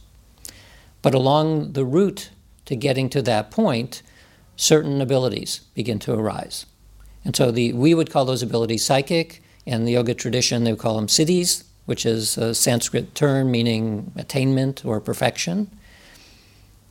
But 1.00 1.14
along 1.14 1.72
the 1.72 1.84
route 1.84 2.30
to 2.66 2.76
getting 2.76 3.08
to 3.10 3.22
that 3.22 3.50
point, 3.50 4.02
certain 4.56 5.00
abilities 5.00 5.60
begin 5.74 5.98
to 6.00 6.14
arise. 6.14 6.66
And 7.24 7.36
so 7.36 7.50
the, 7.50 7.72
we 7.72 7.94
would 7.94 8.10
call 8.10 8.24
those 8.24 8.42
abilities 8.42 8.84
psychic. 8.84 9.42
In 9.64 9.84
the 9.84 9.92
yoga 9.92 10.14
tradition, 10.14 10.64
they 10.64 10.72
would 10.72 10.80
call 10.80 10.96
them 10.96 11.06
siddhis, 11.06 11.64
which 11.86 12.04
is 12.04 12.36
a 12.36 12.54
Sanskrit 12.54 13.14
term 13.14 13.50
meaning 13.50 14.12
attainment 14.16 14.84
or 14.84 15.00
perfection. 15.00 15.70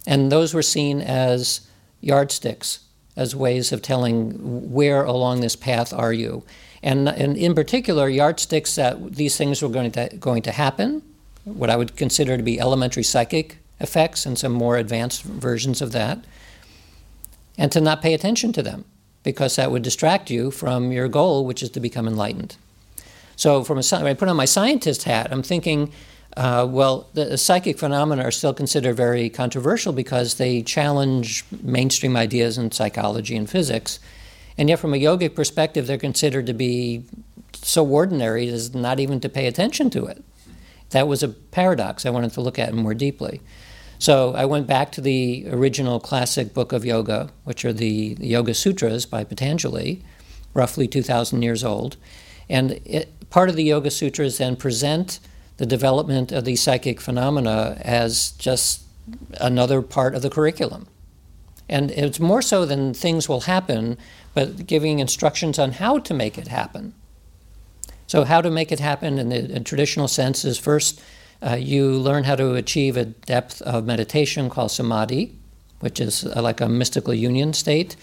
And 0.05 0.31
those 0.31 0.53
were 0.53 0.61
seen 0.61 1.01
as 1.01 1.61
yardsticks, 2.01 2.79
as 3.15 3.35
ways 3.35 3.71
of 3.71 3.81
telling 3.81 4.71
where 4.71 5.03
along 5.03 5.41
this 5.41 5.55
path 5.55 5.93
are 5.93 6.13
you. 6.13 6.43
And, 6.81 7.07
and 7.07 7.37
in 7.37 7.55
particular, 7.55 8.09
yardsticks 8.09 8.75
that 8.75 9.15
these 9.15 9.37
things 9.37 9.61
were 9.61 9.69
going 9.69 9.91
to, 9.91 10.09
going 10.19 10.41
to 10.43 10.51
happen, 10.51 11.01
what 11.45 11.69
I 11.69 11.77
would 11.77 11.95
consider 11.95 12.35
to 12.35 12.43
be 12.43 12.59
elementary 12.59 13.03
psychic 13.03 13.57
effects 13.79 14.25
and 14.25 14.37
some 14.37 14.51
more 14.51 14.77
advanced 14.77 15.23
versions 15.23 15.81
of 15.81 15.91
that, 15.93 16.19
and 17.57 17.71
to 17.71 17.79
not 17.79 18.01
pay 18.01 18.13
attention 18.13 18.51
to 18.53 18.63
them 18.63 18.85
because 19.23 19.55
that 19.55 19.71
would 19.71 19.83
distract 19.83 20.29
you 20.29 20.51
from 20.51 20.91
your 20.91 21.07
goal, 21.07 21.45
which 21.45 21.63
is 21.63 21.69
to 21.71 21.79
become 21.79 22.07
enlightened. 22.07 22.57
So, 23.35 23.63
from 23.63 23.79
a, 23.79 23.83
when 23.83 24.07
I 24.07 24.13
put 24.13 24.27
on 24.27 24.35
my 24.35 24.45
scientist 24.45 25.03
hat, 25.03 25.29
I'm 25.31 25.43
thinking 25.43 25.91
uh, 26.35 26.67
well, 26.69 27.07
the 27.13 27.37
psychic 27.37 27.77
phenomena 27.77 28.23
are 28.23 28.31
still 28.31 28.53
considered 28.53 28.95
very 28.95 29.29
controversial 29.29 29.93
because 29.93 30.35
they 30.35 30.61
challenge 30.61 31.45
mainstream 31.61 32.15
ideas 32.15 32.57
in 32.57 32.71
psychology 32.71 33.35
and 33.35 33.49
physics. 33.49 33.99
And 34.57 34.69
yet, 34.69 34.79
from 34.79 34.93
a 34.93 34.97
yogic 34.97 35.35
perspective, 35.35 35.87
they're 35.87 35.97
considered 35.97 36.47
to 36.47 36.53
be 36.53 37.03
so 37.53 37.85
ordinary 37.85 38.47
as 38.49 38.73
not 38.73 38.99
even 38.99 39.19
to 39.21 39.29
pay 39.29 39.47
attention 39.47 39.89
to 39.91 40.05
it. 40.05 40.23
That 40.89 41.07
was 41.07 41.23
a 41.23 41.29
paradox 41.29 42.05
I 42.05 42.09
wanted 42.09 42.33
to 42.33 42.41
look 42.41 42.59
at 42.59 42.73
more 42.73 42.93
deeply. 42.93 43.41
So 43.99 44.33
I 44.33 44.45
went 44.45 44.67
back 44.67 44.91
to 44.93 45.01
the 45.01 45.45
original 45.49 45.99
classic 45.99 46.53
book 46.53 46.73
of 46.73 46.83
yoga, 46.83 47.29
which 47.45 47.63
are 47.63 47.73
the, 47.73 48.17
Yoga 48.19 48.53
Sutras 48.53 49.05
by 49.05 49.23
Patanjali, 49.23 50.03
roughly 50.53 50.87
2,000 50.87 51.41
years 51.41 51.63
old. 51.63 51.95
And 52.49 52.81
it, 52.85 53.29
part 53.29 53.49
of 53.49 53.55
the 53.55 53.63
Yoga 53.63 53.89
Sutras 53.89 54.39
then 54.39 54.55
present 54.55 55.19
the 55.57 55.65
development 55.65 56.31
of 56.31 56.45
these 56.45 56.61
psychic 56.61 56.99
phenomena 56.99 57.77
as 57.81 58.31
just 58.31 58.83
another 59.39 59.81
part 59.81 60.15
of 60.15 60.21
the 60.21 60.29
curriculum. 60.29 60.87
And 61.69 61.91
it's 61.91 62.19
more 62.19 62.41
so 62.41 62.65
than 62.65 62.93
things 62.93 63.29
will 63.29 63.41
happen, 63.41 63.97
but 64.33 64.67
giving 64.67 64.99
instructions 64.99 65.57
on 65.57 65.73
how 65.73 65.99
to 65.99 66.13
make 66.13 66.37
it 66.37 66.47
happen. 66.47 66.93
So, 68.07 68.25
how 68.25 68.41
to 68.41 68.51
make 68.51 68.71
it 68.71 68.79
happen 68.79 69.17
in 69.17 69.29
the 69.29 69.55
in 69.55 69.63
traditional 69.63 70.07
sense 70.07 70.43
is 70.45 70.57
first 70.57 71.01
uh, 71.41 71.55
you 71.55 71.91
learn 71.91 72.25
how 72.25 72.35
to 72.35 72.53
achieve 72.55 72.95
a 72.95 73.05
depth 73.05 73.61
of 73.63 73.85
meditation 73.85 74.49
called 74.49 74.71
samadhi, 74.71 75.35
which 75.79 75.99
is 75.99 76.25
uh, 76.25 76.41
like 76.41 76.61
a 76.61 76.69
mystical 76.69 77.13
union 77.13 77.53
state. 77.53 77.95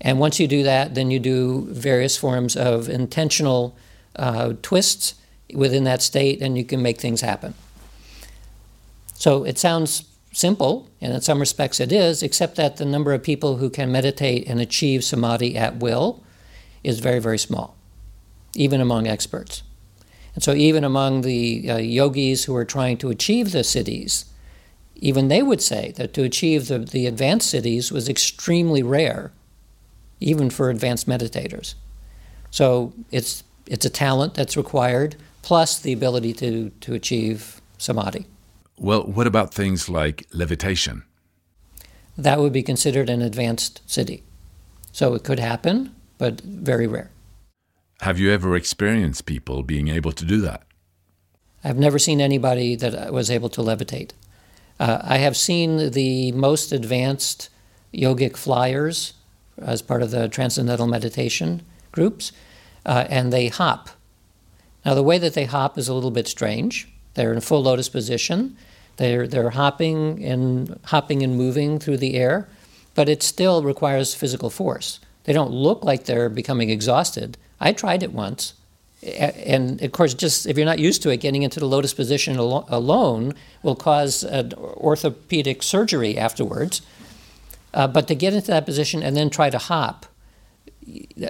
And 0.00 0.20
once 0.20 0.38
you 0.38 0.46
do 0.46 0.62
that, 0.62 0.94
then 0.94 1.10
you 1.10 1.18
do 1.18 1.66
various 1.70 2.16
forms 2.16 2.56
of 2.56 2.88
intentional 2.88 3.76
uh, 4.16 4.54
twists 4.62 5.14
within 5.54 5.84
that 5.84 6.02
state 6.02 6.42
and 6.42 6.56
you 6.56 6.64
can 6.64 6.82
make 6.82 7.00
things 7.00 7.20
happen. 7.20 7.54
So 9.14 9.44
it 9.44 9.58
sounds 9.58 10.04
simple, 10.32 10.88
and 11.00 11.12
in 11.12 11.20
some 11.20 11.40
respects 11.40 11.80
it 11.80 11.90
is, 11.90 12.22
except 12.22 12.56
that 12.56 12.76
the 12.76 12.84
number 12.84 13.12
of 13.12 13.22
people 13.22 13.56
who 13.56 13.70
can 13.70 13.90
meditate 13.90 14.46
and 14.46 14.60
achieve 14.60 15.02
samadhi 15.02 15.56
at 15.56 15.76
will 15.76 16.22
is 16.84 17.00
very, 17.00 17.18
very 17.18 17.38
small, 17.38 17.76
even 18.54 18.80
among 18.80 19.06
experts. 19.06 19.62
And 20.34 20.44
so, 20.44 20.54
even 20.54 20.84
among 20.84 21.22
the 21.22 21.68
uh, 21.68 21.76
yogis 21.78 22.44
who 22.44 22.54
are 22.54 22.64
trying 22.64 22.96
to 22.98 23.10
achieve 23.10 23.50
the 23.50 23.64
siddhis, 23.64 24.26
even 24.94 25.26
they 25.26 25.42
would 25.42 25.60
say 25.60 25.92
that 25.96 26.14
to 26.14 26.22
achieve 26.22 26.68
the, 26.68 26.78
the 26.78 27.06
advanced 27.06 27.52
siddhis 27.52 27.90
was 27.90 28.08
extremely 28.08 28.82
rare, 28.82 29.32
even 30.20 30.50
for 30.50 30.70
advanced 30.70 31.08
meditators. 31.08 31.74
So, 32.52 32.92
it's, 33.10 33.42
it's 33.66 33.84
a 33.84 33.90
talent 33.90 34.34
that's 34.34 34.56
required 34.56 35.16
plus 35.42 35.78
the 35.78 35.92
ability 35.92 36.32
to, 36.34 36.70
to 36.80 36.94
achieve 36.94 37.60
samadhi. 37.78 38.26
Well, 38.76 39.02
what 39.02 39.26
about 39.26 39.52
things 39.52 39.88
like 39.88 40.26
levitation? 40.32 41.04
That 42.16 42.38
would 42.38 42.52
be 42.52 42.62
considered 42.62 43.08
an 43.08 43.22
advanced 43.22 43.86
siddhi. 43.86 44.22
So 44.92 45.14
it 45.14 45.24
could 45.24 45.38
happen, 45.38 45.94
but 46.18 46.40
very 46.40 46.86
rare. 46.86 47.10
Have 48.00 48.18
you 48.18 48.30
ever 48.30 48.56
experienced 48.56 49.26
people 49.26 49.62
being 49.62 49.88
able 49.88 50.12
to 50.12 50.24
do 50.24 50.40
that? 50.40 50.62
I've 51.64 51.78
never 51.78 51.98
seen 51.98 52.20
anybody 52.20 52.76
that 52.76 53.12
was 53.12 53.30
able 53.30 53.48
to 53.50 53.60
levitate. 53.60 54.12
Uh, 54.78 55.00
I 55.02 55.18
have 55.18 55.36
seen 55.36 55.90
the 55.90 56.30
most 56.32 56.70
advanced 56.70 57.48
yogic 57.92 58.36
flyers 58.36 59.14
as 59.56 59.82
part 59.82 60.02
of 60.02 60.12
the 60.12 60.28
transcendental 60.28 60.86
meditation 60.86 61.62
groups, 61.90 62.30
uh, 62.86 63.06
and 63.10 63.32
they 63.32 63.48
hop 63.48 63.90
now, 64.88 64.94
the 64.94 65.02
way 65.02 65.18
that 65.18 65.34
they 65.34 65.44
hop 65.44 65.76
is 65.76 65.90
a 65.90 65.92
little 65.92 66.10
bit 66.10 66.26
strange. 66.26 66.88
They're 67.12 67.30
in 67.30 67.36
a 67.36 67.42
full 67.42 67.62
lotus 67.62 67.90
position. 67.90 68.56
They're, 68.96 69.28
they're 69.28 69.50
hopping 69.50 70.24
and 70.24 70.80
hopping 70.84 71.22
and 71.22 71.36
moving 71.36 71.78
through 71.78 71.98
the 71.98 72.14
air, 72.14 72.48
but 72.94 73.06
it 73.06 73.22
still 73.22 73.62
requires 73.62 74.14
physical 74.14 74.48
force. 74.48 74.98
They 75.24 75.34
don't 75.34 75.50
look 75.50 75.84
like 75.84 76.04
they're 76.04 76.30
becoming 76.30 76.70
exhausted. 76.70 77.36
I 77.60 77.74
tried 77.74 78.02
it 78.02 78.14
once. 78.14 78.54
And 79.02 79.82
of 79.82 79.92
course, 79.92 80.14
just 80.14 80.46
if 80.46 80.56
you're 80.56 80.64
not 80.64 80.78
used 80.78 81.02
to 81.02 81.10
it, 81.10 81.18
getting 81.18 81.42
into 81.42 81.60
the 81.60 81.66
lotus 81.66 81.92
position 81.92 82.38
al- 82.38 82.64
alone 82.68 83.34
will 83.62 83.76
cause 83.76 84.24
an 84.24 84.54
orthopedic 84.54 85.62
surgery 85.62 86.16
afterwards. 86.16 86.80
Uh, 87.74 87.88
but 87.88 88.08
to 88.08 88.14
get 88.14 88.32
into 88.32 88.46
that 88.46 88.64
position 88.64 89.02
and 89.02 89.14
then 89.14 89.28
try 89.28 89.50
to 89.50 89.58
hop, 89.58 90.06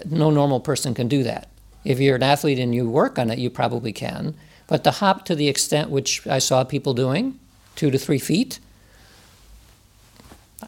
no 0.09 0.31
normal 0.31 0.61
person 0.61 0.95
can 0.95 1.09
do 1.09 1.25
that. 1.25 1.49
If 1.85 2.01
you're 2.01 2.17
an 2.17 2.23
athlete 2.23 2.59
and 2.59 2.75
you 2.75 2.89
work 2.89 3.19
on 3.19 3.31
it, 3.31 3.39
you 3.39 3.51
probably 3.51 3.93
can. 3.93 4.35
But 4.67 4.85
to 4.85 4.91
hop 4.91 5.25
to 5.27 5.35
the 5.35 5.49
extent 5.49 5.91
which 5.91 6.27
I 6.27 6.39
saw 6.39 6.65
people 6.65 6.95
doing, 6.95 7.39
two 7.77 7.91
to 7.91 7.99
three 7.99 8.19
feet, 8.19 8.59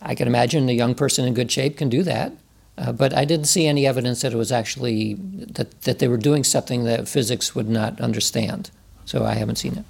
I 0.01 0.15
can 0.15 0.29
imagine 0.29 0.69
a 0.69 0.73
young 0.73 0.95
person 0.95 1.27
in 1.27 1.35
good 1.35 1.51
shape 1.51 1.77
can 1.77 1.89
do 1.89 2.03
that. 2.05 2.33
Uh, 2.79 2.93
but 2.93 3.13
I 3.13 3.25
didn't 3.25 3.47
see 3.47 3.67
any 3.67 3.87
evidence 3.87 4.23
that 4.23 4.33
it 4.33 4.37
was 4.37 4.53
actually 4.53 5.15
that, 5.15 5.83
that 5.83 5.99
they 5.99 6.09
were 6.09 6.17
doing 6.17 6.45
something 6.45 6.85
that 6.85 7.09
physics 7.09 7.55
would 7.55 7.69
not 7.69 8.01
understand. 8.01 8.71
So 9.05 9.25
I 9.25 9.35
haven't 9.35 9.57
seen 9.57 9.77
it. 9.77 9.85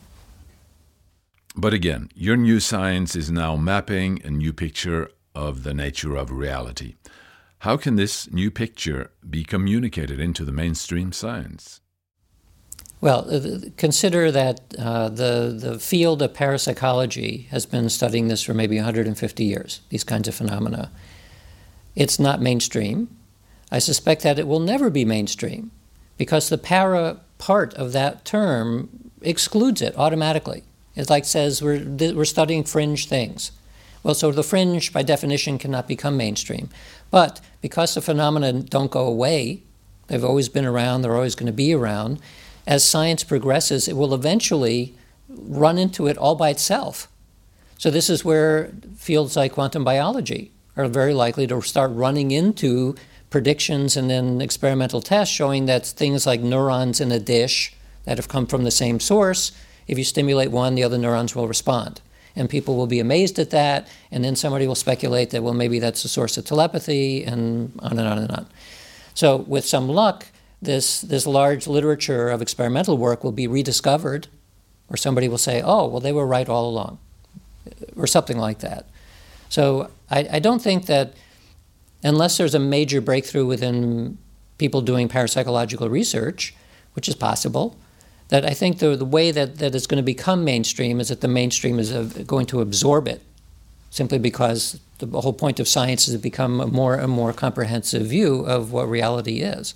But 1.54 1.74
again, 1.74 2.08
your 2.14 2.36
new 2.36 2.58
science 2.58 3.14
is 3.14 3.30
now 3.30 3.56
mapping 3.56 4.20
a 4.24 4.30
new 4.30 4.52
picture 4.52 5.10
of 5.34 5.62
the 5.62 5.74
nature 5.74 6.16
of 6.16 6.30
reality. 6.30 6.94
How 7.60 7.76
can 7.76 7.96
this 7.96 8.32
new 8.32 8.50
picture 8.50 9.10
be 9.28 9.44
communicated 9.44 10.18
into 10.18 10.46
the 10.46 10.52
mainstream 10.52 11.12
science? 11.12 11.82
Well, 13.02 13.26
uh, 13.30 13.68
consider 13.76 14.30
that 14.30 14.60
uh, 14.78 15.10
the, 15.10 15.54
the 15.58 15.78
field 15.78 16.22
of 16.22 16.32
parapsychology 16.32 17.48
has 17.50 17.66
been 17.66 17.90
studying 17.90 18.28
this 18.28 18.42
for 18.42 18.54
maybe 18.54 18.76
150 18.76 19.44
years, 19.44 19.82
these 19.90 20.04
kinds 20.04 20.26
of 20.26 20.34
phenomena. 20.34 20.90
It's 21.94 22.18
not 22.18 22.40
mainstream. 22.40 23.08
I 23.70 23.78
suspect 23.78 24.22
that 24.22 24.38
it 24.38 24.46
will 24.46 24.60
never 24.60 24.88
be 24.88 25.04
mainstream 25.04 25.70
because 26.16 26.48
the 26.48 26.58
para 26.58 27.20
part 27.36 27.74
of 27.74 27.92
that 27.92 28.24
term 28.24 29.10
excludes 29.20 29.82
it 29.82 29.94
automatically. 29.98 30.64
It 30.96 31.10
like 31.10 31.26
says 31.26 31.62
we're, 31.62 31.84
we're 31.84 32.24
studying 32.24 32.64
fringe 32.64 33.06
things. 33.06 33.52
Well, 34.02 34.14
so 34.14 34.32
the 34.32 34.42
fringe, 34.42 34.92
by 34.94 35.02
definition, 35.02 35.58
cannot 35.58 35.86
become 35.86 36.16
mainstream. 36.16 36.70
But 37.10 37.40
because 37.60 37.94
the 37.94 38.00
phenomena 38.00 38.52
don't 38.52 38.90
go 38.90 39.06
away, 39.06 39.62
they've 40.06 40.24
always 40.24 40.48
been 40.48 40.64
around, 40.64 41.02
they're 41.02 41.16
always 41.16 41.34
going 41.34 41.46
to 41.46 41.52
be 41.52 41.74
around, 41.74 42.20
as 42.66 42.84
science 42.84 43.24
progresses, 43.24 43.88
it 43.88 43.96
will 43.96 44.14
eventually 44.14 44.94
run 45.28 45.78
into 45.78 46.06
it 46.06 46.16
all 46.16 46.34
by 46.34 46.50
itself. 46.50 47.08
So, 47.78 47.90
this 47.90 48.10
is 48.10 48.24
where 48.24 48.72
fields 48.96 49.36
like 49.36 49.52
quantum 49.52 49.84
biology 49.84 50.52
are 50.76 50.86
very 50.86 51.14
likely 51.14 51.46
to 51.46 51.62
start 51.62 51.90
running 51.92 52.30
into 52.30 52.94
predictions 53.30 53.96
and 53.96 54.10
then 54.10 54.40
experimental 54.40 55.00
tests 55.00 55.34
showing 55.34 55.66
that 55.66 55.86
things 55.86 56.26
like 56.26 56.40
neurons 56.40 57.00
in 57.00 57.12
a 57.12 57.18
dish 57.18 57.72
that 58.04 58.18
have 58.18 58.28
come 58.28 58.46
from 58.46 58.64
the 58.64 58.70
same 58.70 59.00
source, 59.00 59.52
if 59.86 59.96
you 59.98 60.04
stimulate 60.04 60.50
one, 60.50 60.74
the 60.74 60.84
other 60.84 60.98
neurons 60.98 61.34
will 61.34 61.48
respond. 61.48 62.00
And 62.40 62.48
people 62.48 62.76
will 62.76 62.86
be 62.86 63.00
amazed 63.00 63.38
at 63.38 63.50
that, 63.50 63.86
and 64.10 64.24
then 64.24 64.34
somebody 64.34 64.66
will 64.66 64.74
speculate 64.74 65.28
that, 65.30 65.42
well, 65.42 65.52
maybe 65.52 65.78
that's 65.78 66.02
the 66.02 66.08
source 66.08 66.38
of 66.38 66.46
telepathy, 66.46 67.22
and 67.22 67.70
on 67.80 67.98
and 67.98 68.08
on 68.08 68.18
and 68.18 68.30
on. 68.30 68.46
So, 69.12 69.36
with 69.36 69.66
some 69.66 69.88
luck, 69.88 70.26
this, 70.62 71.02
this 71.02 71.26
large 71.26 71.66
literature 71.66 72.30
of 72.30 72.40
experimental 72.40 72.96
work 72.96 73.22
will 73.22 73.32
be 73.32 73.46
rediscovered, 73.46 74.28
or 74.88 74.96
somebody 74.96 75.28
will 75.28 75.38
say, 75.38 75.60
oh, 75.62 75.86
well, 75.86 76.00
they 76.00 76.12
were 76.12 76.26
right 76.26 76.48
all 76.48 76.68
along, 76.68 76.98
or 77.94 78.06
something 78.06 78.38
like 78.38 78.60
that. 78.60 78.86
So 79.50 79.90
I, 80.10 80.28
I 80.32 80.38
don't 80.38 80.62
think 80.62 80.86
that 80.86 81.12
unless 82.02 82.38
there's 82.38 82.54
a 82.54 82.60
major 82.60 83.00
breakthrough 83.00 83.44
within 83.44 84.16
people 84.58 84.80
doing 84.80 85.08
parapsychological 85.08 85.90
research, 85.90 86.54
which 86.94 87.08
is 87.08 87.14
possible, 87.14 87.76
that 88.30 88.44
I 88.44 88.54
think 88.54 88.78
the, 88.78 88.96
the 88.96 89.04
way 89.04 89.30
that, 89.30 89.58
that 89.58 89.74
it's 89.74 89.86
going 89.86 90.02
to 90.02 90.02
become 90.02 90.44
mainstream 90.44 91.00
is 91.00 91.08
that 91.08 91.20
the 91.20 91.28
mainstream 91.28 91.78
is 91.78 91.92
uh, 91.92 92.02
going 92.26 92.46
to 92.46 92.60
absorb 92.60 93.06
it 93.06 93.20
simply 93.90 94.18
because 94.18 94.80
the 94.98 95.20
whole 95.20 95.32
point 95.32 95.58
of 95.60 95.66
science 95.68 96.06
is 96.06 96.14
to 96.14 96.18
become 96.18 96.60
a 96.60 96.66
more 96.66 96.94
and 96.94 97.10
more 97.10 97.32
comprehensive 97.32 98.06
view 98.06 98.46
of 98.46 98.72
what 98.72 98.88
reality 98.88 99.40
is. 99.40 99.74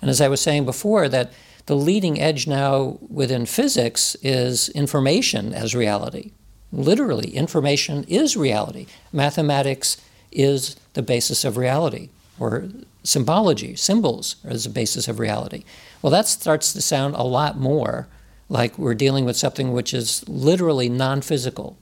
And 0.00 0.10
as 0.10 0.20
I 0.20 0.28
was 0.28 0.40
saying 0.40 0.64
before, 0.64 1.08
that 1.08 1.32
the 1.66 1.76
leading 1.76 2.20
edge 2.20 2.46
now 2.46 2.98
within 3.08 3.44
physics 3.44 4.16
is 4.22 4.68
information 4.70 5.52
as 5.52 5.74
reality. 5.74 6.32
Literally, 6.72 7.30
information 7.30 8.04
is 8.04 8.36
reality. 8.36 8.86
Mathematics 9.12 10.00
is 10.32 10.76
the 10.94 11.02
basis 11.02 11.44
of 11.44 11.56
reality, 11.56 12.08
or 12.38 12.68
symbology, 13.02 13.76
symbols 13.76 14.36
as 14.44 14.64
the 14.64 14.70
basis 14.70 15.08
of 15.08 15.18
reality. 15.18 15.64
Well, 16.02 16.10
that 16.10 16.26
starts 16.26 16.72
to 16.72 16.82
sound 16.82 17.14
a 17.14 17.22
lot 17.22 17.58
more 17.58 18.08
like 18.48 18.78
we're 18.78 18.94
dealing 18.94 19.24
with 19.24 19.36
something 19.36 19.72
which 19.72 19.92
is 19.92 20.28
literally 20.28 20.88
non 20.88 21.20
physical. 21.20 21.76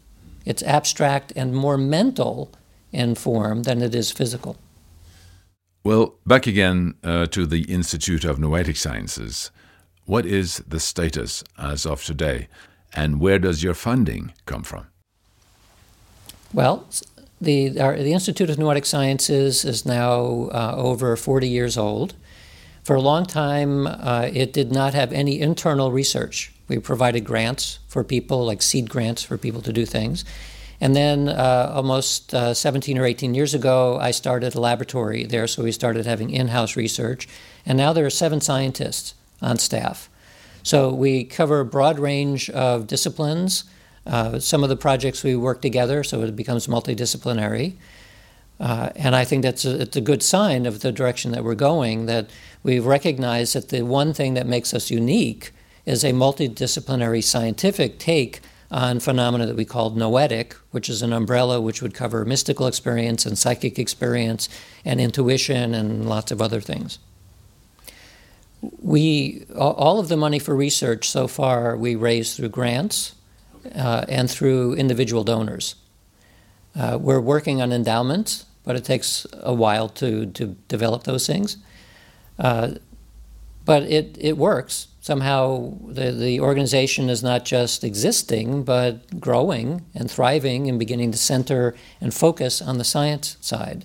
It's 0.44 0.62
abstract 0.62 1.32
and 1.36 1.54
more 1.54 1.78
mental 1.78 2.52
in 2.92 3.14
form 3.14 3.62
than 3.64 3.82
it 3.82 3.94
is 3.94 4.12
physical. 4.12 4.56
Well, 5.82 6.14
back 6.24 6.46
again 6.46 6.94
uh, 7.02 7.26
to 7.26 7.46
the 7.46 7.62
Institute 7.64 8.24
of 8.24 8.38
Noetic 8.38 8.76
Sciences. 8.76 9.50
What 10.06 10.24
is 10.24 10.58
the 10.66 10.80
status 10.80 11.44
as 11.58 11.84
of 11.84 12.04
today, 12.04 12.48
and 12.94 13.20
where 13.20 13.38
does 13.38 13.62
your 13.62 13.74
funding 13.74 14.32
come 14.46 14.62
from? 14.62 14.86
Well, 16.52 16.86
the, 17.44 17.80
our, 17.80 17.96
the 17.96 18.12
Institute 18.12 18.50
of 18.50 18.58
Noetic 18.58 18.86
Sciences 18.86 19.64
is 19.64 19.86
now 19.86 20.48
uh, 20.52 20.74
over 20.76 21.16
40 21.16 21.48
years 21.48 21.78
old. 21.78 22.14
For 22.82 22.96
a 22.96 23.00
long 23.00 23.24
time, 23.24 23.86
uh, 23.86 24.28
it 24.32 24.52
did 24.52 24.72
not 24.72 24.94
have 24.94 25.12
any 25.12 25.40
internal 25.40 25.92
research. 25.92 26.52
We 26.68 26.78
provided 26.78 27.24
grants 27.24 27.78
for 27.88 28.02
people, 28.04 28.44
like 28.44 28.62
seed 28.62 28.90
grants 28.90 29.22
for 29.22 29.38
people 29.38 29.62
to 29.62 29.72
do 29.72 29.86
things. 29.86 30.24
And 30.80 30.94
then 30.94 31.28
uh, 31.28 31.72
almost 31.74 32.34
uh, 32.34 32.52
17 32.52 32.98
or 32.98 33.06
18 33.06 33.34
years 33.34 33.54
ago, 33.54 33.98
I 33.98 34.10
started 34.10 34.54
a 34.54 34.60
laboratory 34.60 35.24
there, 35.24 35.46
so 35.46 35.62
we 35.62 35.72
started 35.72 36.04
having 36.04 36.30
in 36.30 36.48
house 36.48 36.76
research. 36.76 37.28
And 37.64 37.78
now 37.78 37.92
there 37.92 38.04
are 38.04 38.10
seven 38.10 38.40
scientists 38.40 39.14
on 39.40 39.58
staff. 39.58 40.10
So 40.62 40.92
we 40.92 41.24
cover 41.24 41.60
a 41.60 41.64
broad 41.64 41.98
range 41.98 42.50
of 42.50 42.86
disciplines. 42.86 43.64
Uh, 44.06 44.38
some 44.38 44.62
of 44.62 44.68
the 44.68 44.76
projects 44.76 45.22
we 45.22 45.34
work 45.34 45.62
together, 45.62 46.04
so 46.04 46.22
it 46.22 46.36
becomes 46.36 46.66
multidisciplinary. 46.66 47.74
Uh, 48.60 48.90
and 48.96 49.16
I 49.16 49.24
think 49.24 49.42
that's 49.42 49.64
a, 49.64 49.80
it's 49.80 49.96
a 49.96 50.00
good 50.00 50.22
sign 50.22 50.66
of 50.66 50.80
the 50.80 50.92
direction 50.92 51.32
that 51.32 51.42
we're 51.42 51.54
going, 51.54 52.06
that 52.06 52.30
we've 52.62 52.84
recognized 52.84 53.54
that 53.54 53.70
the 53.70 53.82
one 53.82 54.12
thing 54.12 54.34
that 54.34 54.46
makes 54.46 54.72
us 54.72 54.90
unique 54.90 55.52
is 55.86 56.04
a 56.04 56.12
multidisciplinary 56.12 57.22
scientific 57.22 57.98
take 57.98 58.40
on 58.70 59.00
phenomena 59.00 59.46
that 59.46 59.56
we 59.56 59.64
call 59.64 59.90
noetic, 59.90 60.54
which 60.70 60.88
is 60.88 61.02
an 61.02 61.12
umbrella 61.12 61.60
which 61.60 61.82
would 61.82 61.94
cover 61.94 62.24
mystical 62.24 62.66
experience 62.66 63.26
and 63.26 63.38
psychic 63.38 63.78
experience 63.78 64.48
and 64.84 65.00
intuition 65.00 65.74
and 65.74 66.08
lots 66.08 66.32
of 66.32 66.40
other 66.40 66.60
things. 66.60 66.98
We 68.80 69.44
all 69.54 70.00
of 70.00 70.08
the 70.08 70.16
money 70.16 70.38
for 70.38 70.56
research 70.56 71.08
so 71.08 71.28
far 71.28 71.76
we 71.76 71.94
raised 71.94 72.36
through 72.36 72.48
grants 72.48 73.14
uh, 73.74 74.04
and 74.08 74.30
through 74.30 74.74
individual 74.74 75.24
donors. 75.24 75.76
Uh, 76.76 76.98
we're 77.00 77.20
working 77.20 77.62
on 77.62 77.72
endowments, 77.72 78.46
but 78.64 78.76
it 78.76 78.84
takes 78.84 79.26
a 79.34 79.54
while 79.54 79.88
to, 79.88 80.26
to 80.26 80.56
develop 80.68 81.04
those 81.04 81.26
things. 81.26 81.56
Uh, 82.38 82.72
but 83.64 83.84
it, 83.84 84.16
it 84.20 84.36
works 84.36 84.88
somehow 85.04 85.76
the, 85.86 86.12
the 86.12 86.40
organization 86.40 87.10
is 87.10 87.22
not 87.22 87.44
just 87.44 87.84
existing, 87.84 88.62
but 88.62 89.20
growing 89.20 89.84
and 89.94 90.10
thriving 90.10 90.66
and 90.66 90.78
beginning 90.78 91.12
to 91.12 91.18
center 91.18 91.74
and 92.00 92.14
focus 92.14 92.62
on 92.62 92.78
the 92.78 92.84
science 92.84 93.36
side. 93.42 93.84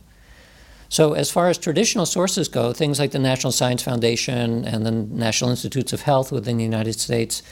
So, 0.88 1.12
as 1.12 1.30
far 1.30 1.50
as 1.50 1.58
traditional 1.58 2.06
sources 2.06 2.48
go, 2.48 2.72
things 2.72 3.00
like 3.00 3.12
the 3.12 3.20
National 3.20 3.52
Science 3.52 3.84
Foundation 3.84 4.64
and 4.64 4.86
the 4.86 4.92
National 4.92 5.50
Institutes 5.50 5.92
of 5.92 6.04
Health 6.04 6.32
within 6.32 6.56
the 6.56 6.64
United 6.64 6.98
States, 6.98 7.44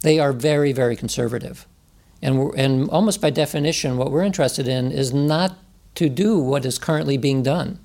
they 0.00 0.18
are 0.18 0.32
very, 0.32 0.72
very 0.72 0.96
conservative. 0.96 1.66
And, 2.22 2.54
and 2.54 2.88
almost 2.90 3.20
by 3.20 3.30
definition, 3.30 3.96
what 3.96 4.10
we're 4.10 4.22
interested 4.22 4.68
in 4.68 4.90
is 4.90 5.12
not 5.12 5.56
to 5.96 6.08
do 6.08 6.38
what 6.38 6.64
is 6.64 6.78
currently 6.78 7.16
being 7.16 7.42
done. 7.42 7.78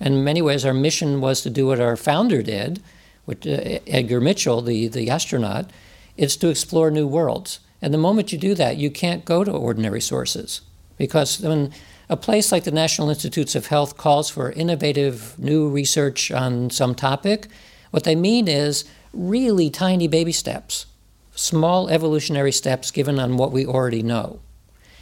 In 0.00 0.24
many 0.24 0.42
ways, 0.42 0.64
our 0.64 0.74
mission 0.74 1.20
was 1.20 1.42
to 1.42 1.50
do 1.50 1.66
what 1.66 1.80
our 1.80 1.96
founder 1.96 2.42
did, 2.42 2.82
with 3.26 3.46
uh, 3.46 3.78
Edgar 3.86 4.20
Mitchell, 4.20 4.62
the, 4.62 4.88
the 4.88 5.08
astronaut, 5.08 5.70
it's 6.16 6.36
to 6.36 6.48
explore 6.48 6.90
new 6.90 7.06
worlds. 7.06 7.60
And 7.80 7.94
the 7.94 7.98
moment 7.98 8.32
you 8.32 8.38
do 8.38 8.54
that, 8.54 8.76
you 8.76 8.90
can't 8.90 9.24
go 9.24 9.44
to 9.44 9.52
ordinary 9.52 10.00
sources. 10.00 10.60
Because 10.98 11.40
when 11.40 11.72
a 12.08 12.16
place 12.16 12.52
like 12.52 12.64
the 12.64 12.70
National 12.70 13.10
Institutes 13.10 13.54
of 13.54 13.66
Health 13.66 13.96
calls 13.96 14.28
for 14.28 14.52
innovative 14.52 15.38
new 15.38 15.68
research 15.68 16.30
on 16.30 16.70
some 16.70 16.94
topic, 16.94 17.48
what 17.90 18.04
they 18.04 18.14
mean 18.14 18.48
is 18.48 18.84
really 19.12 19.70
tiny 19.70 20.08
baby 20.08 20.32
steps, 20.32 20.86
small 21.34 21.88
evolutionary 21.88 22.52
steps 22.52 22.90
given 22.90 23.18
on 23.18 23.36
what 23.36 23.52
we 23.52 23.66
already 23.66 24.02
know. 24.02 24.40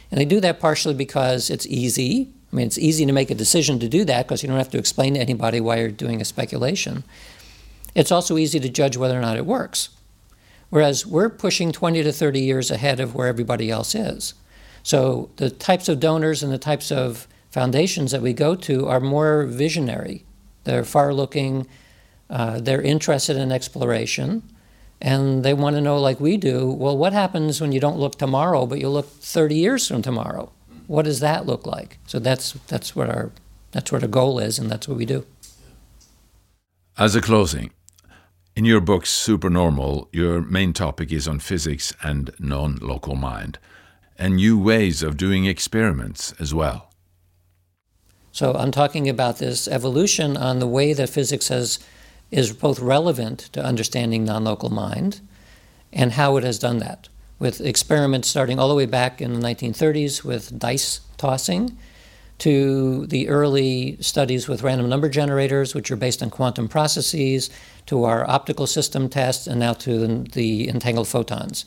And 0.09 0.19
they 0.19 0.25
do 0.25 0.39
that 0.41 0.59
partially 0.59 0.93
because 0.93 1.49
it's 1.49 1.65
easy. 1.67 2.33
I 2.51 2.55
mean, 2.55 2.67
it's 2.67 2.77
easy 2.77 3.05
to 3.05 3.13
make 3.13 3.31
a 3.31 3.35
decision 3.35 3.79
to 3.79 3.87
do 3.87 4.03
that 4.05 4.27
because 4.27 4.43
you 4.43 4.49
don't 4.49 4.57
have 4.57 4.69
to 4.71 4.77
explain 4.77 5.13
to 5.13 5.19
anybody 5.21 5.61
why 5.61 5.77
you're 5.77 5.89
doing 5.89 6.21
a 6.21 6.25
speculation. 6.25 7.03
It's 7.95 8.11
also 8.11 8.37
easy 8.37 8.59
to 8.59 8.69
judge 8.69 8.97
whether 8.97 9.17
or 9.17 9.21
not 9.21 9.37
it 9.37 9.45
works. 9.45 9.89
Whereas 10.69 11.05
we're 11.05 11.29
pushing 11.29 11.71
20 11.71 12.03
to 12.03 12.11
30 12.11 12.39
years 12.39 12.71
ahead 12.71 12.99
of 12.99 13.13
where 13.13 13.27
everybody 13.27 13.69
else 13.69 13.93
is. 13.93 14.33
So 14.83 15.29
the 15.35 15.49
types 15.49 15.89
of 15.89 15.99
donors 15.99 16.43
and 16.43 16.51
the 16.51 16.57
types 16.57 16.91
of 16.91 17.27
foundations 17.49 18.11
that 18.11 18.21
we 18.21 18.33
go 18.33 18.55
to 18.55 18.87
are 18.87 18.99
more 18.99 19.43
visionary. 19.45 20.25
They're 20.63 20.85
far 20.85 21.13
looking, 21.13 21.67
uh, 22.29 22.61
they're 22.61 22.81
interested 22.81 23.35
in 23.35 23.51
exploration, 23.51 24.43
and 25.01 25.43
they 25.43 25.53
want 25.53 25.75
to 25.75 25.81
know, 25.81 25.99
like 25.99 26.19
we 26.19 26.37
do, 26.37 26.69
well, 26.71 26.97
what 26.97 27.13
happens 27.13 27.59
when 27.59 27.71
you 27.71 27.79
don't 27.79 27.97
look 27.97 28.17
tomorrow, 28.17 28.65
but 28.65 28.79
you 28.79 28.89
look 28.89 29.09
30 29.09 29.55
years 29.55 29.87
from 29.87 30.01
tomorrow? 30.01 30.51
What 30.87 31.05
does 31.05 31.19
that 31.21 31.45
look 31.45 31.65
like? 31.65 31.97
So 32.05 32.19
that's, 32.19 32.53
that's 32.67 32.95
what 32.95 33.09
our 33.09 33.31
That's 33.71 33.91
what 33.91 34.03
our 34.03 34.09
goal 34.09 34.39
is, 34.39 34.59
and 34.59 34.69
that's 34.69 34.87
what 34.87 34.97
we 34.97 35.05
do. 35.05 35.25
As 36.97 37.15
a 37.15 37.21
closing, 37.21 37.71
in 38.55 38.65
your 38.65 38.81
book 38.81 39.05
Supernormal, 39.05 40.09
your 40.11 40.41
main 40.41 40.73
topic 40.73 41.11
is 41.11 41.27
on 41.27 41.39
physics 41.39 41.93
and 42.03 42.31
non 42.37 42.75
local 42.81 43.15
mind, 43.15 43.57
and 44.17 44.35
new 44.35 44.59
ways 44.59 45.01
of 45.01 45.15
doing 45.15 45.45
experiments 45.45 46.33
as 46.39 46.53
well. 46.53 46.91
So 48.33 48.53
I'm 48.53 48.71
talking 48.71 49.09
about 49.09 49.37
this 49.37 49.67
evolution 49.67 50.37
on 50.37 50.59
the 50.59 50.67
way 50.67 50.93
that 50.93 51.09
physics 51.09 51.47
has, 51.47 51.79
is 52.31 52.53
both 52.53 52.79
relevant 52.79 53.39
to 53.53 53.63
understanding 53.63 54.25
non 54.25 54.43
local 54.43 54.69
mind 54.69 55.21
and 55.93 56.13
how 56.13 56.37
it 56.37 56.43
has 56.43 56.57
done 56.57 56.79
that, 56.79 57.09
with 57.37 57.61
experiments 57.61 58.29
starting 58.29 58.57
all 58.57 58.69
the 58.69 58.75
way 58.75 58.85
back 58.85 59.21
in 59.21 59.33
the 59.33 59.39
1930s 59.39 60.23
with 60.23 60.57
dice 60.57 61.01
tossing 61.17 61.77
to 62.41 63.05
the 63.05 63.29
early 63.29 63.97
studies 63.99 64.47
with 64.47 64.63
random 64.63 64.89
number 64.89 65.07
generators, 65.09 65.75
which 65.75 65.91
are 65.91 65.95
based 65.95 66.23
on 66.23 66.31
quantum 66.31 66.67
processes, 66.67 67.51
to 67.85 68.03
our 68.03 68.27
optical 68.27 68.65
system 68.65 69.09
tests, 69.09 69.45
and 69.45 69.59
now 69.59 69.73
to 69.73 70.23
the 70.23 70.67
entangled 70.67 71.07
photons. 71.07 71.65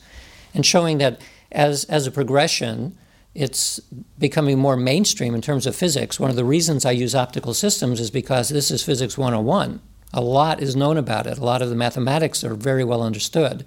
And 0.53 0.65
showing 0.65 0.97
that 0.97 1.21
as, 1.49 1.85
as 1.85 2.07
a 2.07 2.11
progression, 2.11 2.97
it's 3.33 3.79
becoming 4.19 4.59
more 4.59 4.75
mainstream 4.75 5.33
in 5.33 5.41
terms 5.41 5.65
of 5.65 5.77
physics. 5.77 6.19
One 6.19 6.29
of 6.29 6.35
the 6.35 6.43
reasons 6.43 6.85
I 6.85 6.91
use 6.91 7.15
optical 7.15 7.53
systems 7.53 8.01
is 8.01 8.11
because 8.11 8.49
this 8.49 8.69
is 8.69 8.83
physics 8.83 9.17
101. 9.17 9.79
A 10.15 10.21
lot 10.21 10.61
is 10.61 10.77
known 10.77 10.97
about 10.97 11.27
it, 11.27 11.37
a 11.37 11.43
lot 11.43 11.61
of 11.61 11.69
the 11.69 11.75
mathematics 11.75 12.41
are 12.43 12.55
very 12.55 12.85
well 12.85 13.03
understood. 13.03 13.65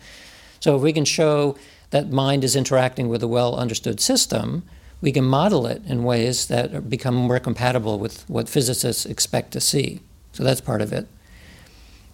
So 0.61 0.74
if 0.74 0.82
we 0.82 0.94
can 0.94 1.05
show 1.05 1.57
that 1.90 2.11
mind 2.11 2.42
is 2.42 2.57
interacting 2.57 3.09
with 3.09 3.22
a 3.22 3.28
well 3.28 3.55
understood 3.55 4.01
system, 4.01 4.64
we 5.03 5.12
can 5.12 5.24
model 5.24 5.66
it 5.66 5.82
in 5.86 6.05
ways 6.05 6.46
that 6.46 6.88
become 6.88 7.14
more 7.14 7.38
compatible 7.38 7.99
with 7.99 8.28
what 8.30 8.49
physicists 8.49 9.05
expect 9.05 9.53
to 9.53 9.61
see. 9.61 10.01
So 10.32 10.42
that's 10.42 10.62
part 10.62 10.80
of 10.80 10.92
it. 10.92 11.07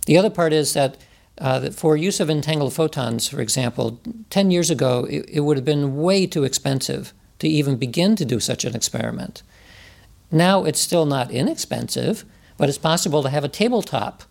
The 0.07 0.19
other 0.19 0.31
part 0.31 0.53
is 0.53 0.75
that, 0.75 0.97
uh, 1.39 1.61
that 1.61 1.75
for 1.75 1.97
use 1.97 2.21
of 2.21 2.29
entangled 2.29 2.75
photons, 2.75 3.29
for 3.29 3.41
example, 3.41 4.01
10 4.31 4.51
years 4.51 4.69
ago, 4.69 5.07
it, 5.09 5.25
it 5.29 5.41
would 5.41 5.57
have 5.57 5.65
been 5.65 5.97
way 5.97 6.27
too 6.27 6.45
expensive 6.45 7.15
to 7.39 7.49
even 7.49 7.77
begin 7.77 8.17
to 8.17 8.25
do 8.25 8.41
such 8.41 8.65
an 8.65 8.75
experiment. 8.75 9.43
Now 10.31 10.65
it's 10.65 10.81
still 10.81 11.07
not 11.07 11.31
inexpensive, 11.31 12.25
but 12.57 12.69
it's 12.69 12.79
possible 12.79 13.23
to 13.23 13.29
have 13.29 13.45
a 13.45 13.49
tabletop 13.49 14.25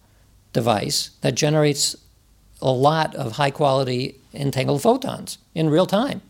device 0.53 1.11
that 1.21 1.35
generates 1.35 1.95
a 2.61 2.71
lot 2.71 3.13
of 3.15 3.33
high 3.33 3.51
quality 3.51 4.19
entangled 4.33 4.81
photons 4.81 5.37
in 5.53 5.69
real 5.69 5.85
time. 5.85 6.21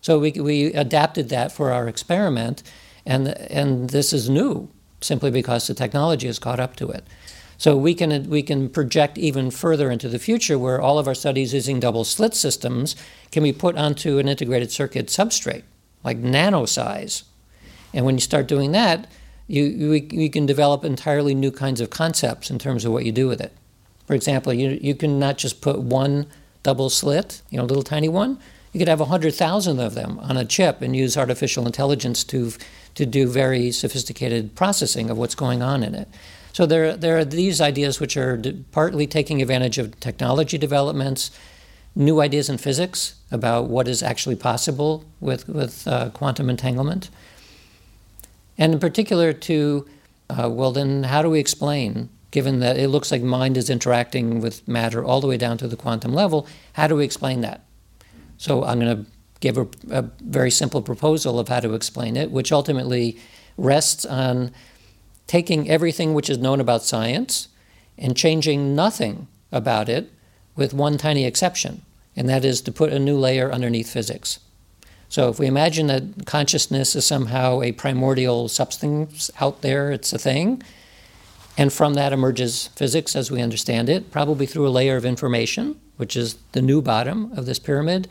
So 0.00 0.18
we, 0.18 0.32
we 0.32 0.66
adapted 0.72 1.28
that 1.30 1.52
for 1.52 1.72
our 1.72 1.88
experiment, 1.88 2.62
and, 3.04 3.28
and 3.28 3.90
this 3.90 4.12
is 4.12 4.30
new 4.30 4.68
simply 5.00 5.30
because 5.30 5.66
the 5.66 5.74
technology 5.74 6.26
has 6.26 6.38
caught 6.38 6.60
up 6.60 6.76
to 6.76 6.88
it. 6.88 7.04
So 7.58 7.76
we 7.76 7.94
can, 7.94 8.28
we 8.28 8.42
can 8.42 8.68
project 8.68 9.16
even 9.18 9.50
further 9.50 9.90
into 9.90 10.08
the 10.08 10.18
future 10.18 10.58
where 10.58 10.80
all 10.80 10.98
of 10.98 11.08
our 11.08 11.14
studies 11.14 11.54
using 11.54 11.80
double 11.80 12.04
slit 12.04 12.34
systems 12.34 12.96
can 13.32 13.42
be 13.42 13.52
put 13.52 13.76
onto 13.76 14.18
an 14.18 14.28
integrated 14.28 14.70
circuit 14.70 15.06
substrate, 15.06 15.62
like 16.04 16.18
nano 16.18 16.66
size. 16.66 17.24
And 17.94 18.04
when 18.04 18.16
you 18.16 18.20
start 18.20 18.46
doing 18.46 18.72
that, 18.72 19.10
you, 19.48 19.64
you, 19.64 20.08
you 20.10 20.30
can 20.30 20.46
develop 20.46 20.84
entirely 20.84 21.34
new 21.34 21.50
kinds 21.50 21.80
of 21.80 21.90
concepts 21.90 22.50
in 22.50 22.58
terms 22.58 22.84
of 22.84 22.92
what 22.92 23.04
you 23.04 23.12
do 23.12 23.28
with 23.28 23.40
it. 23.40 23.52
For 24.06 24.14
example, 24.14 24.52
you, 24.52 24.78
you 24.80 24.94
can 24.94 25.18
not 25.18 25.38
just 25.38 25.60
put 25.60 25.80
one 25.80 26.26
double 26.62 26.90
slit, 26.90 27.42
you 27.50 27.58
know, 27.58 27.64
a 27.64 27.66
little 27.66 27.82
tiny 27.82 28.08
one, 28.08 28.38
you 28.72 28.78
could 28.78 28.88
have 28.88 29.00
100,000 29.00 29.80
of 29.80 29.94
them 29.94 30.18
on 30.18 30.36
a 30.36 30.44
chip 30.44 30.82
and 30.82 30.94
use 30.94 31.16
artificial 31.16 31.64
intelligence 31.64 32.22
to, 32.24 32.52
to 32.94 33.06
do 33.06 33.26
very 33.26 33.70
sophisticated 33.70 34.54
processing 34.54 35.08
of 35.08 35.16
what's 35.16 35.34
going 35.34 35.62
on 35.62 35.82
in 35.82 35.94
it. 35.94 36.08
So 36.52 36.66
there, 36.66 36.96
there 36.96 37.16
are 37.16 37.24
these 37.24 37.60
ideas 37.60 38.00
which 38.00 38.16
are 38.16 38.42
partly 38.72 39.06
taking 39.06 39.40
advantage 39.40 39.78
of 39.78 39.98
technology 40.00 40.58
developments, 40.58 41.30
new 41.94 42.20
ideas 42.20 42.50
in 42.50 42.58
physics 42.58 43.14
about 43.30 43.68
what 43.68 43.88
is 43.88 44.02
actually 44.02 44.36
possible 44.36 45.04
with, 45.20 45.48
with 45.48 45.88
uh, 45.88 46.10
quantum 46.10 46.50
entanglement. 46.50 47.08
And 48.58 48.74
in 48.74 48.80
particular, 48.80 49.32
to, 49.32 49.86
uh, 50.30 50.48
well, 50.50 50.72
then 50.72 51.04
how 51.04 51.22
do 51.22 51.30
we 51.30 51.38
explain, 51.38 52.08
given 52.30 52.60
that 52.60 52.78
it 52.78 52.88
looks 52.88 53.10
like 53.10 53.22
mind 53.22 53.56
is 53.56 53.70
interacting 53.70 54.40
with 54.40 54.66
matter 54.66 55.04
all 55.04 55.20
the 55.20 55.26
way 55.26 55.36
down 55.36 55.58
to 55.58 55.68
the 55.68 55.76
quantum 55.76 56.14
level, 56.14 56.46
how 56.74 56.86
do 56.86 56.96
we 56.96 57.04
explain 57.04 57.42
that? 57.42 57.64
So 58.38 58.64
I'm 58.64 58.80
going 58.80 59.04
to 59.04 59.10
give 59.40 59.58
a, 59.58 59.68
a, 59.90 60.02
very 60.22 60.50
simple 60.50 60.82
proposal 60.82 61.38
of 61.38 61.48
how 61.48 61.60
to 61.60 61.74
explain 61.74 62.16
it, 62.16 62.30
which 62.30 62.52
ultimately 62.52 63.18
rests 63.56 64.04
on 64.04 64.50
taking 65.26 65.68
everything 65.68 66.14
which 66.14 66.30
is 66.30 66.38
known 66.38 66.60
about 66.60 66.82
science 66.82 67.48
and 67.98 68.16
changing 68.16 68.74
nothing 68.74 69.26
about 69.52 69.88
it 69.88 70.10
with 70.54 70.72
one 70.74 70.96
tiny 70.98 71.24
exception, 71.24 71.82
and 72.14 72.28
that 72.28 72.44
is 72.44 72.60
to 72.62 72.72
put 72.72 72.92
a 72.92 72.98
new 72.98 73.18
layer 73.18 73.52
underneath 73.52 73.90
physics. 73.90 74.40
So 75.08 75.28
if 75.28 75.38
we 75.38 75.46
imagine 75.46 75.86
that 75.86 76.26
consciousness 76.26 76.96
is 76.96 77.06
somehow 77.06 77.62
a 77.62 77.72
primordial 77.72 78.48
substance 78.48 79.30
out 79.40 79.62
there, 79.62 79.92
it's 79.92 80.12
a 80.12 80.18
thing, 80.18 80.62
and 81.56 81.72
from 81.72 81.94
that 81.94 82.12
emerges 82.12 82.68
physics 82.68 83.16
as 83.16 83.30
we 83.30 83.40
understand 83.40 83.88
it, 83.88 84.10
probably 84.10 84.46
through 84.46 84.66
a 84.66 84.70
layer 84.70 84.96
of 84.96 85.04
information, 85.04 85.80
which 85.96 86.16
is 86.16 86.36
the 86.52 86.60
new 86.60 86.82
bottom 86.82 87.32
of 87.32 87.46
this 87.46 87.58
pyramid, 87.58 88.08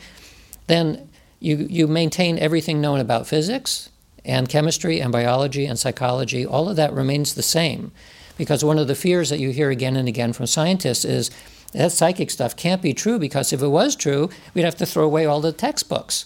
then 0.68 1.10
you, 1.39 1.68
you 1.70 1.86
maintain 1.86 2.39
everything 2.39 2.82
known 2.82 3.00
about 3.00 3.28
physics 3.28 3.89
and 4.24 4.50
chemistry 4.50 5.00
and 5.00 5.12
biology 5.12 5.66
and 5.66 5.78
psychology. 5.78 6.46
All 6.46 6.68
of 6.68 6.76
that 6.78 6.91
remains 6.93 7.36
the 7.36 7.43
same. 7.43 7.91
Because 8.38 8.66
one 8.66 8.80
of 8.80 8.88
the 8.88 8.96
fears 8.96 9.30
that 9.30 9.39
you 9.39 9.52
hear 9.52 9.70
again 9.70 9.96
and 9.96 10.08
again 10.08 10.34
from 10.34 10.48
scientists 10.48 11.06
is 11.06 11.30
that 11.74 11.91
psychic 11.91 12.32
stuff 12.32 12.56
can't 12.56 12.82
be 12.82 12.93
true 12.93 13.20
because 13.20 13.54
if 13.54 13.62
it 13.62 13.68
was 13.68 13.96
true, 13.96 14.30
we'd 14.54 14.66
have 14.66 14.76
to 14.78 14.86
throw 14.86 15.06
away 15.06 15.26
all 15.26 15.39
the 15.39 15.54
textbooks. 15.54 16.26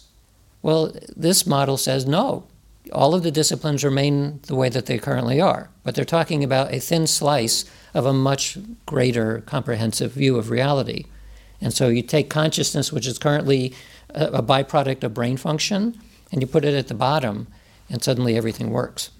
Well, 0.62 0.94
this 1.16 1.46
model 1.46 1.78
says 1.78 2.06
no. 2.06 2.48
All 2.92 3.14
of 3.14 3.24
the 3.24 3.32
disciplines 3.32 3.84
remain 3.84 4.40
the 4.48 4.56
way 4.56 4.70
that 4.70 4.88
they 4.88 4.98
currently 4.98 5.40
are, 5.40 5.70
but 5.84 5.96
they're 5.96 6.06
talking 6.06 6.44
about 6.44 6.74
a 6.74 6.80
thin 6.80 7.08
slice 7.08 7.66
of 7.94 8.06
a 8.06 8.14
much 8.14 8.58
greater 8.86 9.42
comprehensive 9.42 10.14
view 10.14 10.38
of 10.38 10.50
reality. 10.50 11.06
And 11.62 11.74
so 11.74 11.88
you 11.88 12.02
take 12.02 12.30
consciousness, 12.30 12.92
which 12.92 13.06
is 13.08 13.20
currently 13.20 13.74
a, 14.10 14.26
a 14.26 14.44
byproduct 14.44 15.04
of 15.04 15.14
brain 15.14 15.38
function, 15.38 16.00
and 16.32 16.42
you 16.42 16.48
put 16.48 16.66
it 16.66 16.74
at 16.74 16.88
the 16.88 16.94
bottom, 16.94 17.48
and 17.90 18.04
suddenly 18.04 18.38
everything 18.38 18.70
works. 18.72 19.12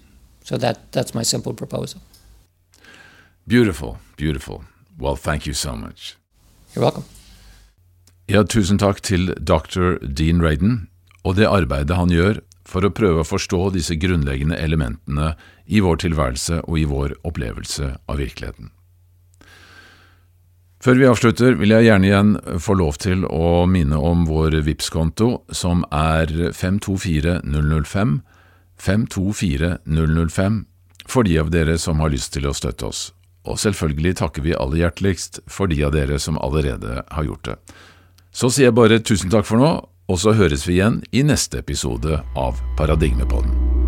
So 0.44 0.56
that, 0.56 0.90
that's 0.92 1.14
my 1.14 1.22
simple 1.22 1.54
proposal. 1.54 2.00
Beautiful, 3.46 3.98
beautiful. 4.16 4.64
Well, 4.98 5.16
thank 5.16 5.46
you 5.46 5.54
so 5.54 5.76
much. 5.76 6.16
You're 6.74 6.82
welcome. 6.82 7.04
Ja, 8.28 8.44
tusen 8.44 8.78
takk 8.78 9.02
til 9.02 9.34
dr. 9.34 9.98
Dean 10.06 10.40
Radin 10.40 10.86
og 11.24 11.36
det 11.36 11.48
arbeidet 11.48 11.96
han 11.98 12.12
gjør 12.12 12.40
for 12.70 12.86
å 12.86 12.92
prøve 12.94 13.24
å 13.24 13.28
forstå 13.28 13.70
disse 13.74 13.96
grunnleggende 14.00 14.58
elementene 14.60 15.34
i 15.66 15.82
vår 15.82 16.02
tilværelse 16.04 16.62
og 16.66 16.76
i 16.78 16.86
vår 16.88 17.16
opplevelse 17.26 17.94
av 18.06 18.20
virkeligheten. 18.20 18.70
Før 20.80 20.96
vi 20.96 21.08
avslutter, 21.10 21.58
vil 21.60 21.74
jeg 21.74 21.90
gjerne 21.90 22.08
igjen 22.08 22.30
få 22.62 22.72
lov 22.80 22.96
til 23.02 23.26
å 23.28 23.66
minne 23.68 23.98
om 24.00 24.24
vår 24.24 24.62
VIPS-konto, 24.64 25.42
som 25.52 25.82
er 25.92 26.32
524005, 26.56 28.14
524005, 28.80 30.56
for 31.10 31.28
de 31.28 31.36
av 31.42 31.50
dere 31.52 31.76
som 31.76 32.00
har 32.00 32.14
lyst 32.14 32.32
til 32.32 32.48
å 32.48 32.56
støtte 32.56 32.88
oss. 32.88 33.10
Og 33.44 33.60
selvfølgelig 33.60 34.16
takker 34.22 34.44
vi 34.46 34.56
aller 34.56 34.86
hjerteligst 34.86 35.42
for 35.52 35.68
de 35.68 35.82
av 35.84 35.92
dere 35.92 36.16
som 36.22 36.40
allerede 36.40 37.02
har 37.12 37.28
gjort 37.28 37.44
det. 37.50 37.56
Så 38.32 38.48
sier 38.48 38.70
jeg 38.70 38.78
bare 38.78 39.02
tusen 39.04 39.28
takk 39.32 39.44
for 39.48 39.60
nå, 39.60 39.74
og 40.10 40.18
så 40.18 40.34
høres 40.34 40.66
vi 40.66 40.80
igjen 40.80 41.00
i 41.14 41.22
neste 41.22 41.62
episode 41.62 42.18
av 42.34 42.58
Paradigmepodden. 42.78 43.79